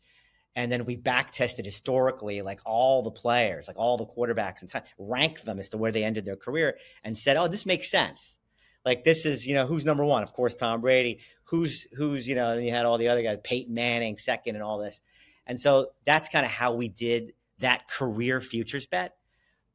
And 0.58 0.72
then 0.72 0.86
we 0.86 0.96
back 0.96 1.30
tested 1.30 1.64
historically, 1.64 2.42
like 2.42 2.58
all 2.66 3.02
the 3.02 3.12
players, 3.12 3.68
like 3.68 3.78
all 3.78 3.96
the 3.96 4.04
quarterbacks 4.04 4.60
and 4.60 4.82
ranked 4.98 5.44
them 5.44 5.60
as 5.60 5.68
to 5.68 5.78
where 5.78 5.92
they 5.92 6.02
ended 6.02 6.24
their 6.24 6.34
career 6.34 6.78
and 7.04 7.16
said, 7.16 7.36
oh, 7.36 7.46
this 7.46 7.64
makes 7.64 7.88
sense. 7.88 8.40
Like 8.84 9.04
this 9.04 9.24
is, 9.24 9.46
you 9.46 9.54
know, 9.54 9.68
who's 9.68 9.84
number 9.84 10.04
one? 10.04 10.24
Of 10.24 10.32
course, 10.32 10.56
Tom 10.56 10.80
Brady. 10.80 11.20
Who's, 11.44 11.86
who's, 11.96 12.26
you 12.26 12.34
know, 12.34 12.50
and 12.50 12.64
you 12.64 12.72
had 12.72 12.86
all 12.86 12.98
the 12.98 13.06
other 13.06 13.22
guys, 13.22 13.38
Peyton 13.44 13.72
Manning 13.72 14.18
second 14.18 14.56
and 14.56 14.64
all 14.64 14.78
this. 14.78 15.00
And 15.46 15.60
so 15.60 15.92
that's 16.04 16.28
kind 16.28 16.44
of 16.44 16.50
how 16.50 16.74
we 16.74 16.88
did 16.88 17.34
that 17.60 17.88
career 17.88 18.40
futures 18.40 18.88
bet. 18.88 19.14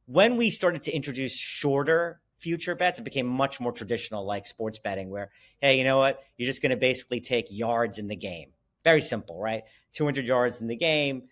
When 0.04 0.36
we 0.36 0.50
started 0.50 0.82
to 0.82 0.94
introduce 0.94 1.34
shorter 1.34 2.20
future 2.40 2.74
bets, 2.74 2.98
it 2.98 3.04
became 3.04 3.26
much 3.26 3.58
more 3.58 3.72
traditional, 3.72 4.26
like 4.26 4.44
sports 4.44 4.80
betting, 4.80 5.08
where, 5.08 5.30
hey, 5.62 5.78
you 5.78 5.84
know 5.84 5.96
what? 5.96 6.22
You're 6.36 6.44
just 6.44 6.60
going 6.60 6.72
to 6.72 6.76
basically 6.76 7.22
take 7.22 7.46
yards 7.48 7.98
in 7.98 8.08
the 8.08 8.16
game. 8.16 8.50
Very 8.84 9.00
simple, 9.00 9.40
right? 9.40 9.64
200 9.94 10.26
yards 10.26 10.60
in 10.60 10.66
the 10.66 10.76
game. 10.76 11.24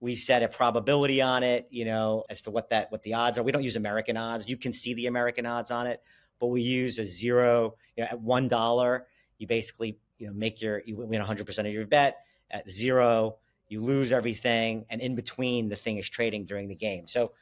We 0.00 0.14
set 0.14 0.42
a 0.42 0.48
probability 0.48 1.20
on 1.20 1.42
it, 1.42 1.66
you 1.70 1.84
know, 1.84 2.24
as 2.30 2.42
to 2.42 2.50
what 2.50 2.70
that 2.70 2.90
what 2.90 3.02
the 3.02 3.14
odds 3.14 3.38
are. 3.38 3.42
We 3.42 3.52
don't 3.52 3.62
use 3.62 3.76
American 3.76 4.16
odds. 4.16 4.48
You 4.48 4.56
can 4.56 4.72
see 4.72 4.94
the 4.94 5.06
American 5.06 5.44
odds 5.44 5.70
on 5.70 5.86
it, 5.86 6.02
but 6.38 6.46
we 6.46 6.62
use 6.62 6.98
a 6.98 7.06
zero. 7.06 7.74
You 7.96 8.04
know, 8.04 8.08
at 8.10 8.20
one 8.20 8.48
dollar, 8.48 9.06
you 9.38 9.46
basically 9.46 9.98
you 10.18 10.26
know 10.26 10.32
make 10.32 10.62
your 10.62 10.82
you 10.86 10.96
win 10.96 11.18
100 11.18 11.44
percent 11.44 11.68
of 11.68 11.74
your 11.74 11.86
bet. 11.86 12.16
At 12.50 12.68
zero, 12.70 13.36
you 13.68 13.80
lose 13.80 14.10
everything, 14.10 14.86
and 14.88 15.00
in 15.00 15.14
between, 15.14 15.68
the 15.68 15.76
thing 15.76 15.98
is 15.98 16.08
trading 16.08 16.46
during 16.46 16.68
the 16.68 16.74
game. 16.74 17.06
So 17.06 17.32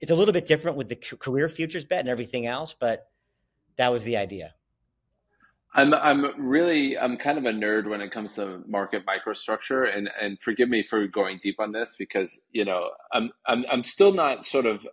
it's 0.00 0.10
a 0.10 0.14
little 0.14 0.32
bit 0.32 0.46
different 0.46 0.76
with 0.76 0.88
the 0.88 0.96
career 0.96 1.48
futures 1.48 1.84
bet 1.84 2.00
and 2.00 2.08
everything 2.08 2.46
else, 2.46 2.74
but 2.74 3.08
that 3.76 3.90
was 3.90 4.02
the 4.04 4.16
idea. 4.16 4.54
I'm 5.74 5.94
I'm 5.94 6.26
really 6.38 6.98
I'm 6.98 7.16
kind 7.16 7.38
of 7.38 7.44
a 7.44 7.52
nerd 7.52 7.88
when 7.88 8.00
it 8.00 8.10
comes 8.10 8.34
to 8.34 8.62
market 8.66 9.04
microstructure 9.06 9.96
and 9.96 10.10
and 10.20 10.38
forgive 10.40 10.68
me 10.68 10.82
for 10.82 11.06
going 11.06 11.38
deep 11.42 11.60
on 11.60 11.72
this 11.72 11.96
because 11.98 12.42
you 12.50 12.64
know 12.64 12.90
I'm 13.12 13.30
I'm 13.46 13.64
I'm 13.70 13.84
still 13.84 14.12
not 14.12 14.44
sort 14.44 14.66
of 14.66 14.86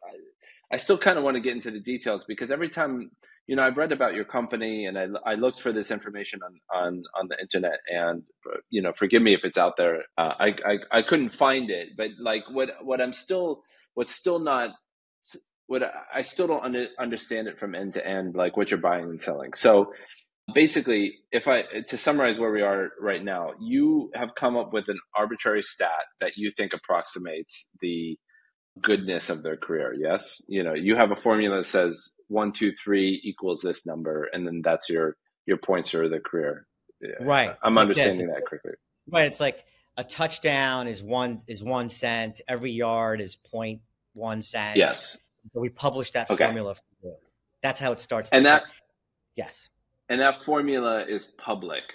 I 0.72 0.78
still 0.78 0.98
kind 0.98 1.18
of 1.18 1.24
want 1.24 1.36
to 1.36 1.42
get 1.42 1.56
into 1.56 1.72
the 1.72 1.80
details 1.80 2.26
because 2.26 2.52
every 2.52 2.70
time 2.70 3.10
you 3.48 3.56
know 3.56 3.64
I've 3.64 3.78
read 3.78 3.92
about 3.92 4.14
your 4.14 4.26
company 4.26 4.86
and 4.86 5.00
I 5.00 5.08
I 5.26 5.34
looked 5.36 5.62
for 5.62 5.72
this 5.72 5.90
information 5.90 6.42
on 6.44 6.60
on 6.72 7.04
on 7.20 7.28
the 7.28 7.40
internet 7.42 7.80
and 7.90 8.24
you 8.70 8.84
know 8.84 8.94
forgive 8.94 9.24
me 9.24 9.34
if 9.34 9.46
it's 9.46 9.58
out 9.58 9.78
there 9.78 10.04
uh, 10.20 10.34
I, 10.40 10.56
I 10.66 10.78
I 11.00 11.02
couldn't 11.02 11.30
find 11.30 11.72
it 11.72 11.90
but 11.98 12.10
like 12.22 12.44
what 12.52 12.72
what 12.84 13.02
I'm 13.02 13.14
still 13.14 13.64
what's 13.96 14.14
still 14.14 14.40
not 14.40 14.72
what 15.68 15.84
I 16.14 16.22
still 16.22 16.48
don't 16.48 16.64
under, 16.64 16.88
understand 17.00 17.48
it 17.48 17.60
from 17.60 17.76
end 17.76 17.94
to 17.94 18.08
end, 18.08 18.36
like 18.36 18.58
what 18.58 18.72
you're 18.72 18.80
buying 18.80 19.06
and 19.06 19.22
selling. 19.22 19.54
So 19.54 19.94
basically, 20.54 21.20
if 21.32 21.48
I 21.48 21.64
to 21.88 21.98
summarize 21.98 22.40
where 22.40 22.52
we 22.52 22.62
are 22.62 22.90
right 23.00 23.24
now, 23.24 23.52
you 23.60 24.12
have 24.14 24.36
come 24.36 24.58
up 24.58 24.74
with 24.74 24.88
an 24.90 25.00
arbitrary 25.16 25.62
stat 25.62 26.06
that 26.22 26.34
you 26.36 26.52
think 26.56 26.74
approximates 26.74 27.70
the 27.82 28.18
goodness 28.82 29.30
of 29.30 29.44
their 29.44 29.58
career. 29.58 29.94
Yes, 29.98 30.42
you 30.48 30.64
know 30.64 30.74
you 30.74 30.96
have 30.96 31.12
a 31.12 31.16
formula 31.16 31.58
that 31.58 31.68
says 31.68 32.16
one, 32.28 32.52
two, 32.52 32.74
three 32.84 33.22
equals 33.24 33.62
this 33.62 33.86
number, 33.86 34.28
and 34.32 34.46
then 34.46 34.62
that's 34.64 34.90
your 34.90 35.16
your 35.46 35.58
points 35.58 35.90
for 35.90 36.10
the 36.10 36.20
career. 36.20 36.66
Right. 37.20 37.56
I'm 37.62 37.74
it's 37.74 37.78
understanding 37.78 38.28
like 38.28 38.40
that 38.40 38.46
correctly. 38.48 38.72
Right. 39.10 39.28
It's 39.28 39.40
like 39.40 39.64
a 39.98 40.04
touchdown 40.04 40.88
is 40.88 41.04
one 41.04 41.42
is 41.48 41.64
one 41.64 41.90
cent. 41.90 42.42
Every 42.48 42.72
yard 42.72 43.22
is 43.22 43.36
point 43.36 43.82
one 44.14 44.42
cent. 44.42 44.78
Yes 44.78 45.20
so 45.54 45.60
we 45.60 45.70
published 45.70 46.14
that 46.14 46.30
okay. 46.30 46.46
formula. 46.46 46.76
That's 47.62 47.80
how 47.80 47.92
it 47.92 48.00
starts. 48.00 48.30
And 48.32 48.46
that, 48.46 48.64
yes. 49.36 49.70
And 50.10 50.22
that 50.22 50.38
formula 50.38 51.04
is 51.04 51.26
public. 51.26 51.94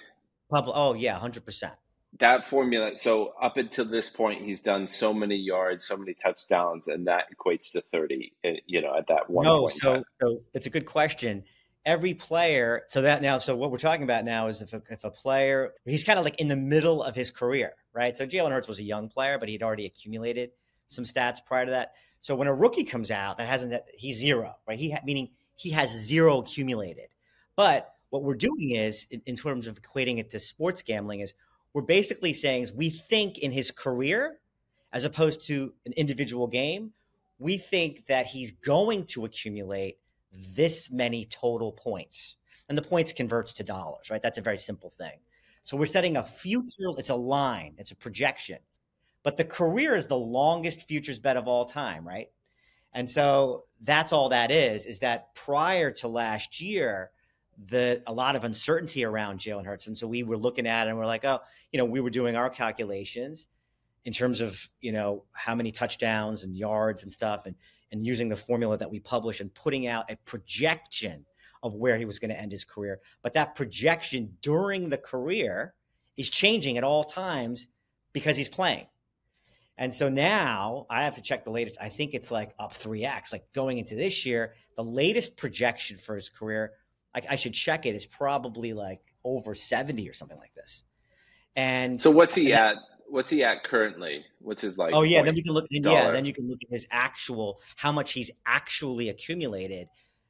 Public. 0.51 0.75
Oh 0.77 0.95
yeah, 0.95 1.19
hundred 1.19 1.45
percent. 1.45 1.75
That 2.21 2.47
formula. 2.47 2.95
So 2.95 3.33
up 3.41 3.57
until 3.57 3.87
this 3.87 4.11
point, 4.11 4.43
he's 4.45 4.61
done 4.61 4.87
so 4.87 5.15
many 5.15 5.37
yards, 5.37 5.87
so 5.87 5.97
many 5.97 6.13
touchdowns, 6.13 6.89
and 6.89 7.07
that 7.07 7.25
equates 7.35 7.73
to 7.73 7.81
thirty. 7.81 8.35
Eh, 8.45 8.57
you 8.67 8.83
know, 8.83 8.95
at 8.97 9.07
that 9.09 9.31
one. 9.31 9.47
No, 9.47 9.67
so 9.67 10.05
so 10.21 10.43
it's 10.53 10.67
a 10.67 10.71
good 10.71 10.87
question. 10.87 11.45
Every 11.87 12.15
player. 12.15 12.83
So 12.89 13.03
that 13.03 13.23
now. 13.23 13.39
So 13.39 13.57
what 13.57 13.71
we're 13.71 13.79
talking 13.79 14.05
about 14.05 14.25
now 14.25 14.49
is 14.49 14.61
if 14.61 14.75
a, 14.75 14.83
if 14.91 15.05
a 15.05 15.11
player, 15.11 15.73
he's 15.87 16.05
kind 16.05 16.19
of 16.19 16.25
like 16.25 16.39
in 16.39 16.49
the 16.49 16.57
middle 16.57 17.03
of 17.03 17.17
his 17.17 17.31
career, 17.31 17.73
right? 17.95 18.15
So 18.17 18.27
Jalen 18.27 18.51
Hurts 18.51 18.69
was 18.69 18.79
a 18.79 18.85
young 18.85 19.09
player, 19.09 19.39
but 19.39 19.49
he'd 19.49 19.63
already 19.63 19.87
accumulated 19.87 20.51
some 20.89 21.05
stats 21.05 21.39
prior 21.45 21.65
to 21.65 21.71
that. 21.71 21.95
So 22.21 22.37
when 22.37 22.47
a 22.47 22.55
rookie 22.55 22.85
comes 22.85 23.11
out 23.11 23.39
that 23.39 23.49
hasn't 23.49 23.71
that 23.71 23.87
he's 23.95 24.19
zero, 24.19 24.55
right? 24.69 24.79
He 24.79 24.95
meaning 25.05 25.31
he 25.57 25.71
has 25.71 25.91
zero 25.91 26.41
accumulated. 26.41 27.09
But 27.57 27.93
what 28.13 28.23
we're 28.23 28.35
doing 28.35 28.73
is 28.73 29.07
in, 29.11 29.23
in 29.25 29.37
terms 29.37 29.67
of 29.67 29.81
equating 29.81 30.19
it 30.19 30.29
to 30.29 30.39
sports 30.39 30.83
gambling 30.83 31.21
is 31.21 31.33
we're 31.73 31.81
basically 31.81 32.35
saying 32.35 32.63
is 32.63 32.71
we 32.71 32.91
think 32.91 33.39
in 33.39 33.51
his 33.51 33.71
career 33.71 34.39
as 34.93 35.05
opposed 35.05 35.47
to 35.47 35.73
an 35.87 35.95
individual 35.95 36.47
game, 36.47 36.93
we 37.39 37.57
think 37.57 38.05
that 38.07 38.27
he's 38.27 38.53
going 38.53 39.07
to 39.07 39.25
accumulate 39.25 39.97
this 40.55 40.91
many 40.91 41.25
total 41.25 41.73
points. 41.73 42.37
And 42.69 42.77
the 42.77 42.83
points 42.83 43.15
converts 43.15 43.55
to 43.55 43.65
dollars, 43.65 44.11
right? 44.11 44.21
That's 44.21 44.37
a 44.37 44.43
very 44.43 44.59
simple 44.59 44.93
thing. 44.99 45.19
So 45.65 45.79
we're 45.79 45.87
setting 45.87 46.19
a 46.19 46.23
future, 46.23 46.91
it's 46.99 47.09
a 47.09 47.15
line, 47.15 47.77
it's 47.79 47.93
a 47.93 47.97
projection. 47.97 48.59
But 49.23 49.39
the 49.39 49.45
career 49.45 49.97
is 49.97 50.07
the 50.07 50.19
longest 50.19 50.87
futures 50.87 51.19
bet 51.19 51.39
of 51.39 51.49
all 51.49 51.65
time, 51.65 52.07
right? 52.07 52.29
And 52.93 53.09
so 53.09 53.65
that's 53.81 54.13
all 54.13 54.29
that 54.29 54.51
is, 54.51 54.85
is 54.85 54.99
that 54.99 55.35
prior 55.35 55.91
to 55.93 56.09
last 56.09 56.61
year, 56.61 57.11
the 57.69 58.03
a 58.07 58.13
lot 58.13 58.37
of 58.37 58.45
uncertainty 58.45 59.05
around 59.05 59.39
Jalen 59.39 59.65
Hurts. 59.65 59.87
And 59.87 59.97
so 59.97 60.07
we 60.07 60.23
were 60.23 60.37
looking 60.37 60.67
at 60.67 60.87
it 60.87 60.91
and 60.91 60.99
we're 60.99 61.07
like, 61.07 61.25
oh, 61.25 61.41
you 61.71 61.79
know, 61.79 61.85
we 61.85 62.01
were 62.01 62.11
doing 62.11 62.37
our 62.37 62.51
calculations 62.51 63.49
in 64.05 64.13
terms 64.13 64.41
of, 64.41 64.69
you 64.81 64.93
know, 64.93 65.25
how 65.33 65.55
many 65.55 65.71
touchdowns 65.71 66.45
and 66.45 66.57
yards 66.57 67.03
and 67.03 67.13
stuff 67.13 67.47
and 67.47 67.55
and 67.93 68.07
using 68.07 68.31
the 68.31 68.37
formula 68.37 68.79
that 68.79 68.91
we 68.91 68.99
publish 68.99 69.41
and 69.41 69.55
putting 69.55 69.87
out 69.87 70.11
a 70.11 70.17
projection 70.25 71.27
of 71.63 71.75
where 71.75 71.99
he 71.99 72.05
was 72.05 72.19
going 72.19 72.31
to 72.31 72.41
end 72.41 72.51
his 72.51 72.65
career. 72.65 73.01
But 73.23 73.35
that 73.35 73.55
projection 73.55 74.37
during 74.41 74.89
the 74.89 74.99
career 74.99 75.75
is 76.17 76.29
changing 76.29 76.79
at 76.79 76.85
all 76.85 77.05
times 77.05 77.69
because 78.13 78.37
he's 78.37 78.49
playing. 78.49 78.87
And 79.79 79.93
so 79.93 80.09
now 80.09 80.87
I 80.91 81.05
have 81.05 81.15
to 81.15 81.23
check 81.23 81.45
the 81.45 81.51
latest. 81.51 81.79
I 81.81 81.89
think 81.89 82.15
it's 82.15 82.31
like 82.31 82.55
up 82.59 82.73
3x. 82.73 83.33
Like 83.33 83.45
going 83.55 83.79
into 83.79 83.95
this 83.95 84.27
year, 84.27 84.55
the 84.77 84.85
latest 84.85 85.37
projection 85.37 85.97
for 85.97 86.15
his 86.15 86.29
career, 86.29 86.73
I, 87.15 87.23
I 87.31 87.37
should 87.37 87.55
check 87.55 87.87
it. 87.87 87.91
it, 87.91 87.97
is 87.97 88.07
probably 88.07 88.73
like 88.73 89.01
over 89.25 89.55
70 89.55 90.09
or 90.09 90.13
something 90.13 90.39
like 90.39 90.55
this. 90.55 90.83
And 91.57 92.01
so 92.01 92.11
what's 92.11 92.35
he 92.35 92.53
at? 92.53 92.77
What's 93.09 93.31
he 93.31 93.45
at 93.45 93.63
currently? 93.63 94.25
What's 94.41 94.63
his 94.63 94.79
like? 94.79 94.95
Oh 94.95 95.03
yeah, 95.03 95.23
then 95.23 95.37
you 95.37 95.43
can 95.43 95.53
look. 95.53 95.67
Yeah, 95.71 96.11
then 96.11 96.25
you 96.25 96.33
can 96.33 96.49
look 96.49 96.61
at 96.63 96.71
his 96.71 96.87
actual, 96.91 97.61
how 97.77 97.93
much 97.93 98.13
he's 98.13 98.31
actually 98.47 99.11
accumulated. 99.11 99.89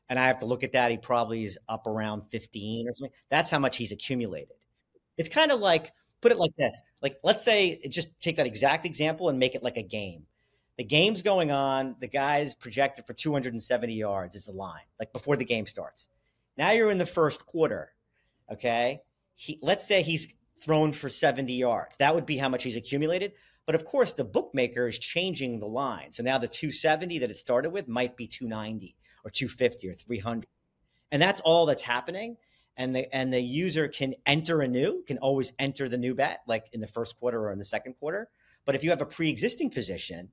and 0.08 0.18
I 0.18 0.26
have 0.26 0.38
to 0.38 0.46
look 0.46 0.64
at 0.64 0.72
that, 0.72 0.90
he 0.90 0.98
probably 0.98 1.44
is 1.44 1.58
up 1.68 1.86
around 1.86 2.22
15 2.22 2.88
or 2.88 2.92
something. 2.92 3.14
That's 3.30 3.50
how 3.50 3.60
much 3.60 3.76
he's 3.76 3.92
accumulated. 3.92 4.56
It's 5.16 5.28
kind 5.28 5.52
of 5.52 5.60
like 5.60 5.92
put 6.20 6.32
it 6.32 6.38
like 6.38 6.56
this. 6.56 6.80
Like 7.00 7.18
let's 7.22 7.44
say 7.44 7.80
just 7.88 8.08
take 8.20 8.36
that 8.36 8.46
exact 8.46 8.84
example 8.84 9.28
and 9.28 9.38
make 9.38 9.54
it 9.54 9.62
like 9.62 9.76
a 9.76 9.82
game. 9.82 10.24
The 10.78 10.84
game's 10.84 11.22
going 11.22 11.52
on, 11.52 11.96
the 12.00 12.08
guy's 12.08 12.54
projected 12.54 13.06
for 13.06 13.12
270 13.12 13.92
yards 13.92 14.34
is 14.34 14.46
the 14.46 14.52
line, 14.52 14.82
like 14.98 15.12
before 15.12 15.36
the 15.36 15.44
game 15.44 15.66
starts. 15.66 16.08
Now 16.56 16.72
you're 16.72 16.90
in 16.90 16.98
the 16.98 17.06
first 17.06 17.46
quarter. 17.46 17.92
Okay? 18.50 19.00
He 19.34 19.58
let's 19.62 19.86
say 19.86 20.02
he's 20.02 20.32
thrown 20.60 20.92
for 20.92 21.08
70 21.08 21.52
yards. 21.52 21.96
That 21.98 22.14
would 22.14 22.26
be 22.26 22.36
how 22.36 22.48
much 22.48 22.62
he's 22.62 22.76
accumulated. 22.76 23.32
But 23.66 23.74
of 23.74 23.84
course, 23.84 24.12
the 24.12 24.24
bookmaker 24.24 24.86
is 24.86 24.98
changing 24.98 25.58
the 25.58 25.66
line. 25.66 26.12
So 26.12 26.22
now 26.22 26.38
the 26.38 26.48
270 26.48 27.18
that 27.18 27.30
it 27.30 27.36
started 27.36 27.70
with 27.70 27.88
might 27.88 28.16
be 28.16 28.26
290 28.26 28.96
or 29.24 29.30
250 29.30 29.88
or 29.88 29.94
300. 29.94 30.46
And 31.10 31.22
that's 31.22 31.40
all 31.40 31.66
that's 31.66 31.82
happening. 31.82 32.36
And 32.76 32.96
the 32.96 33.14
and 33.14 33.32
the 33.32 33.40
user 33.40 33.86
can 33.88 34.14
enter 34.24 34.62
a 34.62 34.68
new, 34.68 35.04
can 35.06 35.18
always 35.18 35.52
enter 35.58 35.88
the 35.88 35.98
new 35.98 36.14
bet, 36.14 36.40
like 36.46 36.68
in 36.72 36.80
the 36.80 36.86
first 36.86 37.18
quarter 37.18 37.38
or 37.38 37.52
in 37.52 37.58
the 37.58 37.64
second 37.64 37.94
quarter. 37.94 38.28
But 38.64 38.74
if 38.74 38.82
you 38.82 38.90
have 38.90 39.02
a 39.02 39.06
pre-existing 39.06 39.70
position, 39.70 40.30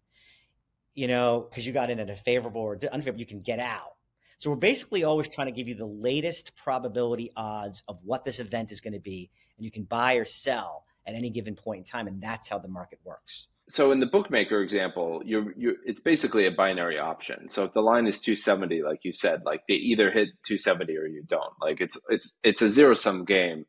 you 0.93 1.07
know, 1.07 1.47
because 1.49 1.67
you 1.67 1.73
got 1.73 1.89
in 1.89 1.99
at 1.99 2.09
a 2.09 2.15
favorable 2.15 2.61
or 2.61 2.79
unfavorable, 2.91 3.19
you 3.19 3.25
can 3.25 3.41
get 3.41 3.59
out. 3.59 3.95
So 4.39 4.49
we're 4.49 4.55
basically 4.55 5.03
always 5.03 5.27
trying 5.27 5.47
to 5.47 5.51
give 5.51 5.67
you 5.67 5.75
the 5.75 5.85
latest 5.85 6.55
probability 6.55 7.29
odds 7.35 7.83
of 7.89 7.99
what 8.05 8.23
this 8.23 8.39
event 8.39 8.71
is 8.71 8.79
going 8.79 8.93
to 8.93 8.99
be, 8.99 9.29
and 9.57 9.65
you 9.65 9.69
can 9.69 9.83
buy 9.83 10.13
or 10.13 10.23
sell 10.23 10.85
at 11.05 11.13
any 11.13 11.29
given 11.29 11.55
point 11.55 11.79
in 11.79 11.83
time, 11.83 12.07
and 12.07 12.21
that's 12.21 12.47
how 12.47 12.57
the 12.57 12.69
market 12.69 12.99
works. 13.03 13.47
So 13.67 13.91
in 13.91 13.99
the 13.99 14.05
bookmaker 14.05 14.61
example, 14.61 15.21
you're, 15.25 15.53
you're 15.57 15.75
it's 15.85 15.99
basically 15.99 16.45
a 16.45 16.51
binary 16.51 16.97
option. 16.97 17.49
So 17.49 17.65
if 17.65 17.73
the 17.73 17.81
line 17.81 18.07
is 18.07 18.21
270, 18.21 18.81
like 18.81 19.03
you 19.03 19.11
said, 19.11 19.43
like 19.45 19.61
they 19.67 19.75
either 19.75 20.09
hit 20.09 20.29
270 20.43 20.97
or 20.97 21.05
you 21.05 21.21
don't. 21.27 21.53
Like 21.61 21.81
it's 21.81 21.97
it's 22.09 22.35
it's 22.41 22.61
a 22.61 22.69
zero 22.69 22.95
sum 22.95 23.25
game. 23.25 23.65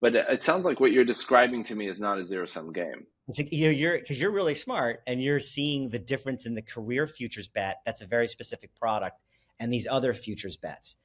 But 0.00 0.14
it 0.14 0.42
sounds 0.42 0.64
like 0.64 0.80
what 0.80 0.90
you're 0.90 1.04
describing 1.04 1.64
to 1.64 1.74
me 1.74 1.88
is 1.88 1.98
not 1.98 2.18
a 2.18 2.24
zero 2.24 2.46
sum 2.46 2.72
game. 2.72 3.06
It's 3.28 3.38
like, 3.38 3.52
you 3.52 3.66
know, 3.66 3.72
you're 3.72 3.98
because 3.98 4.20
you're 4.20 4.32
really 4.32 4.54
smart 4.54 5.00
and 5.06 5.22
you're 5.22 5.38
seeing 5.40 5.90
the 5.90 5.98
difference 5.98 6.46
in 6.46 6.54
the 6.54 6.62
career 6.62 7.06
futures 7.06 7.48
bet. 7.48 7.80
That's 7.84 8.00
a 8.00 8.06
very 8.06 8.28
specific 8.28 8.74
product 8.74 9.18
and 9.62 9.72
these 9.72 9.86
other 9.88 10.12
futures 10.12 10.56
bets. 10.56 10.96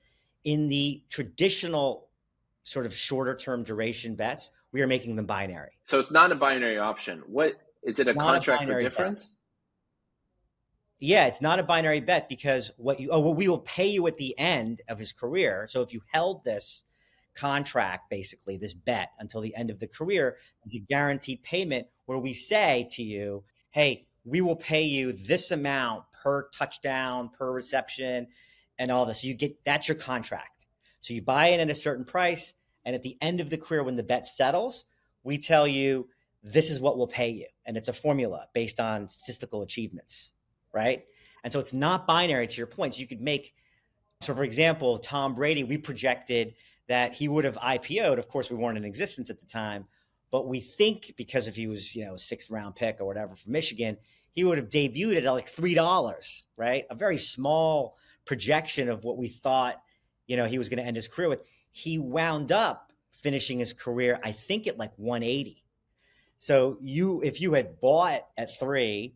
In 0.43 0.67
the 0.67 1.03
traditional 1.09 2.07
sort 2.63 2.87
of 2.87 2.93
shorter 2.93 3.35
term 3.35 3.63
duration 3.63 4.15
bets, 4.15 4.49
we 4.71 4.81
are 4.81 4.87
making 4.87 5.15
them 5.15 5.27
binary. 5.27 5.77
So 5.83 5.99
it's 5.99 6.11
not 6.11 6.31
a 6.31 6.35
binary 6.35 6.79
option. 6.79 7.21
What 7.27 7.53
is 7.83 7.99
it 7.99 8.07
a 8.07 8.13
not 8.13 8.33
contract 8.33 8.63
a 8.63 8.67
for 8.67 8.81
difference? 8.81 9.35
Bet. 9.35 9.39
Yeah, 10.99 11.27
it's 11.27 11.41
not 11.41 11.59
a 11.59 11.63
binary 11.63 11.99
bet 11.99 12.27
because 12.27 12.71
what 12.77 12.99
you 12.99 13.09
oh 13.11 13.19
well, 13.19 13.35
we 13.35 13.47
will 13.47 13.59
pay 13.59 13.87
you 13.87 14.07
at 14.07 14.17
the 14.17 14.37
end 14.39 14.81
of 14.89 14.97
his 14.97 15.13
career. 15.13 15.67
So 15.69 15.83
if 15.83 15.93
you 15.93 16.01
held 16.11 16.43
this 16.43 16.83
contract, 17.35 18.09
basically 18.09 18.57
this 18.57 18.73
bet 18.73 19.09
until 19.19 19.41
the 19.41 19.55
end 19.55 19.69
of 19.69 19.79
the 19.79 19.87
career, 19.87 20.37
is 20.65 20.73
a 20.73 20.79
guaranteed 20.79 21.43
payment 21.43 21.85
where 22.07 22.17
we 22.17 22.33
say 22.33 22.89
to 22.93 23.03
you, 23.03 23.43
"Hey, 23.69 24.07
we 24.25 24.41
will 24.41 24.55
pay 24.55 24.81
you 24.81 25.13
this 25.13 25.51
amount 25.51 26.05
per 26.11 26.49
touchdown, 26.49 27.29
per 27.29 27.51
reception, 27.51 28.27
and 28.79 28.91
all 28.91 29.05
this. 29.05 29.21
So 29.21 29.27
you 29.27 29.33
get 29.33 29.63
that's 29.63 29.87
your 29.87 29.95
contract. 29.95 30.67
So 31.01 31.13
you 31.13 31.21
buy 31.21 31.47
it 31.47 31.59
at 31.59 31.69
a 31.69 31.75
certain 31.75 32.05
price, 32.05 32.53
and 32.85 32.95
at 32.95 33.03
the 33.03 33.17
end 33.21 33.39
of 33.39 33.49
the 33.49 33.57
career, 33.57 33.83
when 33.83 33.95
the 33.95 34.03
bet 34.03 34.27
settles, 34.27 34.85
we 35.23 35.37
tell 35.37 35.67
you 35.67 36.07
this 36.43 36.69
is 36.69 36.79
what 36.79 36.97
we'll 36.97 37.07
pay 37.07 37.29
you, 37.29 37.47
and 37.65 37.77
it's 37.77 37.87
a 37.87 37.93
formula 37.93 38.47
based 38.53 38.79
on 38.79 39.09
statistical 39.09 39.61
achievements, 39.61 40.31
right? 40.73 41.03
And 41.43 41.51
so 41.53 41.59
it's 41.59 41.73
not 41.73 42.07
binary. 42.07 42.47
To 42.47 42.57
your 42.57 42.67
points, 42.67 42.99
you 42.99 43.07
could 43.07 43.21
make. 43.21 43.53
So, 44.21 44.33
for 44.33 44.43
example, 44.43 44.97
Tom 44.97 45.35
Brady, 45.35 45.63
we 45.63 45.77
projected 45.77 46.55
that 46.87 47.13
he 47.13 47.27
would 47.27 47.45
have 47.45 47.55
IPO'd. 47.57 48.19
Of 48.19 48.27
course, 48.27 48.49
we 48.49 48.55
weren't 48.55 48.77
in 48.77 48.85
existence 48.85 49.29
at 49.29 49.39
the 49.39 49.45
time, 49.45 49.85
but 50.31 50.47
we 50.47 50.59
think 50.59 51.13
because 51.17 51.47
if 51.47 51.55
he 51.55 51.67
was, 51.67 51.95
you 51.95 52.05
know, 52.05 52.15
a 52.15 52.19
sixth 52.19 52.49
round 52.49 52.75
pick 52.75 52.99
or 52.99 53.05
whatever 53.05 53.35
from 53.35 53.51
Michigan, 53.51 53.97
he 54.31 54.43
would 54.43 54.57
have 54.57 54.69
debuted 54.69 55.25
at 55.25 55.33
like 55.33 55.47
three 55.47 55.73
dollars, 55.73 56.43
right? 56.55 56.85
A 56.89 56.95
very 56.95 57.17
small 57.17 57.97
projection 58.27 58.89
of 58.89 59.03
what 59.03 59.17
we 59.17 59.27
thought, 59.27 59.81
you 60.27 60.37
know, 60.37 60.45
he 60.45 60.57
was 60.57 60.69
going 60.69 60.77
to 60.77 60.85
end 60.85 60.95
his 60.95 61.07
career 61.07 61.29
with. 61.29 61.41
He 61.71 61.97
wound 61.97 62.51
up 62.51 62.91
finishing 63.11 63.59
his 63.59 63.73
career, 63.73 64.19
I 64.23 64.31
think, 64.31 64.67
at 64.67 64.77
like 64.77 64.93
180. 64.97 65.63
So 66.39 66.77
you, 66.81 67.21
if 67.23 67.41
you 67.41 67.53
had 67.53 67.79
bought 67.79 68.21
at 68.37 68.59
three 68.59 69.15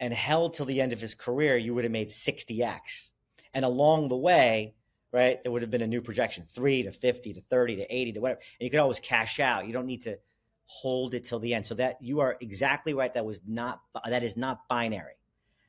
and 0.00 0.12
held 0.12 0.54
till 0.54 0.66
the 0.66 0.80
end 0.80 0.92
of 0.92 1.00
his 1.00 1.14
career, 1.14 1.56
you 1.56 1.74
would 1.74 1.84
have 1.84 1.92
made 1.92 2.08
60x. 2.08 3.10
And 3.54 3.64
along 3.64 4.08
the 4.08 4.16
way, 4.16 4.74
right, 5.12 5.42
there 5.42 5.52
would 5.52 5.62
have 5.62 5.70
been 5.70 5.82
a 5.82 5.86
new 5.86 6.02
projection, 6.02 6.44
three 6.52 6.82
to 6.82 6.92
50 6.92 7.34
to 7.34 7.40
30 7.40 7.76
to 7.76 7.94
80 7.94 8.12
to 8.12 8.20
whatever. 8.20 8.40
And 8.60 8.66
you 8.66 8.70
could 8.70 8.80
always 8.80 9.00
cash 9.00 9.40
out. 9.40 9.66
You 9.66 9.72
don't 9.72 9.86
need 9.86 10.02
to 10.02 10.18
hold 10.66 11.14
it 11.14 11.24
till 11.24 11.38
the 11.38 11.54
end. 11.54 11.66
So 11.66 11.74
that 11.76 11.98
you 12.02 12.20
are 12.20 12.36
exactly 12.40 12.94
right. 12.94 13.12
That 13.14 13.24
was 13.24 13.40
not 13.46 13.80
that 14.04 14.22
is 14.22 14.36
not 14.36 14.68
binary. 14.68 15.14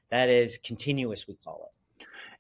That 0.09 0.29
is 0.29 0.57
continuous. 0.57 1.27
We 1.27 1.35
call 1.35 1.69
it. 1.69 1.74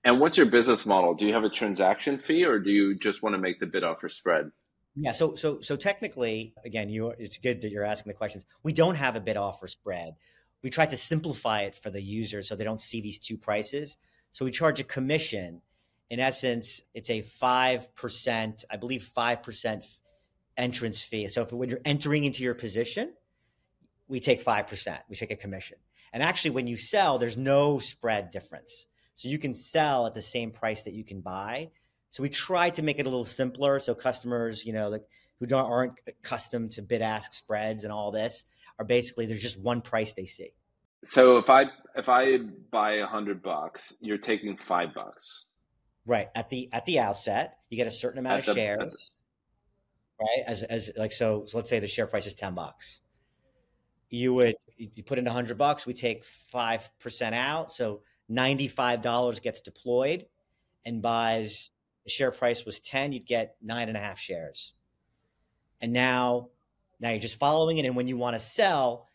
And 0.05 0.19
what's 0.19 0.37
your 0.37 0.45
business 0.45 0.85
model? 0.85 1.15
Do 1.15 1.25
you 1.25 1.33
have 1.33 1.43
a 1.43 1.49
transaction 1.49 2.19
fee, 2.19 2.45
or 2.45 2.59
do 2.59 2.69
you 2.69 2.95
just 2.95 3.23
want 3.23 3.33
to 3.33 3.39
make 3.39 3.59
the 3.59 3.65
bid 3.65 3.83
offer 3.83 4.07
spread? 4.07 4.51
Yeah. 4.95 5.11
So 5.11 5.35
so 5.35 5.59
so 5.61 5.75
technically, 5.75 6.53
again, 6.63 6.89
you 6.89 7.09
it's 7.09 7.37
good 7.37 7.61
that 7.61 7.71
you're 7.71 7.83
asking 7.83 8.11
the 8.11 8.17
questions. 8.17 8.45
We 8.63 8.71
don't 8.71 8.95
have 8.95 9.15
a 9.15 9.19
bid 9.19 9.35
offer 9.35 9.67
spread. 9.67 10.15
We 10.63 10.69
try 10.69 10.85
to 10.85 10.95
simplify 10.95 11.61
it 11.61 11.75
for 11.75 11.89
the 11.89 12.01
user 12.01 12.41
so 12.41 12.55
they 12.55 12.63
don't 12.63 12.79
see 12.79 13.01
these 13.01 13.19
two 13.19 13.37
prices. 13.37 13.97
So 14.31 14.45
we 14.45 14.51
charge 14.51 14.79
a 14.79 14.83
commission. 14.83 15.61
In 16.09 16.19
essence, 16.19 16.81
it's 16.93 17.09
a 17.09 17.21
five 17.21 17.93
percent, 17.95 18.63
I 18.69 18.77
believe, 18.77 19.03
five 19.03 19.41
percent 19.41 19.85
entrance 20.55 21.01
fee. 21.01 21.27
So 21.27 21.41
if 21.41 21.51
when 21.51 21.69
you're 21.69 21.79
entering 21.83 22.23
into 22.23 22.43
your 22.43 22.53
position, 22.53 23.13
we 24.07 24.19
take 24.19 24.43
5%, 24.43 24.99
we 25.09 25.15
take 25.15 25.31
a 25.31 25.35
commission. 25.35 25.77
And 26.13 26.23
actually, 26.23 26.51
when 26.51 26.67
you 26.67 26.77
sell, 26.77 27.17
there's 27.17 27.37
no 27.37 27.79
spread 27.79 28.31
difference. 28.31 28.85
So 29.15 29.27
you 29.27 29.39
can 29.39 29.53
sell 29.53 30.05
at 30.05 30.13
the 30.13 30.21
same 30.21 30.51
price 30.51 30.83
that 30.83 30.93
you 30.93 31.03
can 31.03 31.21
buy. 31.21 31.71
So 32.11 32.23
we 32.23 32.29
try 32.29 32.69
to 32.71 32.81
make 32.81 32.99
it 32.99 33.05
a 33.05 33.09
little 33.09 33.25
simpler 33.25 33.79
so 33.79 33.93
customers, 33.93 34.65
you 34.65 34.73
know, 34.73 34.89
like 34.89 35.03
who 35.39 35.45
don't 35.45 35.69
aren't 35.69 35.99
accustomed 36.07 36.71
to 36.73 36.81
bid 36.81 37.01
ask 37.01 37.33
spreads 37.33 37.83
and 37.83 37.91
all 37.91 38.11
this 38.11 38.45
are 38.79 38.85
basically 38.85 39.25
there's 39.25 39.41
just 39.41 39.59
one 39.59 39.81
price 39.81 40.13
they 40.13 40.25
see. 40.25 40.51
So 41.03 41.37
if 41.37 41.49
I 41.49 41.65
if 41.95 42.09
I 42.09 42.37
buy 42.71 42.93
a 42.95 43.05
hundred 43.05 43.41
bucks, 43.41 43.95
you're 44.01 44.17
taking 44.17 44.57
five 44.57 44.93
bucks. 44.93 45.45
Right. 46.05 46.29
At 46.35 46.49
the 46.49 46.69
at 46.71 46.85
the 46.85 46.99
outset, 46.99 47.57
you 47.69 47.77
get 47.77 47.87
a 47.87 47.91
certain 47.91 48.19
amount 48.19 48.39
at 48.39 48.47
of 48.47 48.55
the, 48.55 48.61
shares 48.61 49.11
right? 50.19 50.43
As 50.45 50.63
as 50.63 50.91
like 50.97 51.11
so, 51.11 51.43
so 51.45 51.57
let's 51.57 51.69
say 51.69 51.79
the 51.79 51.87
share 51.87 52.07
price 52.07 52.27
is 52.27 52.33
ten 52.33 52.53
bucks. 52.53 53.01
You 54.09 54.33
would 54.35 54.55
you 54.77 55.03
put 55.03 55.19
in 55.19 55.27
a 55.27 55.31
hundred 55.31 55.57
bucks. 55.57 55.85
We 55.85 55.93
take 55.93 56.25
five 56.25 56.89
percent 56.99 57.35
out, 57.35 57.71
so 57.71 58.01
ninety 58.27 58.67
five 58.67 59.01
dollars 59.01 59.39
gets 59.39 59.61
deployed, 59.61 60.25
and 60.85 61.01
buys. 61.01 61.71
The 62.03 62.11
share 62.11 62.31
price 62.31 62.65
was 62.65 62.79
ten. 62.79 63.13
You'd 63.13 63.25
get 63.25 63.55
nine 63.61 63.87
and 63.87 63.97
a 63.97 63.99
half 63.99 64.19
shares. 64.19 64.73
And 65.81 65.91
now, 65.91 66.49
now 66.99 67.09
you're 67.09 67.19
just 67.19 67.39
following 67.39 67.79
it. 67.79 67.85
And 67.85 67.95
when 67.95 68.07
you 68.07 68.15
want 68.15 68.35
to 68.35 68.39
sell, 68.39 69.07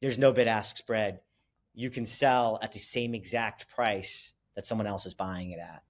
there's 0.00 0.18
no 0.18 0.32
bid 0.32 0.46
ask 0.46 0.76
spread. 0.76 1.20
You 1.74 1.88
can 1.88 2.04
sell 2.04 2.58
at 2.60 2.72
the 2.72 2.78
same 2.78 3.14
exact 3.14 3.68
price 3.68 4.34
that 4.54 4.66
someone 4.66 4.86
else 4.86 5.06
is 5.06 5.14
buying 5.14 5.52
it 5.52 5.58
at 5.58 5.82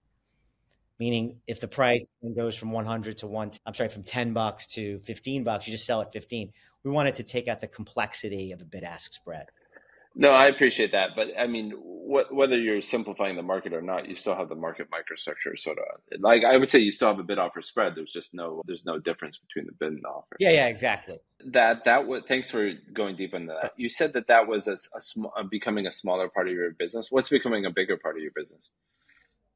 meaning 0.98 1.40
if 1.46 1.60
the 1.60 1.68
price 1.68 2.14
goes 2.36 2.56
from 2.56 2.72
100 2.72 3.18
to 3.18 3.26
1 3.26 3.52
i'm 3.66 3.74
sorry 3.74 3.88
from 3.88 4.02
10 4.02 4.32
bucks 4.32 4.66
to 4.66 4.98
15 5.00 5.44
bucks 5.44 5.66
you 5.66 5.72
just 5.72 5.86
sell 5.86 6.00
at 6.00 6.12
15 6.12 6.52
we 6.84 6.90
wanted 6.90 7.14
to 7.14 7.22
take 7.22 7.48
out 7.48 7.60
the 7.60 7.68
complexity 7.68 8.52
of 8.52 8.60
a 8.60 8.64
bid 8.64 8.84
ask 8.84 9.12
spread 9.12 9.46
no 10.14 10.30
i 10.30 10.46
appreciate 10.46 10.92
that 10.92 11.10
but 11.16 11.28
i 11.38 11.46
mean 11.46 11.72
wh- 12.08 12.32
whether 12.32 12.58
you're 12.58 12.80
simplifying 12.80 13.36
the 13.36 13.42
market 13.42 13.72
or 13.72 13.82
not 13.82 14.08
you 14.08 14.14
still 14.14 14.34
have 14.34 14.48
the 14.48 14.54
market 14.54 14.88
microstructure 14.90 15.58
sort 15.58 15.78
of 15.78 16.20
like 16.20 16.44
i 16.44 16.56
would 16.56 16.70
say 16.70 16.78
you 16.78 16.90
still 16.90 17.08
have 17.08 17.18
a 17.18 17.22
bid 17.22 17.38
offer 17.38 17.62
spread. 17.62 17.94
There's 17.94 18.12
just 18.12 18.34
no 18.34 18.62
there's 18.66 18.84
no 18.84 18.98
difference 18.98 19.38
between 19.38 19.66
the 19.66 19.72
bid 19.72 19.92
and 19.94 20.02
the 20.02 20.08
offer. 20.08 20.36
Yeah 20.38 20.50
yeah 20.50 20.66
exactly. 20.68 21.18
That 21.52 21.84
that 21.84 22.06
would 22.06 22.26
thanks 22.26 22.50
for 22.50 22.72
going 22.92 23.16
deep 23.16 23.34
into 23.34 23.56
that. 23.60 23.72
You 23.76 23.88
said 23.88 24.12
that 24.14 24.26
that 24.28 24.46
was 24.48 24.66
a, 24.66 24.72
a 24.72 25.00
sm- 25.00 25.26
becoming 25.50 25.86
a 25.86 25.90
smaller 25.90 26.28
part 26.28 26.48
of 26.48 26.54
your 26.54 26.70
business. 26.72 27.08
What's 27.10 27.28
becoming 27.28 27.64
a 27.64 27.70
bigger 27.70 27.96
part 27.96 28.16
of 28.16 28.22
your 28.22 28.32
business? 28.34 28.72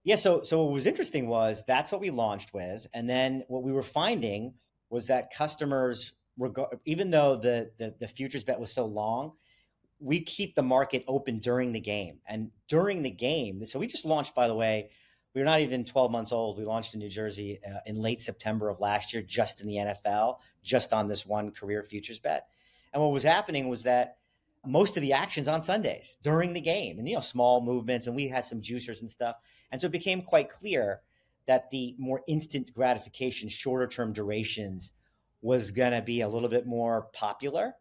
Yeah, 0.05 0.17
so 0.17 0.43
so 0.43 0.63
what 0.63 0.73
was 0.73 0.87
interesting 0.87 1.29
was 1.29 1.65
that's 1.67 1.93
what 1.93 2.01
we 2.01 2.11
launched 2.11 2.55
with, 2.55 2.87
and 2.93 3.09
then 3.09 3.45
what 3.49 3.63
we 3.63 3.73
were 3.73 3.83
finding 3.83 4.55
was 4.91 5.07
that 5.07 5.33
customers, 5.37 6.13
even 6.85 7.11
though 7.11 7.37
the, 7.37 7.71
the 7.79 7.95
the 8.01 8.09
futures 8.09 8.45
bet 8.45 8.61
was 8.61 8.73
so 8.73 8.85
long, 8.85 9.33
we 10.03 10.21
keep 10.21 10.55
the 10.55 10.63
market 10.63 11.05
open 11.07 11.39
during 11.39 11.73
the 11.73 11.81
game, 11.81 12.19
and 12.27 12.51
during 12.69 13.03
the 13.03 13.11
game. 13.11 13.65
So 13.65 13.79
we 13.79 13.87
just 13.87 14.05
launched, 14.05 14.35
by 14.35 14.49
the 14.49 14.55
way, 14.55 14.91
we 15.35 15.41
were 15.41 15.45
not 15.47 15.61
even 15.61 15.85
12 15.85 16.11
months 16.11 16.33
old. 16.33 16.59
We 16.59 16.65
launched 16.65 16.93
in 16.95 17.01
New 17.01 17.09
Jersey 17.09 17.59
uh, 17.67 17.79
in 17.87 17.97
late 17.97 18.21
September 18.21 18.69
of 18.69 18.81
last 18.81 19.15
year, 19.15 19.23
just 19.23 19.61
in 19.61 19.67
the 19.67 19.77
NFL, 19.77 20.39
just 20.63 20.93
on 20.93 21.09
this 21.09 21.25
one 21.25 21.53
career 21.53 21.83
futures 21.83 22.19
bet. 22.19 22.49
And 22.93 23.03
what 23.03 23.13
was 23.13 23.23
happening 23.23 23.69
was 23.69 23.85
that 23.85 24.19
most 24.67 24.97
of 24.97 25.01
the 25.01 25.13
actions 25.13 25.49
on 25.49 25.63
Sundays 25.63 26.17
during 26.23 26.53
the 26.53 26.61
game, 26.61 26.99
and 26.99 27.09
you 27.09 27.15
know, 27.15 27.21
small 27.21 27.61
movements, 27.63 28.07
and 28.07 28.15
we 28.15 28.29
had 28.29 28.45
some 28.45 28.61
juicers 28.61 29.01
and 29.01 29.11
stuff. 29.11 29.37
And 29.71 29.81
so 29.81 29.87
it 29.87 29.93
became 29.93 30.23
quite 30.23 30.49
clear 30.49 31.01
that 31.47 31.71
the 31.71 31.95
more 31.99 32.23
instant 32.29 32.73
gratification, 32.75 33.49
shorter 33.49 33.87
term 33.87 34.13
durations 34.13 34.93
was 35.41 35.71
going 35.71 35.93
to 35.93 36.03
be 36.03 36.21
a 36.21 36.29
little 36.29 36.49
bit 36.49 36.67
more 36.67 37.09
popular. 37.13 37.75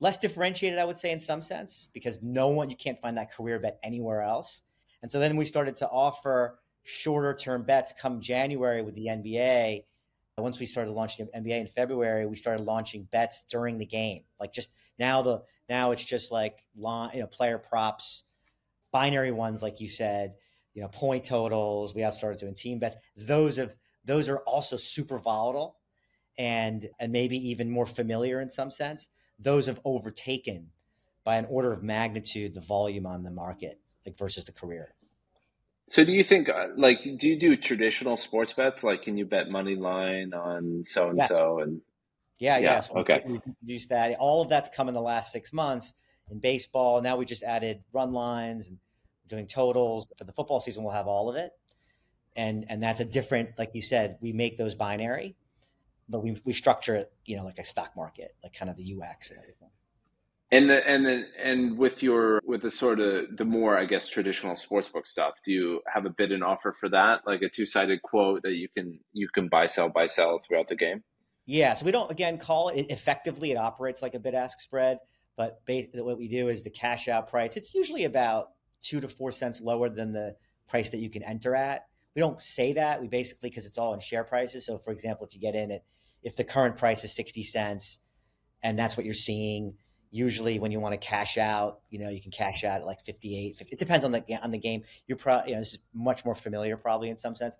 Less 0.00 0.18
differentiated, 0.18 0.78
I 0.78 0.84
would 0.84 0.98
say, 0.98 1.10
in 1.12 1.20
some 1.20 1.40
sense, 1.40 1.88
because 1.92 2.22
no 2.22 2.48
one, 2.48 2.68
you 2.68 2.76
can't 2.76 3.00
find 3.00 3.16
that 3.16 3.32
career 3.32 3.58
bet 3.58 3.78
anywhere 3.82 4.22
else. 4.22 4.62
And 5.02 5.10
so 5.10 5.18
then 5.20 5.36
we 5.36 5.44
started 5.44 5.76
to 5.76 5.88
offer 5.88 6.58
shorter 6.82 7.34
term 7.34 7.62
bets 7.64 7.92
come 8.00 8.20
January 8.20 8.82
with 8.82 8.94
the 8.94 9.06
NBA. 9.06 9.84
Once 10.36 10.58
we 10.58 10.66
started 10.66 10.90
launching 10.92 11.26
the 11.26 11.40
NBA 11.40 11.60
in 11.60 11.66
February, 11.68 12.26
we 12.26 12.36
started 12.36 12.64
launching 12.64 13.04
bets 13.04 13.44
during 13.48 13.78
the 13.78 13.86
game. 13.86 14.22
Like 14.40 14.52
just 14.52 14.68
now, 14.98 15.22
the 15.22 15.42
now 15.68 15.92
it's 15.92 16.04
just 16.04 16.32
like 16.32 16.64
you 16.74 17.20
know 17.20 17.28
player 17.30 17.58
props, 17.58 18.24
binary 18.92 19.30
ones, 19.30 19.62
like 19.62 19.80
you 19.80 19.88
said, 19.88 20.34
you 20.74 20.82
know 20.82 20.88
point 20.88 21.24
totals. 21.24 21.94
We 21.94 22.02
have 22.02 22.14
started 22.14 22.40
doing 22.40 22.54
team 22.54 22.78
bets. 22.78 22.96
Those 23.16 23.58
of 23.58 23.74
those 24.04 24.28
are 24.28 24.38
also 24.38 24.76
super 24.76 25.18
volatile, 25.18 25.76
and 26.36 26.88
and 26.98 27.12
maybe 27.12 27.36
even 27.50 27.70
more 27.70 27.86
familiar 27.86 28.40
in 28.40 28.50
some 28.50 28.70
sense. 28.70 29.08
Those 29.38 29.66
have 29.66 29.80
overtaken 29.84 30.70
by 31.24 31.36
an 31.36 31.46
order 31.48 31.72
of 31.72 31.82
magnitude 31.82 32.54
the 32.54 32.60
volume 32.60 33.06
on 33.06 33.22
the 33.22 33.30
market, 33.30 33.80
like 34.06 34.16
versus 34.18 34.44
the 34.44 34.52
career. 34.52 34.94
So 35.88 36.04
do 36.04 36.12
you 36.12 36.24
think 36.24 36.48
uh, 36.48 36.68
like 36.76 37.02
do 37.02 37.28
you 37.28 37.38
do 37.38 37.56
traditional 37.56 38.16
sports 38.16 38.52
bets? 38.52 38.82
Like 38.82 39.02
can 39.02 39.16
you 39.16 39.24
bet 39.26 39.48
money 39.48 39.76
line 39.76 40.32
on 40.32 40.82
so 40.84 41.10
and 41.10 41.24
so 41.24 41.60
and 41.60 41.82
yeah, 42.38 42.58
yeah. 42.58 42.80
So 42.80 42.96
okay. 42.98 43.22
We 43.26 43.34
introduced 43.34 43.90
that. 43.90 44.16
All 44.18 44.42
of 44.42 44.48
that's 44.48 44.68
come 44.74 44.88
in 44.88 44.94
the 44.94 45.02
last 45.02 45.32
six 45.32 45.52
months 45.52 45.92
in 46.30 46.40
baseball. 46.40 47.00
Now 47.00 47.16
we 47.16 47.24
just 47.24 47.42
added 47.42 47.82
run 47.92 48.12
lines 48.12 48.68
and 48.68 48.78
doing 49.26 49.46
totals. 49.46 50.12
For 50.18 50.24
the 50.24 50.32
football 50.32 50.60
season, 50.60 50.84
we'll 50.84 50.92
have 50.92 51.06
all 51.06 51.28
of 51.28 51.36
it. 51.36 51.52
And 52.36 52.64
and 52.68 52.82
that's 52.82 53.00
a 53.00 53.04
different, 53.04 53.50
like 53.58 53.70
you 53.74 53.82
said, 53.82 54.18
we 54.20 54.32
make 54.32 54.56
those 54.56 54.74
binary, 54.74 55.36
but 56.08 56.22
we 56.22 56.40
we 56.44 56.52
structure 56.52 56.94
it, 56.94 57.12
you 57.24 57.36
know, 57.36 57.44
like 57.44 57.58
a 57.58 57.64
stock 57.64 57.92
market, 57.96 58.34
like 58.42 58.54
kind 58.54 58.70
of 58.70 58.76
the 58.76 58.94
UX 58.94 59.30
and 59.30 59.38
everything. 59.38 59.70
And 60.50 60.70
the, 60.70 60.88
and 60.88 61.04
then 61.04 61.26
and 61.42 61.78
with 61.78 62.02
your 62.02 62.40
with 62.44 62.62
the 62.62 62.70
sort 62.70 63.00
of 63.00 63.36
the 63.36 63.44
more 63.44 63.78
I 63.78 63.86
guess 63.86 64.08
traditional 64.08 64.54
sportsbook 64.54 65.06
stuff, 65.06 65.34
do 65.44 65.52
you 65.52 65.80
have 65.92 66.06
a 66.06 66.10
bid 66.10 66.32
and 66.32 66.44
offer 66.44 66.76
for 66.78 66.88
that, 66.90 67.22
like 67.26 67.42
a 67.42 67.48
two 67.48 67.66
sided 67.66 68.02
quote 68.02 68.42
that 68.42 68.52
you 68.52 68.68
can 68.68 69.00
you 69.12 69.28
can 69.28 69.48
buy 69.48 69.66
sell 69.66 69.88
buy 69.88 70.06
sell 70.06 70.40
throughout 70.46 70.68
the 70.68 70.76
game? 70.76 71.02
Yeah, 71.46 71.74
so 71.74 71.84
we 71.84 71.92
don't 71.92 72.10
again 72.10 72.38
call 72.38 72.68
it 72.68 72.86
effectively. 72.90 73.50
It 73.50 73.56
operates 73.56 74.02
like 74.02 74.14
a 74.14 74.18
bid 74.18 74.34
ask 74.34 74.60
spread, 74.60 74.98
but 75.36 75.60
what 75.94 76.18
we 76.18 76.28
do 76.28 76.48
is 76.48 76.62
the 76.62 76.70
cash 76.70 77.08
out 77.08 77.28
price. 77.28 77.56
It's 77.56 77.74
usually 77.74 78.04
about 78.04 78.50
two 78.82 79.00
to 79.00 79.08
four 79.08 79.32
cents 79.32 79.60
lower 79.60 79.88
than 79.88 80.12
the 80.12 80.36
price 80.68 80.90
that 80.90 80.98
you 80.98 81.10
can 81.10 81.22
enter 81.22 81.54
at. 81.56 81.86
We 82.14 82.20
don't 82.20 82.40
say 82.40 82.74
that. 82.74 83.00
We 83.00 83.08
basically 83.08 83.50
because 83.50 83.66
it's 83.66 83.78
all 83.78 83.94
in 83.94 84.00
share 84.00 84.24
prices. 84.24 84.66
So, 84.66 84.78
for 84.78 84.92
example, 84.92 85.26
if 85.26 85.34
you 85.34 85.40
get 85.40 85.54
in 85.54 85.70
it, 85.70 85.84
if 86.22 86.36
the 86.36 86.44
current 86.44 86.76
price 86.76 87.04
is 87.04 87.12
sixty 87.12 87.42
cents, 87.42 87.98
and 88.62 88.78
that's 88.78 88.96
what 88.96 89.04
you're 89.04 89.14
seeing, 89.14 89.74
usually 90.10 90.60
when 90.60 90.70
you 90.70 90.78
want 90.78 90.92
to 90.92 91.06
cash 91.06 91.36
out, 91.38 91.80
you 91.90 91.98
know, 91.98 92.08
you 92.08 92.22
can 92.22 92.30
cash 92.30 92.62
out 92.62 92.80
at 92.80 92.86
like 92.86 93.04
58. 93.04 93.56
50. 93.56 93.72
It 93.74 93.78
depends 93.78 94.04
on 94.04 94.12
the 94.12 94.24
on 94.42 94.52
the 94.52 94.58
game. 94.58 94.82
You're 95.08 95.18
probably, 95.18 95.50
you 95.50 95.56
know, 95.56 95.60
this 95.60 95.72
is 95.72 95.78
much 95.92 96.24
more 96.24 96.36
familiar 96.36 96.76
probably 96.76 97.10
in 97.10 97.18
some 97.18 97.34
sense. 97.34 97.58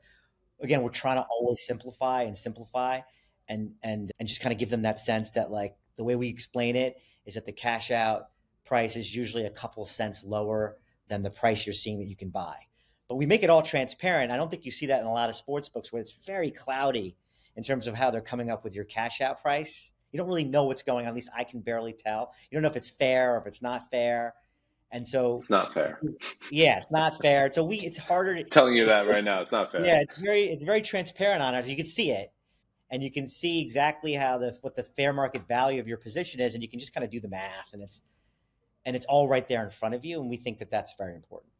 Again, 0.62 0.82
we're 0.82 0.90
trying 0.90 1.16
to 1.16 1.26
always 1.30 1.66
simplify 1.66 2.22
and 2.22 2.38
simplify 2.38 3.00
and 3.48 3.72
and 3.82 4.12
and 4.18 4.28
just 4.28 4.40
kind 4.40 4.52
of 4.52 4.58
give 4.58 4.70
them 4.70 4.82
that 4.82 5.00
sense 5.00 5.30
that 5.30 5.50
like 5.50 5.74
the 5.96 6.04
way 6.04 6.14
we 6.14 6.28
explain 6.28 6.76
it 6.76 6.96
is 7.26 7.34
that 7.34 7.44
the 7.44 7.52
cash 7.52 7.90
out 7.90 8.28
price 8.64 8.96
is 8.96 9.14
usually 9.14 9.44
a 9.44 9.50
couple 9.50 9.84
cents 9.84 10.24
lower 10.24 10.78
than 11.08 11.22
the 11.22 11.30
price 11.30 11.66
you're 11.66 11.74
seeing 11.74 11.98
that 11.98 12.06
you 12.06 12.16
can 12.16 12.30
buy. 12.30 12.56
But 13.08 13.16
we 13.16 13.26
make 13.26 13.42
it 13.42 13.50
all 13.50 13.62
transparent. 13.62 14.32
I 14.32 14.36
don't 14.36 14.50
think 14.50 14.64
you 14.64 14.70
see 14.70 14.86
that 14.86 15.00
in 15.00 15.06
a 15.06 15.12
lot 15.12 15.28
of 15.28 15.36
sports 15.36 15.68
books 15.68 15.92
where 15.92 16.00
it's 16.00 16.24
very 16.24 16.50
cloudy 16.50 17.16
in 17.56 17.62
terms 17.62 17.86
of 17.86 17.94
how 17.94 18.10
they're 18.10 18.20
coming 18.20 18.50
up 18.50 18.64
with 18.64 18.74
your 18.74 18.84
cash 18.84 19.20
out 19.20 19.42
price 19.42 19.92
you 20.14 20.18
don't 20.18 20.28
really 20.28 20.44
know 20.44 20.66
what's 20.66 20.84
going 20.84 21.06
on. 21.06 21.08
At 21.08 21.14
least 21.16 21.28
I 21.36 21.42
can 21.42 21.60
barely 21.60 21.92
tell. 21.92 22.32
You 22.48 22.54
don't 22.54 22.62
know 22.62 22.68
if 22.68 22.76
it's 22.76 22.88
fair 22.88 23.34
or 23.34 23.38
if 23.38 23.48
it's 23.48 23.60
not 23.60 23.90
fair. 23.90 24.34
And 24.92 25.04
so 25.04 25.38
it's 25.38 25.50
not 25.50 25.74
fair. 25.74 26.00
Yeah, 26.52 26.78
it's 26.78 26.92
not 26.92 27.20
fair. 27.20 27.50
So 27.52 27.64
we 27.64 27.80
it's 27.80 27.98
harder 27.98 28.36
to 28.36 28.44
telling 28.50 28.74
you 28.74 28.86
that 28.86 29.08
right 29.08 29.24
now. 29.24 29.40
It's 29.40 29.50
not 29.50 29.72
fair. 29.72 29.84
Yeah, 29.84 30.02
it's 30.02 30.16
very 30.16 30.44
it's 30.44 30.62
very 30.62 30.82
transparent 30.82 31.42
on 31.42 31.56
it. 31.56 31.66
You 31.66 31.74
can 31.74 31.84
see 31.84 32.12
it. 32.12 32.32
And 32.92 33.02
you 33.02 33.10
can 33.10 33.26
see 33.26 33.60
exactly 33.60 34.14
how 34.14 34.38
the 34.38 34.56
what 34.60 34.76
the 34.76 34.84
fair 34.84 35.12
market 35.12 35.48
value 35.48 35.80
of 35.80 35.88
your 35.88 35.98
position 35.98 36.40
is, 36.40 36.54
and 36.54 36.62
you 36.62 36.68
can 36.68 36.78
just 36.78 36.94
kind 36.94 37.04
of 37.04 37.10
do 37.10 37.18
the 37.18 37.26
math, 37.28 37.72
and 37.72 37.82
it's 37.82 38.02
and 38.86 38.94
it's 38.94 39.06
all 39.06 39.26
right 39.26 39.48
there 39.48 39.64
in 39.64 39.70
front 39.70 39.96
of 39.96 40.04
you. 40.04 40.20
And 40.20 40.30
we 40.30 40.36
think 40.36 40.60
that 40.60 40.70
that's 40.70 40.94
very 40.96 41.16
important. 41.16 41.50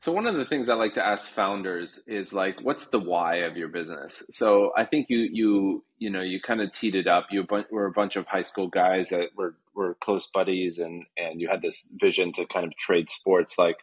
So 0.00 0.12
one 0.12 0.26
of 0.26 0.34
the 0.34 0.46
things 0.46 0.70
I 0.70 0.74
like 0.76 0.94
to 0.94 1.06
ask 1.06 1.28
founders 1.28 2.00
is 2.06 2.32
like, 2.32 2.58
what's 2.62 2.86
the 2.86 2.98
why 2.98 3.36
of 3.44 3.58
your 3.58 3.68
business? 3.68 4.22
So 4.30 4.72
I 4.74 4.86
think 4.86 5.10
you 5.10 5.28
you 5.30 5.84
you 5.98 6.08
know 6.08 6.22
you 6.22 6.40
kind 6.40 6.62
of 6.62 6.72
teed 6.72 6.94
it 6.94 7.06
up. 7.06 7.26
You 7.30 7.46
were 7.70 7.84
a 7.84 7.92
bunch 7.92 8.16
of 8.16 8.26
high 8.26 8.40
school 8.40 8.68
guys 8.68 9.10
that 9.10 9.28
were 9.36 9.56
were 9.74 9.96
close 10.00 10.26
buddies, 10.26 10.78
and 10.78 11.04
and 11.18 11.38
you 11.38 11.48
had 11.48 11.60
this 11.60 11.86
vision 12.00 12.32
to 12.32 12.46
kind 12.46 12.64
of 12.64 12.74
trade 12.78 13.10
sports. 13.10 13.58
Like, 13.58 13.76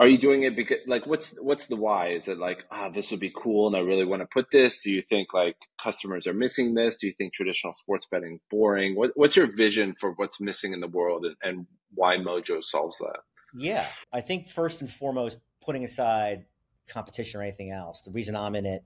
are 0.00 0.08
you 0.08 0.16
doing 0.16 0.44
it 0.44 0.56
because 0.56 0.78
like 0.86 1.06
what's 1.06 1.36
what's 1.38 1.66
the 1.66 1.76
why? 1.76 2.12
Is 2.12 2.26
it 2.26 2.38
like 2.38 2.64
ah 2.70 2.88
this 2.88 3.10
would 3.10 3.20
be 3.20 3.32
cool 3.36 3.66
and 3.66 3.76
I 3.76 3.80
really 3.80 4.06
want 4.06 4.22
to 4.22 4.28
put 4.32 4.50
this? 4.50 4.82
Do 4.82 4.90
you 4.90 5.02
think 5.02 5.34
like 5.34 5.56
customers 5.82 6.26
are 6.26 6.32
missing 6.32 6.72
this? 6.72 6.96
Do 6.96 7.06
you 7.08 7.12
think 7.12 7.34
traditional 7.34 7.74
sports 7.74 8.06
betting 8.10 8.34
is 8.36 8.42
boring? 8.50 8.96
What, 8.96 9.10
what's 9.16 9.36
your 9.36 9.54
vision 9.54 9.94
for 10.00 10.12
what's 10.12 10.40
missing 10.40 10.72
in 10.72 10.80
the 10.80 10.88
world 10.88 11.26
and, 11.26 11.36
and 11.42 11.66
why 11.94 12.16
Mojo 12.16 12.62
solves 12.62 12.98
that? 13.00 13.20
Yeah, 13.54 13.86
I 14.12 14.20
think 14.20 14.48
first 14.48 14.80
and 14.80 14.90
foremost, 14.90 15.38
putting 15.60 15.84
aside 15.84 16.46
competition 16.88 17.40
or 17.40 17.42
anything 17.42 17.70
else, 17.70 18.02
the 18.02 18.10
reason 18.10 18.36
I'm 18.36 18.54
in 18.54 18.66
it, 18.66 18.84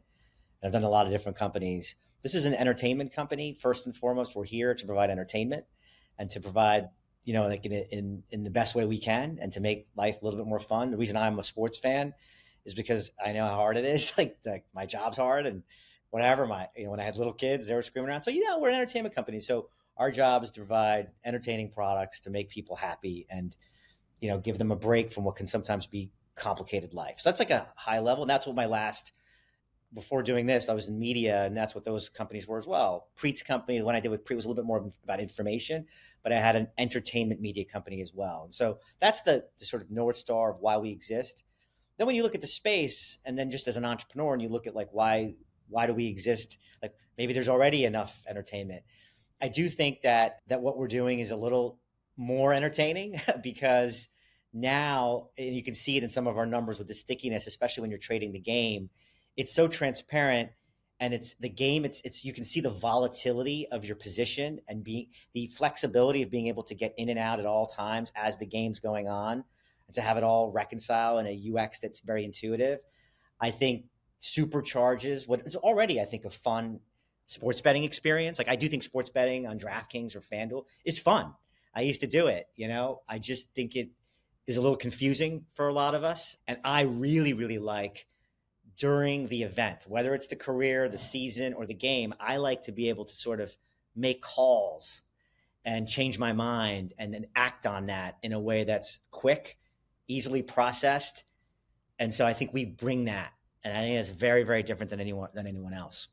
and 0.60 0.68
I've 0.68 0.72
done 0.72 0.84
a 0.84 0.90
lot 0.90 1.06
of 1.06 1.12
different 1.12 1.38
companies. 1.38 1.96
This 2.22 2.34
is 2.34 2.44
an 2.44 2.54
entertainment 2.54 3.12
company. 3.12 3.56
First 3.60 3.86
and 3.86 3.96
foremost, 3.96 4.36
we're 4.36 4.44
here 4.44 4.74
to 4.74 4.86
provide 4.86 5.10
entertainment 5.10 5.64
and 6.18 6.30
to 6.30 6.40
provide, 6.40 6.88
you 7.24 7.34
know, 7.34 7.46
like 7.46 7.64
in, 7.66 7.72
in, 7.90 8.22
in 8.30 8.44
the 8.44 8.50
best 8.50 8.74
way 8.74 8.84
we 8.84 8.98
can 8.98 9.38
and 9.40 9.52
to 9.52 9.60
make 9.60 9.88
life 9.96 10.18
a 10.20 10.24
little 10.24 10.38
bit 10.38 10.48
more 10.48 10.60
fun. 10.60 10.90
The 10.90 10.96
reason 10.96 11.16
I'm 11.16 11.38
a 11.38 11.44
sports 11.44 11.78
fan 11.78 12.14
is 12.64 12.74
because 12.74 13.10
I 13.24 13.32
know 13.32 13.46
how 13.46 13.56
hard 13.56 13.76
it 13.76 13.84
is. 13.84 14.12
Like, 14.18 14.38
like 14.44 14.64
my 14.72 14.86
job's 14.86 15.18
hard 15.18 15.46
and 15.46 15.64
whatever. 16.10 16.46
My, 16.46 16.68
you 16.76 16.84
know, 16.84 16.90
when 16.90 17.00
I 17.00 17.04
had 17.04 17.16
little 17.16 17.32
kids, 17.32 17.66
they 17.66 17.74
were 17.74 17.82
screaming 17.82 18.10
around. 18.10 18.22
So, 18.22 18.30
you 18.30 18.44
know, 18.46 18.60
we're 18.60 18.68
an 18.68 18.76
entertainment 18.76 19.14
company. 19.14 19.40
So 19.40 19.68
our 19.96 20.12
job 20.12 20.44
is 20.44 20.52
to 20.52 20.60
provide 20.60 21.08
entertaining 21.24 21.70
products 21.70 22.20
to 22.20 22.30
make 22.30 22.50
people 22.50 22.76
happy 22.76 23.26
and 23.28 23.56
you 24.22 24.28
know, 24.28 24.38
give 24.38 24.56
them 24.56 24.70
a 24.70 24.76
break 24.76 25.12
from 25.12 25.24
what 25.24 25.34
can 25.34 25.48
sometimes 25.48 25.86
be 25.86 26.12
complicated 26.36 26.94
life. 26.94 27.16
So 27.18 27.28
that's 27.28 27.40
like 27.40 27.50
a 27.50 27.66
high 27.76 27.98
level. 27.98 28.22
And 28.22 28.30
that's 28.30 28.46
what 28.46 28.54
my 28.54 28.66
last, 28.66 29.10
before 29.92 30.22
doing 30.22 30.46
this, 30.46 30.68
I 30.68 30.74
was 30.74 30.86
in 30.86 30.96
media 30.96 31.44
and 31.44 31.56
that's 31.56 31.74
what 31.74 31.84
those 31.84 32.08
companies 32.08 32.46
were 32.46 32.56
as 32.56 32.66
well. 32.66 33.08
Preet's 33.16 33.42
company, 33.42 33.78
the 33.78 33.84
one 33.84 33.96
I 33.96 34.00
did 34.00 34.12
with 34.12 34.24
Preet 34.24 34.36
was 34.36 34.44
a 34.44 34.48
little 34.48 34.62
bit 34.62 34.66
more 34.66 34.92
about 35.02 35.20
information, 35.20 35.86
but 36.22 36.32
I 36.32 36.38
had 36.38 36.54
an 36.54 36.68
entertainment 36.78 37.40
media 37.40 37.64
company 37.64 38.00
as 38.00 38.14
well. 38.14 38.42
And 38.44 38.54
so 38.54 38.78
that's 39.00 39.22
the, 39.22 39.44
the 39.58 39.64
sort 39.64 39.82
of 39.82 39.90
North 39.90 40.16
Star 40.16 40.52
of 40.52 40.60
why 40.60 40.76
we 40.76 40.90
exist. 40.90 41.42
Then 41.96 42.06
when 42.06 42.14
you 42.14 42.22
look 42.22 42.36
at 42.36 42.40
the 42.40 42.46
space 42.46 43.18
and 43.24 43.36
then 43.36 43.50
just 43.50 43.66
as 43.66 43.76
an 43.76 43.84
entrepreneur 43.84 44.32
and 44.34 44.40
you 44.40 44.48
look 44.48 44.68
at 44.68 44.76
like 44.76 44.88
why, 44.92 45.34
why 45.68 45.88
do 45.88 45.94
we 45.94 46.06
exist? 46.06 46.58
Like 46.80 46.94
maybe 47.18 47.32
there's 47.32 47.48
already 47.48 47.84
enough 47.84 48.22
entertainment. 48.28 48.84
I 49.40 49.48
do 49.48 49.68
think 49.68 50.02
that 50.02 50.38
that 50.46 50.62
what 50.62 50.78
we're 50.78 50.86
doing 50.86 51.18
is 51.18 51.32
a 51.32 51.36
little 51.36 51.80
more 52.16 52.52
entertaining 52.52 53.20
because 53.42 54.08
now 54.52 55.28
and 55.38 55.54
you 55.56 55.62
can 55.62 55.74
see 55.74 55.96
it 55.96 56.02
in 56.02 56.10
some 56.10 56.26
of 56.26 56.36
our 56.36 56.46
numbers 56.46 56.78
with 56.78 56.86
the 56.86 56.94
stickiness 56.94 57.46
especially 57.46 57.80
when 57.80 57.90
you're 57.90 57.98
trading 57.98 58.32
the 58.32 58.38
game 58.38 58.90
it's 59.36 59.52
so 59.52 59.66
transparent 59.66 60.50
and 61.00 61.12
it's 61.14 61.34
the 61.40 61.48
game 61.48 61.84
it's 61.84 62.00
it's 62.04 62.24
you 62.24 62.32
can 62.32 62.44
see 62.44 62.60
the 62.60 62.70
volatility 62.70 63.66
of 63.72 63.84
your 63.84 63.96
position 63.96 64.60
and 64.68 64.84
being 64.84 65.06
the 65.34 65.46
flexibility 65.48 66.22
of 66.22 66.30
being 66.30 66.46
able 66.46 66.62
to 66.62 66.74
get 66.74 66.94
in 66.96 67.08
and 67.08 67.18
out 67.18 67.40
at 67.40 67.46
all 67.46 67.66
times 67.66 68.12
as 68.14 68.36
the 68.36 68.46
game's 68.46 68.78
going 68.78 69.08
on 69.08 69.42
and 69.86 69.94
to 69.94 70.00
have 70.00 70.16
it 70.16 70.22
all 70.22 70.50
reconcile 70.50 71.18
in 71.18 71.26
a 71.26 71.50
ux 71.54 71.80
that's 71.80 72.00
very 72.00 72.24
intuitive. 72.24 72.78
I 73.40 73.50
think 73.50 73.86
supercharges 74.20 75.26
what 75.26 75.40
it's 75.40 75.56
already 75.56 76.00
i 76.00 76.04
think 76.04 76.24
a 76.24 76.30
fun 76.30 76.78
sports 77.26 77.60
betting 77.60 77.82
experience. 77.82 78.38
Like 78.38 78.48
i 78.48 78.56
do 78.56 78.68
think 78.68 78.82
sports 78.82 79.10
betting 79.10 79.46
on 79.46 79.58
draftkings 79.58 80.14
or 80.14 80.20
fanduel 80.20 80.66
is 80.84 80.98
fun 80.98 81.34
i 81.74 81.80
used 81.80 82.00
to 82.00 82.06
do 82.06 82.26
it 82.26 82.46
you 82.54 82.68
know 82.68 83.02
i 83.08 83.18
just 83.18 83.52
think 83.54 83.76
it 83.76 83.90
is 84.46 84.56
a 84.56 84.60
little 84.60 84.76
confusing 84.76 85.44
for 85.54 85.68
a 85.68 85.72
lot 85.72 85.94
of 85.94 86.04
us. 86.04 86.36
And 86.46 86.58
I 86.64 86.82
really, 86.82 87.32
really 87.32 87.58
like 87.58 88.06
during 88.76 89.28
the 89.28 89.42
event, 89.42 89.84
whether 89.86 90.14
it's 90.14 90.26
the 90.26 90.36
career, 90.36 90.88
the 90.88 90.98
season, 90.98 91.54
or 91.54 91.66
the 91.66 91.74
game, 91.74 92.14
I 92.18 92.38
like 92.38 92.64
to 92.64 92.72
be 92.72 92.88
able 92.88 93.04
to 93.04 93.14
sort 93.14 93.40
of 93.40 93.56
make 93.94 94.22
calls 94.22 95.02
and 95.64 95.88
change 95.88 96.18
my 96.18 96.32
mind 96.32 96.92
and 96.98 97.14
then 97.14 97.26
act 97.36 97.66
on 97.66 97.86
that 97.86 98.18
in 98.22 98.32
a 98.32 98.40
way 98.40 98.64
that's 98.64 98.98
quick, 99.10 99.58
easily 100.08 100.42
processed. 100.42 101.22
And 101.98 102.12
so 102.12 102.26
I 102.26 102.32
think 102.32 102.52
we 102.52 102.64
bring 102.64 103.04
that. 103.04 103.32
And 103.62 103.76
I 103.76 103.82
think 103.82 104.00
it's 104.00 104.08
very, 104.08 104.42
very 104.42 104.64
different 104.64 104.90
than 104.90 104.98
anyone 104.98 105.28
than 105.34 105.46
anyone 105.46 105.72
else. 105.72 106.08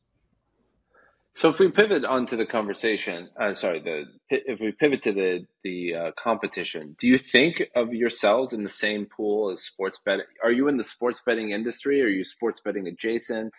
So 1.35 1.49
if 1.49 1.59
we 1.59 1.69
pivot 1.69 2.03
onto 2.03 2.35
the 2.35 2.45
conversation, 2.45 3.29
uh, 3.39 3.53
sorry, 3.53 3.79
the 3.79 4.05
if 4.29 4.59
we 4.59 4.71
pivot 4.71 5.03
to 5.03 5.13
the 5.13 5.45
the 5.63 5.95
uh, 5.95 6.11
competition, 6.17 6.95
do 6.99 7.07
you 7.07 7.17
think 7.17 7.63
of 7.75 7.93
yourselves 7.93 8.51
in 8.51 8.63
the 8.63 8.69
same 8.69 9.05
pool 9.05 9.51
as 9.51 9.61
sports 9.61 9.99
betting? 10.03 10.25
Are 10.43 10.51
you 10.51 10.67
in 10.67 10.77
the 10.77 10.83
sports 10.83 11.21
betting 11.25 11.51
industry? 11.51 12.01
Are 12.01 12.07
you 12.07 12.23
sports 12.23 12.59
betting 12.59 12.87
adjacent? 12.87 13.53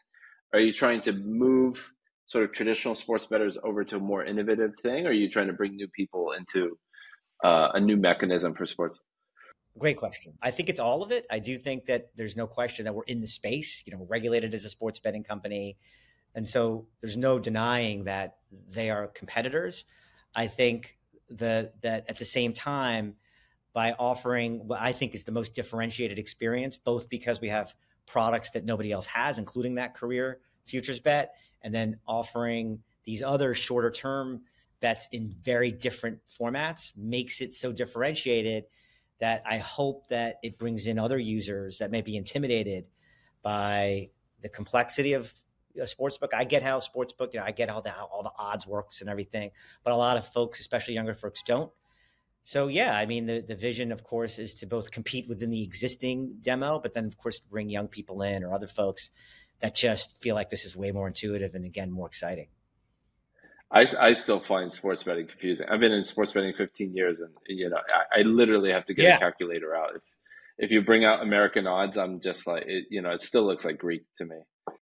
Are 0.52 0.60
you 0.60 0.72
trying 0.72 1.00
to 1.02 1.12
move 1.12 1.92
sort 2.26 2.44
of 2.44 2.52
traditional 2.52 2.94
sports 2.94 3.26
bettors 3.26 3.56
over 3.64 3.84
to 3.84 3.96
a 3.96 4.00
more 4.00 4.24
innovative 4.24 4.72
thing? 4.82 5.06
Or 5.06 5.10
are 5.10 5.12
you 5.12 5.30
trying 5.30 5.46
to 5.46 5.52
bring 5.52 5.76
new 5.76 5.88
people 5.88 6.32
into 6.32 6.76
uh, 7.42 7.70
a 7.74 7.80
new 7.80 7.96
mechanism 7.96 8.54
for 8.54 8.66
sports? 8.66 9.00
Great 9.78 9.96
question. 9.96 10.34
I 10.42 10.50
think 10.50 10.68
it's 10.68 10.80
all 10.80 11.02
of 11.02 11.12
it. 11.12 11.24
I 11.30 11.38
do 11.38 11.56
think 11.56 11.86
that 11.86 12.10
there's 12.16 12.36
no 12.36 12.46
question 12.46 12.84
that 12.84 12.94
we're 12.94 13.04
in 13.04 13.20
the 13.20 13.26
space, 13.26 13.82
you 13.86 13.92
know, 13.92 14.04
regulated 14.08 14.52
as 14.52 14.64
a 14.64 14.68
sports 14.68 14.98
betting 14.98 15.22
company. 15.22 15.76
And 16.34 16.48
so 16.48 16.86
there's 17.00 17.16
no 17.16 17.38
denying 17.38 18.04
that 18.04 18.36
they 18.68 18.90
are 18.90 19.06
competitors. 19.08 19.84
I 20.34 20.46
think 20.46 20.96
the, 21.28 21.72
that 21.82 22.08
at 22.08 22.18
the 22.18 22.24
same 22.24 22.52
time, 22.52 23.16
by 23.72 23.92
offering 23.92 24.66
what 24.66 24.80
I 24.80 24.92
think 24.92 25.14
is 25.14 25.24
the 25.24 25.32
most 25.32 25.54
differentiated 25.54 26.18
experience, 26.18 26.76
both 26.76 27.08
because 27.08 27.40
we 27.40 27.48
have 27.48 27.74
products 28.06 28.50
that 28.50 28.64
nobody 28.64 28.90
else 28.90 29.06
has, 29.06 29.38
including 29.38 29.76
that 29.76 29.94
career 29.94 30.40
futures 30.66 30.98
bet, 30.98 31.34
and 31.62 31.74
then 31.74 31.98
offering 32.06 32.80
these 33.04 33.22
other 33.22 33.54
shorter 33.54 33.90
term 33.90 34.42
bets 34.80 35.08
in 35.12 35.34
very 35.42 35.70
different 35.70 36.18
formats 36.40 36.96
makes 36.96 37.40
it 37.40 37.52
so 37.52 37.70
differentiated 37.70 38.64
that 39.20 39.42
I 39.46 39.58
hope 39.58 40.08
that 40.08 40.38
it 40.42 40.58
brings 40.58 40.86
in 40.86 40.98
other 40.98 41.18
users 41.18 41.78
that 41.78 41.90
may 41.90 42.00
be 42.00 42.16
intimidated 42.16 42.86
by 43.42 44.08
the 44.42 44.48
complexity 44.48 45.12
of 45.12 45.32
a 45.80 45.86
sports 45.86 46.18
book. 46.18 46.32
I 46.34 46.44
get 46.44 46.62
how 46.62 46.80
sports 46.80 47.12
book, 47.12 47.34
you 47.34 47.40
know, 47.40 47.46
I 47.46 47.52
get 47.52 47.68
how 47.68 47.80
the 47.80 47.90
how 47.90 48.06
all 48.06 48.22
the 48.22 48.32
odds 48.38 48.66
works 48.66 49.00
and 49.00 49.10
everything, 49.10 49.50
but 49.84 49.92
a 49.92 49.96
lot 49.96 50.16
of 50.16 50.26
folks, 50.26 50.60
especially 50.60 50.94
younger 50.94 51.14
folks, 51.14 51.42
don't. 51.42 51.70
So 52.42 52.68
yeah, 52.68 52.96
I 52.96 53.06
mean 53.06 53.26
the 53.26 53.44
the 53.46 53.54
vision, 53.54 53.92
of 53.92 54.02
course, 54.04 54.38
is 54.38 54.54
to 54.54 54.66
both 54.66 54.90
compete 54.90 55.28
within 55.28 55.50
the 55.50 55.62
existing 55.62 56.38
demo, 56.40 56.78
but 56.78 56.94
then 56.94 57.04
of 57.04 57.16
course 57.18 57.38
bring 57.38 57.68
young 57.68 57.88
people 57.88 58.22
in 58.22 58.42
or 58.44 58.52
other 58.52 58.68
folks 58.68 59.10
that 59.60 59.74
just 59.74 60.20
feel 60.22 60.34
like 60.34 60.50
this 60.50 60.64
is 60.64 60.74
way 60.76 60.90
more 60.90 61.06
intuitive 61.06 61.54
and 61.54 61.64
again 61.64 61.90
more 61.90 62.06
exciting. 62.06 62.48
I, 63.72 63.86
I 64.00 64.12
still 64.14 64.40
find 64.40 64.72
sports 64.72 65.04
betting 65.04 65.28
confusing. 65.28 65.68
I've 65.68 65.78
been 65.78 65.92
in 65.92 66.04
sports 66.04 66.32
betting 66.32 66.52
15 66.54 66.94
years, 66.94 67.20
and 67.20 67.30
you 67.46 67.68
know 67.70 67.76
I, 67.76 68.20
I 68.20 68.22
literally 68.22 68.72
have 68.72 68.86
to 68.86 68.94
get 68.94 69.04
yeah. 69.04 69.16
a 69.16 69.18
calculator 69.18 69.76
out. 69.76 69.94
If 69.94 70.02
if 70.58 70.70
you 70.72 70.82
bring 70.82 71.04
out 71.04 71.22
American 71.22 71.66
odds, 71.66 71.96
I'm 71.96 72.20
just 72.20 72.46
like 72.46 72.64
it, 72.66 72.86
you 72.90 73.00
know 73.00 73.10
it 73.10 73.22
still 73.22 73.44
looks 73.44 73.64
like 73.64 73.78
Greek 73.78 74.02
to 74.18 74.24
me. 74.24 74.36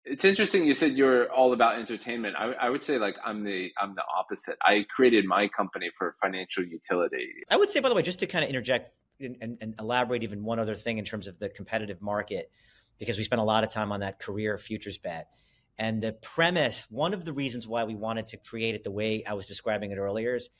It's 0.05 0.25
interesting. 0.25 0.67
You 0.67 0.75
said 0.75 0.93
you're 0.93 1.31
all 1.33 1.53
about 1.53 1.79
entertainment. 1.79 2.37
I, 2.39 2.53
I 2.53 2.71
would 2.71 2.85
say 2.85 2.99
like 2.99 3.17
I'm 3.25 3.45
the 3.45 3.71
I'm 3.81 3.95
the 3.95 4.03
opposite. 4.17 4.57
I 4.63 4.87
created 4.89 5.25
my 5.25 5.49
company 5.49 5.91
for 5.97 6.15
financial 6.21 6.65
utility. 6.65 7.29
I 7.51 7.57
would 7.57 7.71
say, 7.71 7.81
by 7.81 7.89
the 7.89 7.95
way, 7.95 8.03
just 8.03 8.21
to 8.21 8.27
kind 8.27 8.45
of 8.45 8.49
interject 8.49 8.93
and, 9.21 9.37
and, 9.41 9.59
and 9.61 9.75
elaborate 9.79 10.23
even 10.23 10.45
one 10.45 10.59
other 10.59 10.75
thing 10.75 10.99
in 10.99 11.05
terms 11.05 11.27
of 11.27 11.39
the 11.39 11.49
competitive 11.49 12.01
market, 12.01 12.51
because 12.99 13.19
we 13.19 13.25
spent 13.25 13.41
a 13.41 13.45
lot 13.45 13.65
of 13.65 13.71
time 13.71 13.93
on 13.93 14.01
that 14.01 14.19
career 14.19 14.59
futures 14.59 14.99
bet 14.99 15.29
and 15.79 16.03
the 16.03 16.13
premise, 16.13 16.87
one 16.91 17.15
of 17.15 17.25
the 17.25 17.33
reasons 17.33 17.67
why 17.69 17.85
we 17.85 17.95
wanted 17.95 18.29
to 18.29 18.37
create 18.37 18.75
it 18.75 18.83
the 18.83 18.91
way 18.91 19.23
I 19.25 19.35
was 19.35 19.47
describing 19.47 19.93
it 19.93 19.99
earlier 19.99 20.35
is 20.35 20.51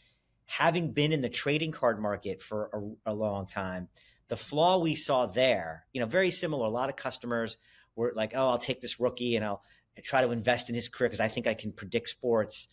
having 0.45 0.93
been 0.93 1.13
in 1.13 1.21
the 1.21 1.29
trading 1.29 1.73
card 1.73 2.01
market 2.01 2.41
for 2.41 2.97
a, 3.07 3.13
a 3.13 3.15
long 3.15 3.47
time, 3.47 3.89
the 4.29 4.37
flaw 4.37 4.79
we 4.79 4.95
saw 4.95 5.27
there, 5.27 5.87
you 5.93 6.01
know, 6.01 6.07
very 6.07 6.31
similar. 6.31 6.67
A 6.67 6.71
lot 6.71 6.89
of 6.89 6.97
customers 6.97 7.57
were 7.99 8.13
like, 8.15 8.33
oh, 8.35 8.47
I'll 8.47 8.59
take 8.59 8.81
this 8.81 9.01
rookie 9.01 9.37
and 9.37 9.45
I'll 9.45 9.63
try 10.03 10.25
to 10.25 10.31
invest 10.31 10.69
in 10.69 10.75
his 10.75 10.89
career 10.89 11.09
because 11.09 11.21
I 11.21 11.29
think 11.29 11.47
I 11.47 11.55
can 11.55 11.73
predict 11.73 12.09
sports. 12.09 12.69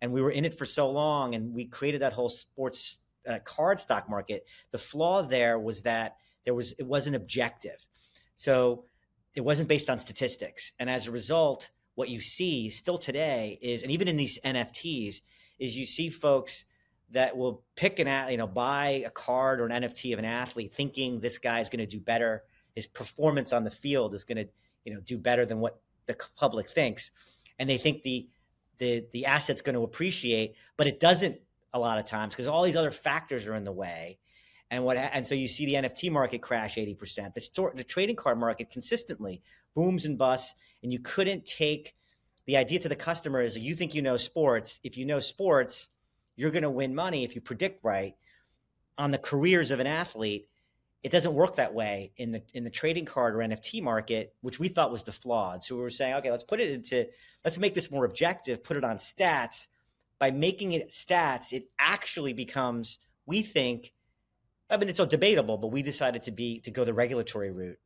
And 0.00 0.12
we 0.12 0.22
were 0.22 0.30
in 0.30 0.44
it 0.44 0.56
for 0.56 0.64
so 0.64 0.90
long 0.90 1.34
and 1.34 1.52
we 1.52 1.66
created 1.66 2.02
that 2.02 2.12
whole 2.12 2.28
sports 2.28 2.98
uh, 3.28 3.40
card 3.44 3.80
stock 3.80 4.08
market. 4.08 4.46
The 4.70 4.78
flaw 4.78 5.22
there 5.22 5.58
was 5.58 5.82
that 5.82 6.16
there 6.44 6.54
was, 6.54 6.72
it 6.78 6.86
wasn't 6.86 7.16
objective. 7.16 7.84
So 8.36 8.84
it 9.34 9.42
wasn't 9.42 9.68
based 9.68 9.90
on 9.90 9.98
statistics. 9.98 10.72
And 10.78 10.88
as 10.88 11.06
a 11.06 11.10
result, 11.10 11.70
what 11.96 12.08
you 12.08 12.20
see 12.20 12.70
still 12.70 12.98
today 12.98 13.58
is, 13.60 13.82
and 13.82 13.90
even 13.92 14.08
in 14.08 14.16
these 14.16 14.38
NFTs, 14.44 15.20
is 15.58 15.76
you 15.76 15.84
see 15.84 16.08
folks 16.08 16.64
that 17.10 17.36
will 17.36 17.62
pick 17.76 17.98
an, 17.98 18.30
you 18.30 18.38
know, 18.38 18.46
buy 18.46 19.02
a 19.04 19.10
card 19.10 19.60
or 19.60 19.66
an 19.66 19.82
NFT 19.82 20.12
of 20.12 20.18
an 20.18 20.24
athlete 20.24 20.72
thinking 20.74 21.20
this 21.20 21.38
guy 21.38 21.60
is 21.60 21.68
going 21.68 21.80
to 21.80 21.86
do 21.86 22.00
better. 22.00 22.44
His 22.74 22.86
performance 22.86 23.52
on 23.52 23.64
the 23.64 23.70
field 23.70 24.14
is 24.14 24.24
going 24.24 24.38
to, 24.38 24.48
you 24.84 24.94
know, 24.94 25.00
do 25.00 25.18
better 25.18 25.46
than 25.46 25.60
what 25.60 25.80
the 26.06 26.16
public 26.36 26.70
thinks. 26.70 27.10
And 27.58 27.68
they 27.68 27.78
think 27.78 28.02
the, 28.02 28.28
the, 28.78 29.04
the 29.12 29.26
asset's 29.26 29.62
going 29.62 29.74
to 29.74 29.82
appreciate, 29.82 30.54
but 30.76 30.86
it 30.86 31.00
doesn't 31.00 31.40
a 31.72 31.78
lot 31.78 31.98
of 31.98 32.04
times 32.06 32.34
because 32.34 32.48
all 32.48 32.62
these 32.62 32.76
other 32.76 32.90
factors 32.90 33.46
are 33.46 33.54
in 33.54 33.64
the 33.64 33.72
way. 33.72 34.18
And 34.70 34.84
what 34.84 34.96
and 34.96 35.26
so 35.26 35.34
you 35.34 35.48
see 35.48 35.66
the 35.66 35.74
NFT 35.74 36.12
market 36.12 36.42
crash 36.42 36.76
80%. 36.76 37.34
The, 37.34 37.40
store, 37.40 37.72
the 37.74 37.84
trading 37.84 38.16
card 38.16 38.38
market 38.38 38.70
consistently 38.70 39.42
booms 39.74 40.04
and 40.04 40.16
busts, 40.16 40.54
and 40.82 40.92
you 40.92 41.00
couldn't 41.00 41.44
take 41.44 41.94
the 42.46 42.56
idea 42.56 42.78
to 42.80 42.88
the 42.88 42.96
customer 42.96 43.40
is 43.40 43.58
you 43.58 43.74
think 43.74 43.94
you 43.94 44.02
know 44.02 44.16
sports. 44.16 44.80
If 44.82 44.96
you 44.96 45.04
know 45.04 45.20
sports, 45.20 45.88
you're 46.36 46.50
going 46.50 46.62
to 46.62 46.70
win 46.70 46.94
money 46.94 47.24
if 47.24 47.34
you 47.34 47.40
predict 47.40 47.84
right. 47.84 48.14
On 48.96 49.10
the 49.10 49.18
careers 49.18 49.70
of 49.70 49.80
an 49.80 49.86
athlete, 49.86 50.48
it 51.02 51.10
doesn't 51.10 51.32
work 51.32 51.56
that 51.56 51.72
way 51.72 52.12
in 52.16 52.32
the 52.32 52.42
in 52.52 52.64
the 52.64 52.70
trading 52.70 53.06
card 53.06 53.34
or 53.34 53.38
NFT 53.38 53.82
market, 53.82 54.34
which 54.42 54.58
we 54.58 54.68
thought 54.68 54.92
was 54.92 55.04
the 55.04 55.12
flawed. 55.12 55.64
So 55.64 55.74
we 55.74 55.80
were 55.80 55.90
saying, 55.90 56.14
okay, 56.16 56.30
let's 56.30 56.44
put 56.44 56.60
it 56.60 56.70
into 56.70 57.06
let's 57.44 57.58
make 57.58 57.74
this 57.74 57.90
more 57.90 58.04
objective, 58.04 58.62
put 58.62 58.76
it 58.76 58.84
on 58.84 58.98
stats. 58.98 59.68
By 60.18 60.30
making 60.30 60.72
it 60.72 60.90
stats, 60.90 61.52
it 61.54 61.70
actually 61.78 62.34
becomes, 62.34 62.98
we 63.24 63.40
think, 63.40 63.94
I 64.68 64.76
mean, 64.76 64.90
it's 64.90 65.00
all 65.00 65.06
debatable, 65.06 65.56
but 65.56 65.68
we 65.68 65.80
decided 65.80 66.24
to 66.24 66.30
be 66.30 66.60
to 66.60 66.70
go 66.70 66.84
the 66.84 66.92
regulatory 66.92 67.50
route 67.50 67.78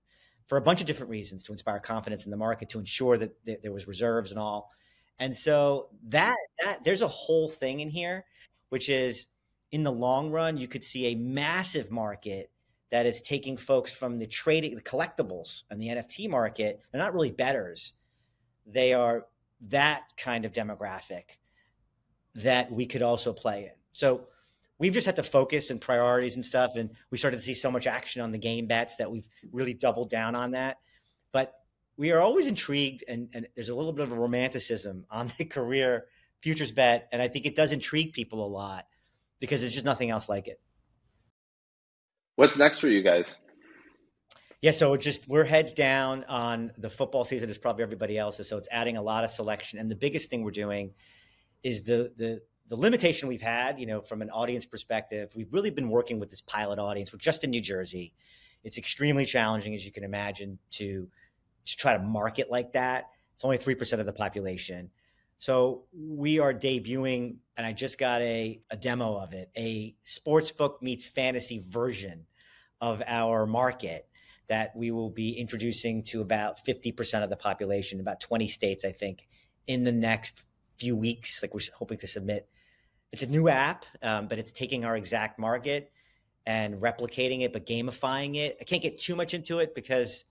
for 0.47 0.59
a 0.59 0.61
bunch 0.61 0.81
of 0.81 0.89
different 0.89 1.11
reasons 1.11 1.45
to 1.45 1.53
inspire 1.53 1.79
confidence 1.79 2.25
in 2.25 2.33
the 2.33 2.37
market, 2.37 2.71
to 2.71 2.81
ensure 2.81 3.17
that 3.17 3.63
there 3.63 3.73
was 3.73 3.87
reserves 3.87 4.33
and 4.33 4.41
all. 4.41 4.73
And 5.21 5.37
so 5.37 5.91
that 6.09 6.37
that 6.65 6.83
there's 6.83 7.03
a 7.03 7.09
whole 7.09 7.49
thing 7.49 7.79
in 7.79 7.91
here, 7.91 8.25
which 8.71 8.89
is 8.89 9.27
in 9.71 9.85
the 9.85 9.93
long 9.93 10.33
run, 10.33 10.57
you 10.57 10.67
could 10.67 10.83
see 10.83 11.07
a 11.07 11.15
massive 11.15 11.93
market 11.93 12.51
that 12.95 13.07
is 13.07 13.21
taking 13.21 13.57
folks 13.57 13.93
from 13.93 14.21
the 14.21 14.27
trading, 14.29 14.77
the 14.77 14.81
collectibles 14.81 15.65
and 15.69 15.83
the 15.83 15.89
NFT 15.89 16.31
market. 16.31 16.81
They're 16.93 17.01
not 17.01 17.13
really 17.13 17.33
betters. 17.33 17.93
They 18.67 18.93
are 18.95 19.27
that 19.63 20.05
kind 20.17 20.45
of 20.45 20.53
demographic 20.53 21.25
that 22.37 22.71
we 22.71 22.87
could 22.87 23.03
also 23.03 23.33
play 23.33 23.65
in. 23.65 23.73
So 23.91 24.29
we've 24.79 24.93
just 24.93 25.07
had 25.07 25.17
to 25.17 25.25
focus 25.25 25.71
and 25.71 25.81
priorities 25.81 26.37
and 26.37 26.47
stuff. 26.47 26.77
And 26.77 26.91
we 27.11 27.19
started 27.19 27.39
to 27.39 27.43
see 27.43 27.55
so 27.55 27.69
much 27.69 27.89
action 27.89 28.23
on 28.23 28.31
the 28.31 28.39
game 28.39 28.69
bets 28.69 28.95
that 28.95 29.11
we've 29.11 29.27
really 29.51 29.75
doubled 29.75 30.09
down 30.09 30.37
on 30.37 30.53
that. 30.53 30.77
But 31.33 31.53
we 31.97 32.13
are 32.13 32.21
always 32.21 32.47
intrigued, 32.47 33.03
and, 33.09 33.29
and 33.35 33.49
there's 33.57 33.71
a 33.71 33.75
little 33.75 33.93
bit 33.93 34.05
of 34.05 34.13
a 34.13 34.17
romanticism 34.17 35.05
on 35.11 35.33
the 35.37 35.47
career 35.47 36.05
futures 36.43 36.71
bet. 36.71 37.09
And 37.11 37.21
I 37.21 37.27
think 37.27 37.45
it 37.45 37.57
does 37.57 37.73
intrigue 37.73 38.13
people 38.13 38.47
a 38.47 38.47
lot 38.47 38.87
because 39.41 39.63
there's 39.63 39.75
just 39.75 39.85
nothing 39.85 40.11
else 40.11 40.29
like 40.29 40.47
it. 40.47 40.61
What's 42.37 42.57
next 42.57 42.81
for 42.81 42.89
you 42.89 43.03
guys? 43.03 43.39
Yeah, 44.61 44.71
so 44.71 44.97
just 44.97 45.29
we're 45.29 45.45
heads 45.45 45.73
down 45.73 46.25
on 46.25 46.73
the 46.79 46.89
football 46.89 47.25
season 47.25 47.51
as 47.51 47.59
probably 47.59 47.83
everybody 47.83 48.17
else's. 48.17 48.49
So 48.49 48.57
it's 48.57 48.69
adding 48.73 48.97
a 48.97 49.03
lot 49.03 49.23
of 49.23 49.31
selection. 49.31 49.79
And 49.79 49.91
the 49.91 49.95
biggest 49.95 50.31
thing 50.31 50.43
we're 50.43 50.51
doing 50.53 50.95
is 51.63 51.85
the 51.85 52.13
the 52.17 52.41
the 52.69 52.77
limitation 52.77 53.29
we've 53.29 53.43
had, 53.43 53.79
you 53.79 53.87
know, 53.87 54.01
from 54.01 54.23
an 54.23 54.31
audience 54.31 54.65
perspective, 54.65 55.33
we've 55.37 55.53
really 55.53 55.69
been 55.69 55.91
working 55.91 56.19
with 56.19 56.31
this 56.31 56.41
pilot 56.41 56.79
audience. 56.79 57.13
We're 57.13 57.19
just 57.19 57.45
in 57.45 57.51
New 57.51 57.61
Jersey. 57.61 58.15
It's 58.63 58.79
extremely 58.79 59.27
challenging, 59.27 59.75
as 59.75 59.85
you 59.85 59.93
can 59.93 60.03
imagine, 60.03 60.59
to 60.73 61.09
to 61.67 61.77
try 61.77 61.93
to 61.93 62.03
market 62.03 62.51
like 62.51 62.73
that. 62.73 63.11
It's 63.35 63.45
only 63.45 63.59
three 63.59 63.75
percent 63.75 64.01
of 64.01 64.07
the 64.07 64.13
population. 64.13 64.91
So 65.39 65.85
we 65.93 66.39
are 66.39 66.55
debuting, 66.55 67.37
and 67.57 67.67
I 67.67 67.73
just 67.73 67.99
got 67.99 68.21
a, 68.23 68.61
a 68.71 68.77
demo 68.77 69.17
of 69.17 69.33
it, 69.33 69.51
a 69.57 69.95
sportsbook 70.05 70.83
meets 70.83 71.07
fantasy 71.07 71.63
version 71.67 72.27
of 72.81 73.03
our 73.07 73.47
market 73.47 74.09
that 74.49 74.77
we 74.77 74.91
will 74.91 75.11
be 75.11 75.33
introducing 75.33 76.03
to 76.03 76.21
about 76.21 76.57
50% 76.67 77.23
of 77.23 77.31
the 77.31 77.37
population, 77.37 78.01
about 78.01 78.21
20 78.21 78.49
states, 78.49 78.85
I 78.85 78.93
think, 78.93 79.27
in 79.67 79.85
the 79.85 79.93
next 79.93 80.45
few 80.77 80.97
weeks. 80.97 81.41
Like 81.43 81.55
we're 81.55 81.61
hoping 81.75 81.99
to 81.99 82.07
submit 82.07 82.49
it's 83.13 83.23
a 83.23 83.27
new 83.27 83.49
app, 83.49 83.87
um, 84.03 84.27
but 84.27 84.39
it's 84.41 84.51
taking 84.51 84.85
our 84.85 84.97
exact 84.97 85.39
market 85.39 85.93
and 86.47 86.81
replicating 86.81 87.43
it, 87.43 87.53
but 87.53 87.65
gamifying 87.65 88.37
it. 88.37 88.59
I 88.61 88.65
can't 88.65 88.83
get 88.83 88.99
too 88.99 89.15
much 89.15 89.35
into 89.35 89.61
it 89.61 89.75
because 89.75 90.25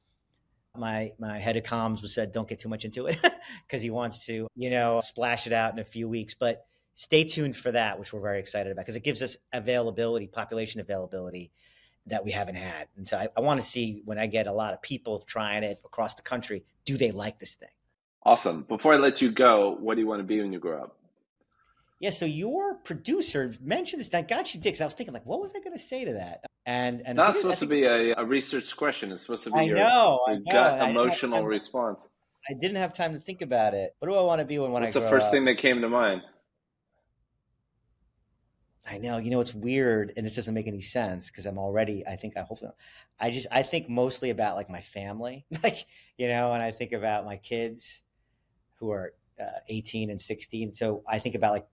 my 0.75 1.13
my 1.17 1.37
head 1.37 1.55
of 1.55 1.63
comms 1.63 2.01
was 2.01 2.13
said 2.13 2.31
don't 2.31 2.47
get 2.47 2.59
too 2.59 2.67
much 2.67 2.83
into 2.83 3.05
it 3.05 3.17
because 3.67 3.81
he 3.81 3.91
wants 3.91 4.25
to 4.25 4.47
you 4.55 4.69
know 4.69 4.99
splash 5.01 5.47
it 5.47 5.53
out 5.53 5.71
in 5.71 5.79
a 5.79 5.85
few 5.85 6.09
weeks. 6.09 6.33
But 6.33 6.65
stay 6.95 7.23
tuned 7.23 7.55
for 7.55 7.71
that, 7.71 7.99
which 7.99 8.13
we're 8.13 8.21
very 8.21 8.39
excited 8.39 8.71
about 8.71 8.83
because 8.83 8.95
it 8.95 9.03
gives 9.03 9.21
us 9.21 9.37
availability, 9.51 10.27
population 10.27 10.79
availability 10.79 11.51
that 12.07 12.25
we 12.25 12.31
haven't 12.31 12.55
had. 12.55 12.87
And 12.97 13.07
so 13.07 13.17
I, 13.17 13.29
I 13.35 13.41
want 13.41 13.61
to 13.61 13.67
see 13.67 14.01
when 14.05 14.17
I 14.17 14.27
get 14.27 14.47
a 14.47 14.51
lot 14.51 14.73
of 14.73 14.81
people 14.81 15.19
trying 15.19 15.63
it 15.63 15.81
across 15.85 16.15
the 16.15 16.21
country, 16.21 16.65
do 16.85 16.97
they 16.97 17.11
like 17.11 17.39
this 17.39 17.55
thing? 17.55 17.69
Awesome. 18.25 18.63
Before 18.63 18.93
I 18.93 18.97
let 18.97 19.21
you 19.21 19.31
go, 19.31 19.77
what 19.79 19.95
do 19.95 20.01
you 20.01 20.07
want 20.07 20.19
to 20.19 20.23
be 20.23 20.39
when 20.41 20.53
you 20.53 20.59
grow 20.59 20.83
up? 20.83 20.97
Yeah, 21.99 22.09
so 22.09 22.25
your 22.25 22.75
producer 22.75 23.53
mentioned 23.61 24.01
this. 24.01 24.09
That 24.09 24.27
got 24.27 24.53
you 24.53 24.59
dicks. 24.59 24.81
I 24.81 24.85
was 24.85 24.93
thinking, 24.93 25.13
like, 25.13 25.25
what 25.25 25.39
was 25.39 25.53
I 25.55 25.59
going 25.59 25.77
to 25.77 25.81
say 25.81 26.03
to 26.03 26.13
that? 26.13 26.45
And 26.65 27.01
and 27.05 27.15
not 27.17 27.35
supposed 27.35 27.59
to 27.59 27.65
be 27.65 27.85
a, 27.85 28.13
a, 28.15 28.25
research 28.25 28.75
question. 28.75 29.11
It's 29.11 29.21
supposed 29.21 29.43
to 29.45 29.51
be 29.51 29.59
I 29.59 29.61
your, 29.63 29.77
know, 29.77 30.19
your 30.27 30.35
I 30.35 30.39
know. 30.39 30.51
gut 30.51 30.89
emotional 30.89 31.45
response. 31.45 32.09
I 32.49 32.53
didn't 32.59 32.77
have 32.77 32.93
time 32.93 33.13
to 33.13 33.19
think 33.19 33.41
about 33.41 33.73
it. 33.73 33.95
What 33.99 34.09
do 34.09 34.15
I 34.15 34.21
want 34.21 34.39
to 34.39 34.45
be 34.45 34.59
when, 34.59 34.71
when 34.71 34.83
What's 34.83 34.95
I 34.95 34.99
grow 34.99 35.07
up? 35.07 35.13
What's 35.13 35.25
the 35.25 35.27
first 35.27 35.27
up? 35.27 35.33
thing 35.33 35.45
that 35.45 35.55
came 35.55 35.81
to 35.81 35.89
mind? 35.89 36.23
I 38.85 38.97
know. 38.97 39.17
You 39.17 39.29
know, 39.29 39.39
it's 39.39 39.53
weird, 39.53 40.13
and 40.17 40.25
this 40.25 40.35
doesn't 40.35 40.53
make 40.53 40.67
any 40.67 40.81
sense 40.81 41.29
because 41.29 41.45
I'm 41.45 41.57
already. 41.57 42.05
I 42.05 42.15
think 42.15 42.35
I 42.35 42.41
hopefully. 42.41 42.71
I 43.19 43.31
just 43.31 43.47
I 43.51 43.63
think 43.63 43.87
mostly 43.89 44.29
about 44.29 44.55
like 44.55 44.69
my 44.69 44.81
family, 44.81 45.45
like 45.63 45.85
you 46.17 46.27
know, 46.27 46.53
and 46.53 46.61
I 46.61 46.71
think 46.71 46.91
about 46.91 47.25
my 47.25 47.37
kids 47.37 48.03
who 48.79 48.91
are 48.91 49.13
uh, 49.39 49.59
18 49.69 50.09
and 50.09 50.19
16. 50.19 50.73
So 50.73 51.03
I 51.07 51.19
think 51.19 51.35
about 51.35 51.53
like 51.53 51.67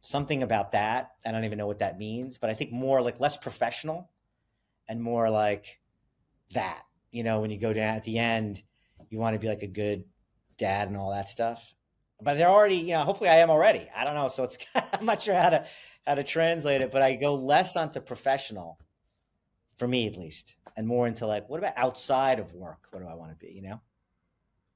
something 0.00 0.42
about 0.42 0.72
that. 0.72 1.12
I 1.24 1.32
don't 1.32 1.44
even 1.44 1.58
know 1.58 1.66
what 1.66 1.78
that 1.78 1.98
means, 1.98 2.38
but 2.38 2.50
I 2.50 2.54
think 2.54 2.72
more 2.72 3.00
like 3.00 3.18
less 3.18 3.36
professional 3.36 4.10
and 4.88 5.02
more 5.02 5.30
like 5.30 5.80
that. 6.52 6.82
You 7.10 7.24
know, 7.24 7.40
when 7.40 7.50
you 7.50 7.58
go 7.58 7.72
down 7.72 7.96
at 7.96 8.04
the 8.04 8.18
end, 8.18 8.62
you 9.08 9.18
want 9.18 9.34
to 9.34 9.40
be 9.40 9.48
like 9.48 9.62
a 9.62 9.68
good 9.68 10.04
dad 10.58 10.88
and 10.88 10.96
all 10.96 11.12
that 11.12 11.28
stuff. 11.28 11.74
But 12.20 12.34
they're 12.34 12.48
already, 12.48 12.76
you 12.76 12.92
know, 12.92 13.02
hopefully 13.02 13.30
I 13.30 13.38
am 13.38 13.50
already. 13.50 13.88
I 13.94 14.04
don't 14.04 14.14
know. 14.14 14.28
So 14.28 14.44
it's 14.44 14.58
I'm 14.74 15.04
not 15.04 15.22
sure 15.22 15.34
how 15.34 15.50
to 15.50 15.66
how 16.06 16.14
to 16.14 16.24
translate 16.24 16.80
it, 16.80 16.90
but 16.90 17.02
I 17.02 17.16
go 17.16 17.34
less 17.34 17.76
onto 17.76 18.00
professional 18.00 18.78
for 19.76 19.88
me 19.88 20.06
at 20.06 20.16
least, 20.16 20.56
and 20.76 20.86
more 20.86 21.06
into 21.06 21.26
like, 21.26 21.48
what 21.48 21.58
about 21.58 21.74
outside 21.76 22.38
of 22.38 22.52
work? 22.54 22.78
What 22.90 23.02
do 23.02 23.08
I 23.08 23.14
want 23.14 23.32
to 23.32 23.46
be? 23.46 23.52
You 23.52 23.62
know? 23.62 23.80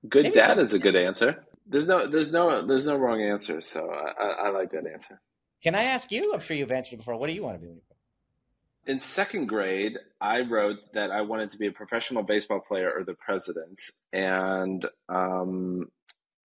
Good 0.09 0.25
Maybe 0.25 0.37
dad 0.37 0.59
is 0.59 0.73
a 0.73 0.79
good 0.79 0.97
answer. 0.97 1.45
There's 1.67 1.87
no, 1.87 2.07
there's 2.07 2.33
no, 2.33 2.67
there's 2.67 2.87
no 2.87 2.97
wrong 2.97 3.23
answer. 3.23 3.61
So 3.61 3.91
I, 3.91 4.47
I, 4.47 4.51
like 4.51 4.73
that 4.73 4.87
answer. 4.87 5.21
Can 5.63 5.75
I 5.75 5.85
ask 5.85 6.11
you? 6.11 6.33
I'm 6.35 6.41
sure 6.41 6.57
you've 6.57 6.73
answered 6.73 6.99
before. 6.99 7.17
What 7.17 7.29
do 7.29 7.33
you 7.33 7.43
want 7.43 7.57
to 7.57 7.61
be 7.61 7.69
when 7.69 7.77
you 7.77 8.93
In 8.93 8.99
second 8.99 9.47
grade, 9.47 9.97
I 10.21 10.41
wrote 10.41 10.79
that 10.95 11.11
I 11.11 11.21
wanted 11.21 11.51
to 11.53 11.59
be 11.59 11.67
a 11.67 11.73
professional 11.73 12.23
baseball 12.23 12.61
player 12.61 12.91
or 12.91 13.05
the 13.05 13.15
president, 13.15 13.81
and 14.13 14.85
um, 15.09 15.91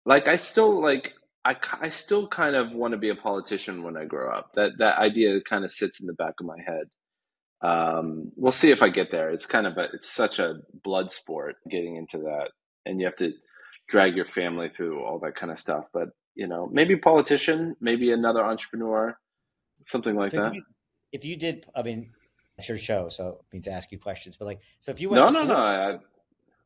like 0.06 0.28
I 0.28 0.36
still 0.36 0.82
like 0.82 1.14
I, 1.46 1.56
I 1.80 1.90
still 1.90 2.28
kind 2.28 2.56
of 2.56 2.72
want 2.72 2.94
to 2.94 2.98
be 2.98 3.10
a 3.10 3.16
politician 3.16 3.84
when 3.84 3.96
I 3.96 4.06
grow 4.06 4.36
up. 4.36 4.52
That 4.56 4.72
that 4.80 4.98
idea 4.98 5.40
kind 5.48 5.64
of 5.64 5.72
sits 5.72 6.00
in 6.00 6.08
the 6.08 6.14
back 6.14 6.34
of 6.40 6.48
my 6.48 6.58
head. 6.66 6.90
Um, 7.62 8.32
we'll 8.36 8.52
see 8.52 8.72
if 8.72 8.82
I 8.82 8.90
get 8.90 9.12
there. 9.12 9.30
It's 9.30 9.46
kind 9.46 9.68
of 9.68 9.78
a 9.78 9.88
it's 9.94 10.10
such 10.10 10.40
a 10.40 10.56
blood 10.84 11.12
sport 11.12 11.58
getting 11.70 11.98
into 11.98 12.18
that, 12.18 12.50
and 12.86 13.00
you 13.00 13.06
have 13.06 13.16
to 13.18 13.32
drag 13.88 14.16
your 14.16 14.26
family 14.26 14.70
through 14.76 15.04
all 15.06 15.20
that 15.20 15.36
kind 15.36 15.52
of 15.52 15.60
stuff. 15.60 15.86
But 15.94 16.10
you 16.34 16.48
know, 16.48 16.68
maybe 16.72 16.96
politician, 16.98 17.76
maybe 17.80 18.12
another 18.12 18.44
entrepreneur, 18.44 19.16
something 19.84 20.16
like 20.16 20.32
so 20.32 20.38
that. 20.38 20.48
If 20.48 20.54
you, 20.54 20.64
if 21.12 21.26
you, 21.26 21.38
did, 21.38 21.66
I 21.76 21.84
mean, 21.84 22.12
it's 22.58 22.68
your 22.68 22.78
show, 22.78 23.08
so 23.08 23.38
I 23.40 23.46
mean 23.54 23.62
to 23.64 23.72
ask 23.72 23.92
you 23.92 24.00
questions. 24.00 24.36
But 24.36 24.46
like, 24.46 24.60
so 24.80 24.92
if 24.92 25.00
you 25.00 25.10
went, 25.10 25.24
no, 25.24 25.30
no, 25.30 25.46
no. 25.46 25.56
I, 25.56 25.98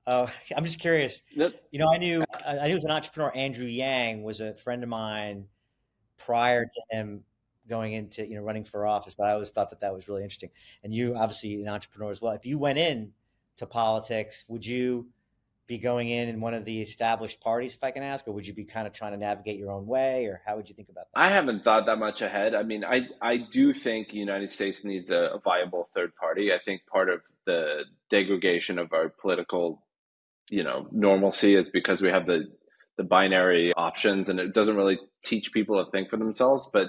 Oh, 0.10 0.32
I'm 0.58 0.66
just 0.66 0.80
curious. 0.80 1.22
You 1.34 1.52
know, 1.74 1.88
I 1.94 1.98
knew 1.98 2.26
I 2.46 2.68
knew 2.68 2.74
was 2.74 2.84
an 2.84 2.92
entrepreneur. 2.92 3.32
Andrew 3.36 3.68
Yang 3.68 4.24
was 4.24 4.42
a 4.42 4.56
friend 4.56 4.84
of 4.84 4.90
mine 4.90 5.46
prior 6.18 6.66
to 6.66 6.82
him 6.90 7.24
going 7.68 7.94
into 7.94 8.28
you 8.28 8.36
know 8.36 8.42
running 8.42 8.66
for 8.66 8.86
office. 8.86 9.20
I 9.20 9.32
always 9.32 9.52
thought 9.52 9.70
that 9.70 9.82
that 9.82 9.94
was 9.94 10.10
really 10.10 10.24
interesting. 10.24 10.50
And 10.84 10.94
you 10.94 11.16
obviously 11.16 11.62
an 11.62 11.70
entrepreneur 11.70 12.12
as 12.12 12.22
well. 12.22 12.34
If 12.34 12.46
you 12.46 12.58
went 12.58 12.80
in 12.80 13.14
to 13.58 13.66
politics, 13.66 14.46
would 14.48 14.66
you 14.66 15.08
be 15.70 15.78
going 15.78 16.10
in 16.10 16.28
in 16.28 16.42
one 16.42 16.56
of 16.56 16.66
the 16.66 16.82
established 16.82 17.40
parties, 17.40 17.76
if 17.76 17.84
I 17.84 17.92
can 17.92 18.02
ask, 18.02 18.28
or 18.28 18.32
would 18.32 18.48
you 18.48 18.56
be 18.56 18.66
kind 18.66 18.88
of 18.88 18.94
trying 18.94 19.12
to 19.12 19.20
navigate 19.20 19.60
your 19.60 19.72
own 19.72 19.86
way, 19.86 20.26
or 20.26 20.42
how 20.44 20.56
would 20.56 20.68
you 20.68 20.74
think 20.74 20.90
about 20.90 21.06
that? 21.14 21.20
I 21.20 21.30
haven't 21.30 21.64
thought 21.64 21.86
that 21.86 22.00
much 22.00 22.24
ahead. 22.24 22.56
I 22.56 22.64
mean, 22.64 22.84
I 22.84 23.02
I 23.22 23.38
do 23.38 23.72
think 23.72 24.10
the 24.10 24.18
United 24.18 24.50
States 24.50 24.84
needs 24.84 25.12
a, 25.12 25.36
a 25.36 25.40
viable 25.40 25.88
third 25.94 26.16
party. 26.16 26.52
I 26.52 26.58
think 26.58 26.82
part 26.92 27.10
of 27.10 27.22
the 27.46 27.84
degradation 28.10 28.80
of 28.80 28.92
our 28.94 29.10
political, 29.10 29.84
you 30.50 30.64
know, 30.64 30.88
normalcy 30.92 31.56
is 31.56 31.70
because 31.70 32.02
we 32.02 32.10
have 32.10 32.26
the 32.26 32.46
the 32.98 33.04
binary 33.04 33.74
options, 33.78 34.30
and 34.30 34.40
it 34.40 34.54
doesn't 34.54 34.76
really 34.76 35.00
teach 35.24 35.54
people 35.54 35.84
to 35.84 35.90
think 35.92 36.10
for 36.10 36.18
themselves. 36.18 36.70
But 36.72 36.88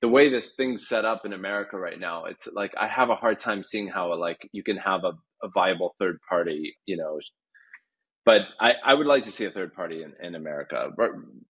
the 0.00 0.08
way 0.08 0.28
this 0.28 0.50
thing's 0.50 0.88
set 0.88 1.04
up 1.04 1.24
in 1.24 1.32
America 1.32 1.76
right 1.76 1.98
now, 1.98 2.24
it's 2.24 2.48
like 2.52 2.74
I 2.78 2.88
have 2.88 3.10
a 3.10 3.16
hard 3.16 3.38
time 3.38 3.64
seeing 3.64 3.88
how 3.88 4.14
like 4.18 4.48
you 4.52 4.62
can 4.62 4.76
have 4.76 5.04
a, 5.04 5.12
a 5.42 5.48
viable 5.48 5.94
third 5.98 6.18
party, 6.28 6.76
you 6.86 6.96
know, 6.96 7.18
but 8.24 8.42
I, 8.60 8.74
I 8.84 8.94
would 8.94 9.06
like 9.06 9.24
to 9.24 9.32
see 9.32 9.44
a 9.46 9.50
third 9.50 9.74
party 9.74 10.02
in, 10.02 10.12
in 10.24 10.34
America, 10.36 10.90
but, 10.96 11.10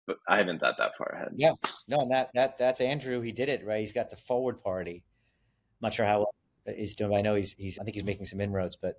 but 0.05 0.17
I 0.27 0.37
haven't 0.37 0.59
thought 0.59 0.75
that 0.77 0.91
far 0.97 1.07
ahead. 1.07 1.29
Yeah, 1.35 1.53
no, 1.87 1.99
and 2.01 2.11
that 2.11 2.29
that 2.33 2.57
that's 2.57 2.81
Andrew. 2.81 3.21
He 3.21 3.31
did 3.31 3.47
it 3.47 3.65
right. 3.65 3.79
He's 3.79 3.93
got 3.93 4.09
the 4.09 4.17
forward 4.17 4.61
party. 4.61 5.03
I'm 5.05 5.87
not 5.87 5.93
sure 5.93 6.05
how 6.05 6.25
he's 6.65 6.95
doing. 6.95 7.15
I 7.15 7.21
know 7.21 7.35
he's 7.35 7.53
he's. 7.53 7.79
I 7.79 7.83
think 7.83 7.95
he's 7.95 8.03
making 8.03 8.25
some 8.25 8.41
inroads, 8.41 8.75
but 8.75 8.95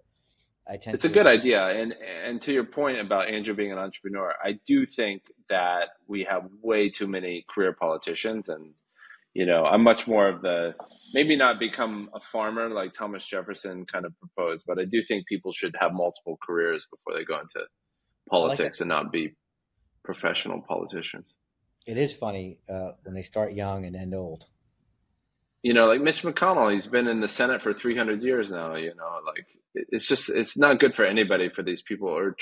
I 0.69 0.77
tend. 0.77 0.95
It's 0.95 1.03
to, 1.03 1.11
a 1.11 1.13
good 1.13 1.27
idea, 1.27 1.65
and 1.67 1.95
and 2.27 2.43
to 2.43 2.53
your 2.53 2.65
point 2.65 3.01
about 3.01 3.29
Andrew 3.29 3.55
being 3.55 3.73
an 3.73 3.79
entrepreneur, 3.79 4.35
I 4.45 4.59
do 4.67 4.85
think 4.85 5.23
that 5.49 5.89
we 6.07 6.27
have 6.29 6.43
way 6.63 6.91
too 6.91 7.07
many 7.07 7.45
career 7.49 7.73
politicians, 7.73 8.49
and 8.49 8.75
you 9.35 9.47
know, 9.47 9.65
I'm 9.65 9.83
much 9.83 10.07
more 10.07 10.29
of 10.29 10.43
the 10.43 10.75
maybe 11.15 11.37
not 11.37 11.59
become 11.59 12.11
a 12.15 12.21
farmer 12.21 12.69
like 12.69 12.93
Thomas 12.93 13.27
Jefferson 13.27 13.87
kind 13.87 14.05
of 14.05 14.13
proposed, 14.19 14.65
but 14.67 14.79
I 14.79 14.85
do 14.85 15.03
think 15.07 15.27
people 15.27 15.53
should 15.53 15.75
have 15.79 15.93
multiple 15.93 16.39
careers 16.47 16.87
before 16.91 17.19
they 17.19 17.25
go 17.25 17.41
into 17.41 17.67
politics 18.29 18.81
like 18.81 18.85
and 18.85 18.89
not 18.89 19.13
be 19.13 19.35
professional 20.05 20.63
politicians. 20.69 21.37
It 21.87 21.97
is 21.97 22.13
funny 22.13 22.59
uh, 22.69 22.93
when 23.05 23.15
they 23.15 23.23
start 23.23 23.53
young 23.53 23.85
and 23.87 23.97
end 23.97 24.15
old. 24.15 24.45
You 25.63 25.75
know, 25.75 25.87
like 25.87 26.01
Mitch 26.01 26.23
McConnell, 26.23 26.73
he's 26.73 26.87
been 26.87 27.09
in 27.09 27.21
the 27.21 27.29
Senate 27.29 27.63
for 27.63 27.75
300 27.75 28.23
years 28.23 28.51
now. 28.51 28.77
You 28.77 28.95
know, 28.95 29.21
like 29.27 29.47
it's 29.75 30.07
just 30.07 30.31
it's 30.31 30.57
not 30.57 30.79
good 30.79 30.95
for 30.95 31.05
anybody 31.05 31.49
for 31.49 31.63
these 31.63 31.83
people 31.83 32.09
or 32.09 32.37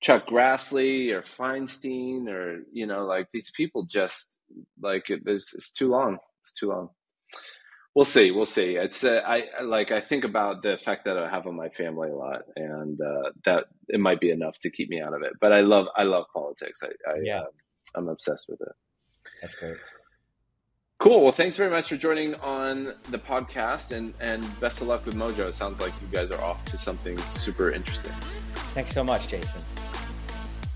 Chuck 0.00 0.26
Grassley 0.28 1.10
or 1.12 1.22
Feinstein 1.22 2.28
or 2.28 2.60
you 2.72 2.86
know 2.86 3.06
like 3.06 3.30
these 3.32 3.50
people 3.50 3.84
just 3.84 4.38
like 4.80 5.10
it, 5.10 5.22
it's 5.26 5.72
too 5.72 5.88
long. 5.88 6.18
It's 6.42 6.52
too 6.52 6.68
long. 6.68 6.90
We'll 7.96 8.04
see. 8.04 8.30
We'll 8.30 8.44
see. 8.44 8.76
It's 8.76 9.02
uh, 9.04 9.22
I 9.26 9.62
like 9.62 9.90
I 9.90 10.02
think 10.02 10.24
about 10.24 10.62
the 10.62 10.74
effect 10.74 11.06
that 11.06 11.16
I 11.16 11.30
have 11.30 11.46
on 11.46 11.56
my 11.56 11.70
family 11.70 12.10
a 12.10 12.14
lot, 12.14 12.42
and 12.54 13.00
uh, 13.00 13.30
that 13.46 13.64
it 13.88 13.98
might 13.98 14.20
be 14.20 14.30
enough 14.30 14.58
to 14.60 14.70
keep 14.70 14.90
me 14.90 15.00
out 15.00 15.14
of 15.14 15.22
it. 15.22 15.32
But 15.40 15.52
I 15.52 15.62
love 15.62 15.86
I 15.96 16.02
love 16.02 16.26
politics. 16.34 16.80
I, 16.82 16.88
I 17.10 17.14
yeah, 17.22 17.40
uh, 17.40 17.44
I'm 17.94 18.08
obsessed 18.08 18.46
with 18.50 18.60
it. 18.60 18.72
That's 19.40 19.54
great. 19.54 19.78
Cool. 20.98 21.22
Well, 21.22 21.32
thanks 21.32 21.56
very 21.58 21.70
much 21.70 21.88
for 21.88 21.96
joining 21.96 22.34
on 22.36 22.94
the 23.10 23.18
podcast, 23.18 23.92
and 23.92 24.14
and 24.20 24.42
best 24.60 24.80
of 24.80 24.86
luck 24.86 25.04
with 25.04 25.14
Mojo. 25.14 25.46
It 25.46 25.54
sounds 25.54 25.80
like 25.80 25.92
you 26.00 26.08
guys 26.10 26.30
are 26.30 26.40
off 26.42 26.64
to 26.66 26.78
something 26.78 27.18
super 27.34 27.70
interesting. 27.70 28.12
Thanks 28.72 28.92
so 28.92 29.04
much, 29.04 29.28
Jason. 29.28 29.60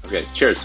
Okay. 0.04 0.24
Cheers. 0.34 0.64